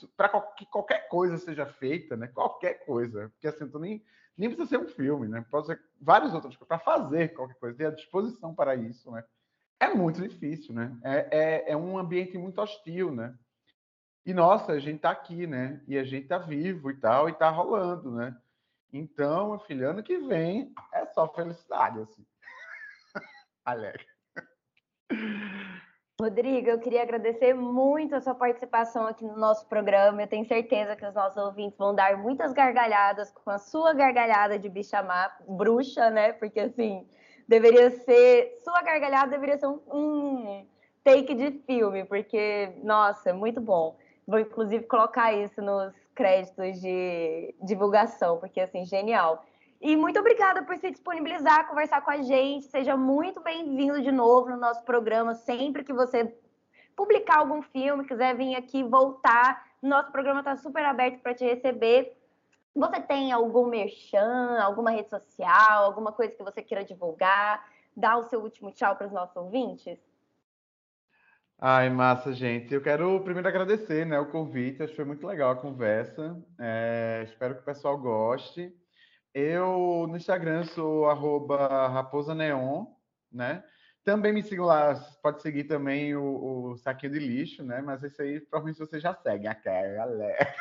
que 0.57 0.66
qualquer 0.66 1.09
coisa 1.09 1.37
seja 1.37 1.66
feita, 1.66 2.16
né? 2.16 2.29
Qualquer 2.29 2.85
coisa. 2.85 3.29
Porque 3.31 3.49
assim, 3.49 3.69
nem, 3.79 4.05
nem 4.37 4.49
precisa 4.49 4.69
ser 4.69 4.79
um 4.79 4.89
filme, 4.89 5.27
né? 5.27 5.45
Pode 5.51 5.66
ser 5.66 5.81
várias 6.01 6.33
outras 6.33 6.57
coisas. 6.57 6.69
Para 6.69 6.79
fazer 6.79 7.35
qualquer 7.35 7.55
coisa, 7.55 7.77
ter 7.77 7.87
a 7.87 7.95
disposição 7.95 8.55
para 8.55 8.77
isso, 8.77 9.11
né? 9.11 9.25
É 9.81 9.89
muito 9.95 10.20
difícil, 10.20 10.75
né? 10.75 10.97
É, 11.03 11.39
é, 11.39 11.73
é 11.73 11.77
um 11.77 11.99
ambiente 11.99 12.39
muito 12.39 12.61
hostil, 12.61 13.12
né? 13.12 13.37
E 14.25 14.35
nossa, 14.35 14.73
a 14.73 14.79
gente 14.79 14.97
está 14.97 15.11
aqui, 15.11 15.47
né? 15.47 15.83
E 15.89 15.97
a 15.97 16.05
gente 16.05 16.25
está 16.25 16.39
vivo 16.39 16.91
e 16.91 16.97
tal, 16.97 17.29
e 17.29 17.33
está 17.33 17.49
rolando, 17.49 18.12
né? 18.12 18.37
Então, 18.93 19.59
filho, 19.61 19.91
ano 19.91 20.03
que 20.03 20.19
vem 20.19 20.73
é 20.93 21.07
só 21.07 21.29
felicidade, 21.33 22.01
assim. 22.01 22.27
Alegre. 23.65 24.07
Rodrigo, 26.20 26.69
eu 26.69 26.81
queria 26.81 27.03
agradecer 27.03 27.55
muito 27.55 28.16
a 28.16 28.20
sua 28.20 28.35
participação 28.35 29.07
aqui 29.07 29.24
no 29.24 29.36
nosso 29.36 29.65
programa. 29.69 30.20
Eu 30.20 30.27
tenho 30.27 30.45
certeza 30.45 30.97
que 30.97 31.07
os 31.07 31.15
nossos 31.15 31.36
ouvintes 31.36 31.78
vão 31.78 31.95
dar 31.95 32.16
muitas 32.19 32.53
gargalhadas 32.53 33.31
com 33.31 33.49
a 33.51 33.59
sua 33.59 33.93
gargalhada 33.93 34.59
de 34.59 34.69
bicha 34.69 35.01
má, 35.01 35.31
bruxa, 35.47 36.11
né? 36.11 36.32
Porque 36.32 36.59
assim, 36.59 37.07
deveria 37.47 37.90
ser. 37.90 38.59
Sua 38.65 38.82
gargalhada 38.82 39.31
deveria 39.31 39.59
ser 39.59 39.69
um, 39.69 39.81
um 39.93 40.66
take 41.05 41.36
de 41.36 41.53
filme, 41.65 42.05
porque, 42.05 42.73
nossa, 42.82 43.32
muito 43.32 43.61
bom. 43.61 43.97
Vou 44.27 44.40
inclusive 44.40 44.86
colocar 44.86 45.32
isso 45.32 45.62
nos 45.62 45.95
créditos 46.16 46.81
de 46.81 47.55
divulgação, 47.62 48.39
porque 48.39 48.61
assim, 48.61 48.85
genial. 48.85 49.47
E 49.81 49.97
muito 49.97 50.19
obrigada 50.19 50.65
por 50.65 50.77
se 50.77 50.91
disponibilizar, 50.91 51.69
conversar 51.69 52.01
com 52.01 52.11
a 52.11 52.21
gente. 52.21 52.67
Seja 52.67 52.97
muito 52.97 53.41
bem-vindo 53.41 54.03
de 54.03 54.11
novo 54.11 54.51
no 54.51 54.57
nosso 54.57 54.83
programa. 54.83 55.35
Sempre 55.35 55.85
que 55.85 55.93
você 55.93 56.35
publicar 56.97 57.39
algum 57.39 57.63
filme, 57.63 58.05
quiser 58.05 58.37
vir 58.37 58.57
aqui 58.57 58.83
voltar, 58.83 59.69
nosso 59.81 60.11
programa 60.11 60.41
está 60.41 60.57
super 60.57 60.85
aberto 60.85 61.21
para 61.21 61.33
te 61.33 61.45
receber. 61.45 62.13
Você 62.75 63.01
tem 63.01 63.31
algum 63.31 63.67
merchan, 63.67 64.59
alguma 64.61 64.91
rede 64.91 65.11
social, 65.11 65.85
alguma 65.85 66.11
coisa 66.11 66.35
que 66.35 66.43
você 66.43 66.61
queira 66.61 66.85
divulgar? 66.85 67.65
Dá 67.97 68.17
o 68.17 68.25
seu 68.25 68.41
último 68.41 68.73
tchau 68.73 68.97
para 68.97 69.07
os 69.07 69.13
nossos 69.13 69.37
ouvintes? 69.37 69.97
Ai, 71.57 71.89
massa, 71.89 72.33
gente. 72.33 72.75
Eu 72.75 72.83
quero 72.83 73.21
primeiro 73.21 73.49
agradecer 73.49 74.05
né, 74.05 74.19
o 74.19 74.27
convite. 74.27 74.83
Acho 74.83 74.91
que 74.91 74.97
foi 74.97 75.05
muito 75.05 75.25
legal 75.25 75.53
a 75.53 75.57
conversa. 75.57 76.37
É, 76.59 77.23
espero 77.25 77.55
que 77.55 77.63
o 77.63 77.65
pessoal 77.65 77.97
goste. 77.97 78.73
Eu 79.35 80.07
no 80.09 80.17
Instagram 80.17 80.65
sou 80.65 81.07
raposaneon, 81.07 82.87
né? 83.31 83.63
Também 84.05 84.33
me 84.33 84.43
sigam 84.43 84.65
lá, 84.65 84.95
pode 85.23 85.43
seguir 85.43 85.65
também 85.65 86.17
o, 86.17 86.71
o 86.71 86.77
Saquinho 86.79 87.13
de 87.13 87.19
Lixo, 87.19 87.63
né? 87.63 87.83
Mas 87.83 88.03
esse 88.03 88.23
aí 88.23 88.41
provavelmente 88.41 88.79
você 88.79 88.99
já 88.99 89.15
segue, 89.15 89.47
aquela 89.47 89.95
galera. 89.95 90.55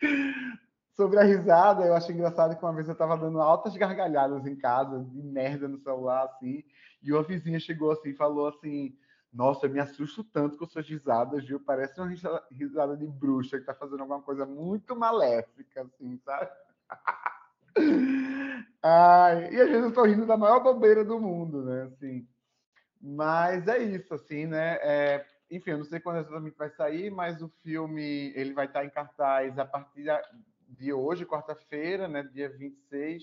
Sobre 0.94 1.18
a 1.18 1.22
risada, 1.22 1.86
eu 1.86 1.94
acho 1.94 2.12
engraçado 2.12 2.54
que 2.54 2.62
uma 2.62 2.74
vez 2.74 2.86
eu 2.86 2.94
tava 2.94 3.16
dando 3.16 3.40
altas 3.40 3.74
gargalhadas 3.74 4.46
em 4.46 4.54
casa, 4.54 5.02
de 5.02 5.22
merda 5.22 5.66
no 5.66 5.78
celular, 5.78 6.24
assim, 6.24 6.62
e 7.02 7.10
uma 7.10 7.22
vizinha 7.22 7.58
chegou 7.58 7.90
assim 7.92 8.10
e 8.10 8.14
falou 8.14 8.48
assim: 8.48 8.94
Nossa, 9.32 9.64
eu 9.64 9.70
me 9.70 9.80
assusto 9.80 10.22
tanto 10.22 10.58
com 10.58 10.66
suas 10.66 10.86
risadas, 10.86 11.44
viu? 11.44 11.58
Parece 11.58 11.98
uma 11.98 12.14
risada 12.50 12.94
de 12.94 13.06
bruxa 13.06 13.58
que 13.58 13.64
tá 13.64 13.74
fazendo 13.74 14.00
alguma 14.00 14.20
coisa 14.20 14.44
muito 14.44 14.94
maléfica, 14.94 15.82
assim, 15.82 16.18
sabe? 16.18 16.50
Ai, 18.82 19.54
e 19.54 19.60
às 19.60 19.68
vezes 19.68 19.84
eu 19.84 19.92
tô 19.92 20.04
rindo 20.04 20.26
da 20.26 20.36
maior 20.36 20.60
bobeira 20.60 21.04
do 21.04 21.20
mundo, 21.20 21.62
né? 21.64 21.84
Assim, 21.84 22.26
mas 23.00 23.68
é 23.68 23.78
isso, 23.78 24.14
assim, 24.14 24.46
né? 24.46 24.78
É, 24.82 25.26
enfim, 25.50 25.70
eu 25.72 25.78
não 25.78 25.84
sei 25.84 26.00
quando 26.00 26.18
exatamente 26.18 26.56
vai 26.56 26.70
sair, 26.70 27.10
mas 27.10 27.42
o 27.42 27.48
filme 27.62 28.32
ele 28.34 28.52
vai 28.52 28.66
estar 28.66 28.84
em 28.84 28.90
cartaz 28.90 29.58
a 29.58 29.64
partir 29.64 30.06
de 30.68 30.92
hoje, 30.92 31.26
quarta-feira, 31.26 32.08
né? 32.08 32.22
Dia 32.22 32.48
26, 32.48 33.22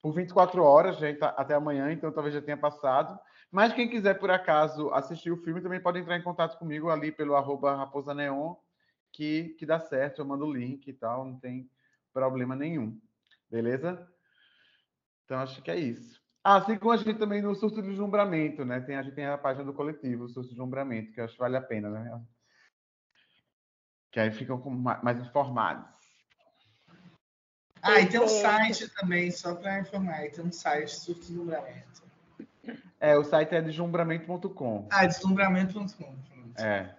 por 0.00 0.12
24 0.12 0.62
horas, 0.62 0.96
gente, 0.98 1.18
até 1.22 1.54
amanhã, 1.54 1.92
então 1.92 2.12
talvez 2.12 2.34
já 2.34 2.40
tenha 2.42 2.56
passado. 2.56 3.18
Mas 3.50 3.72
quem 3.72 3.88
quiser, 3.88 4.14
por 4.18 4.30
acaso, 4.30 4.90
assistir 4.90 5.30
o 5.30 5.36
filme, 5.36 5.60
também 5.60 5.80
pode 5.80 5.98
entrar 5.98 6.16
em 6.16 6.22
contato 6.22 6.58
comigo 6.58 6.90
ali 6.90 7.10
pelo 7.10 7.34
arroba 7.34 7.74
Raposa 7.74 8.14
Neon, 8.14 8.54
que, 9.12 9.56
que 9.58 9.66
dá 9.66 9.80
certo, 9.80 10.20
eu 10.20 10.26
mando 10.26 10.44
o 10.44 10.52
link 10.52 10.86
e 10.86 10.92
tal, 10.92 11.24
não 11.24 11.38
tem 11.38 11.68
problema 12.12 12.54
nenhum. 12.54 12.98
Beleza? 13.50 14.06
Então, 15.24 15.38
acho 15.38 15.62
que 15.62 15.70
é 15.70 15.76
isso. 15.76 16.18
Ah, 16.42 16.64
sigam 16.64 16.90
a 16.90 16.96
gente 16.96 17.18
também 17.18 17.42
no 17.42 17.54
Surto 17.54 17.82
de 17.82 17.88
Deslumbramento, 17.88 18.64
né? 18.64 18.80
Tem, 18.80 18.96
a 18.96 19.02
gente 19.02 19.14
tem 19.14 19.26
a 19.26 19.36
página 19.36 19.64
do 19.64 19.74
coletivo, 19.74 20.24
o 20.24 20.28
Surto 20.28 20.48
de 20.48 20.54
Deslumbramento, 20.54 21.12
que 21.12 21.20
eu 21.20 21.24
acho 21.24 21.34
que 21.34 21.40
vale 21.40 21.56
a 21.56 21.62
pena, 21.62 21.90
né? 21.90 22.22
Que 24.10 24.20
aí 24.20 24.30
ficam 24.30 24.58
mais 25.02 25.20
informados. 25.20 25.98
Ah, 27.82 28.00
e 28.00 28.08
tem 28.08 28.20
um 28.20 28.28
site 28.28 28.88
também, 28.94 29.30
só 29.30 29.54
para 29.54 29.80
informar, 29.80 30.30
tem 30.30 30.44
um 30.44 30.52
site 30.52 30.90
Surto 30.90 31.20
de 31.20 31.26
Deslumbramento. 31.28 32.02
É, 33.00 33.16
o 33.16 33.24
site 33.24 33.54
é 33.54 33.60
deslumbramento.com. 33.60 34.88
Ah, 34.90 35.06
deslumbramento.com. 35.06 36.16
É. 36.58 36.97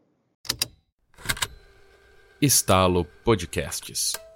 Estalo 2.41 3.05
Podcasts. 3.25 4.28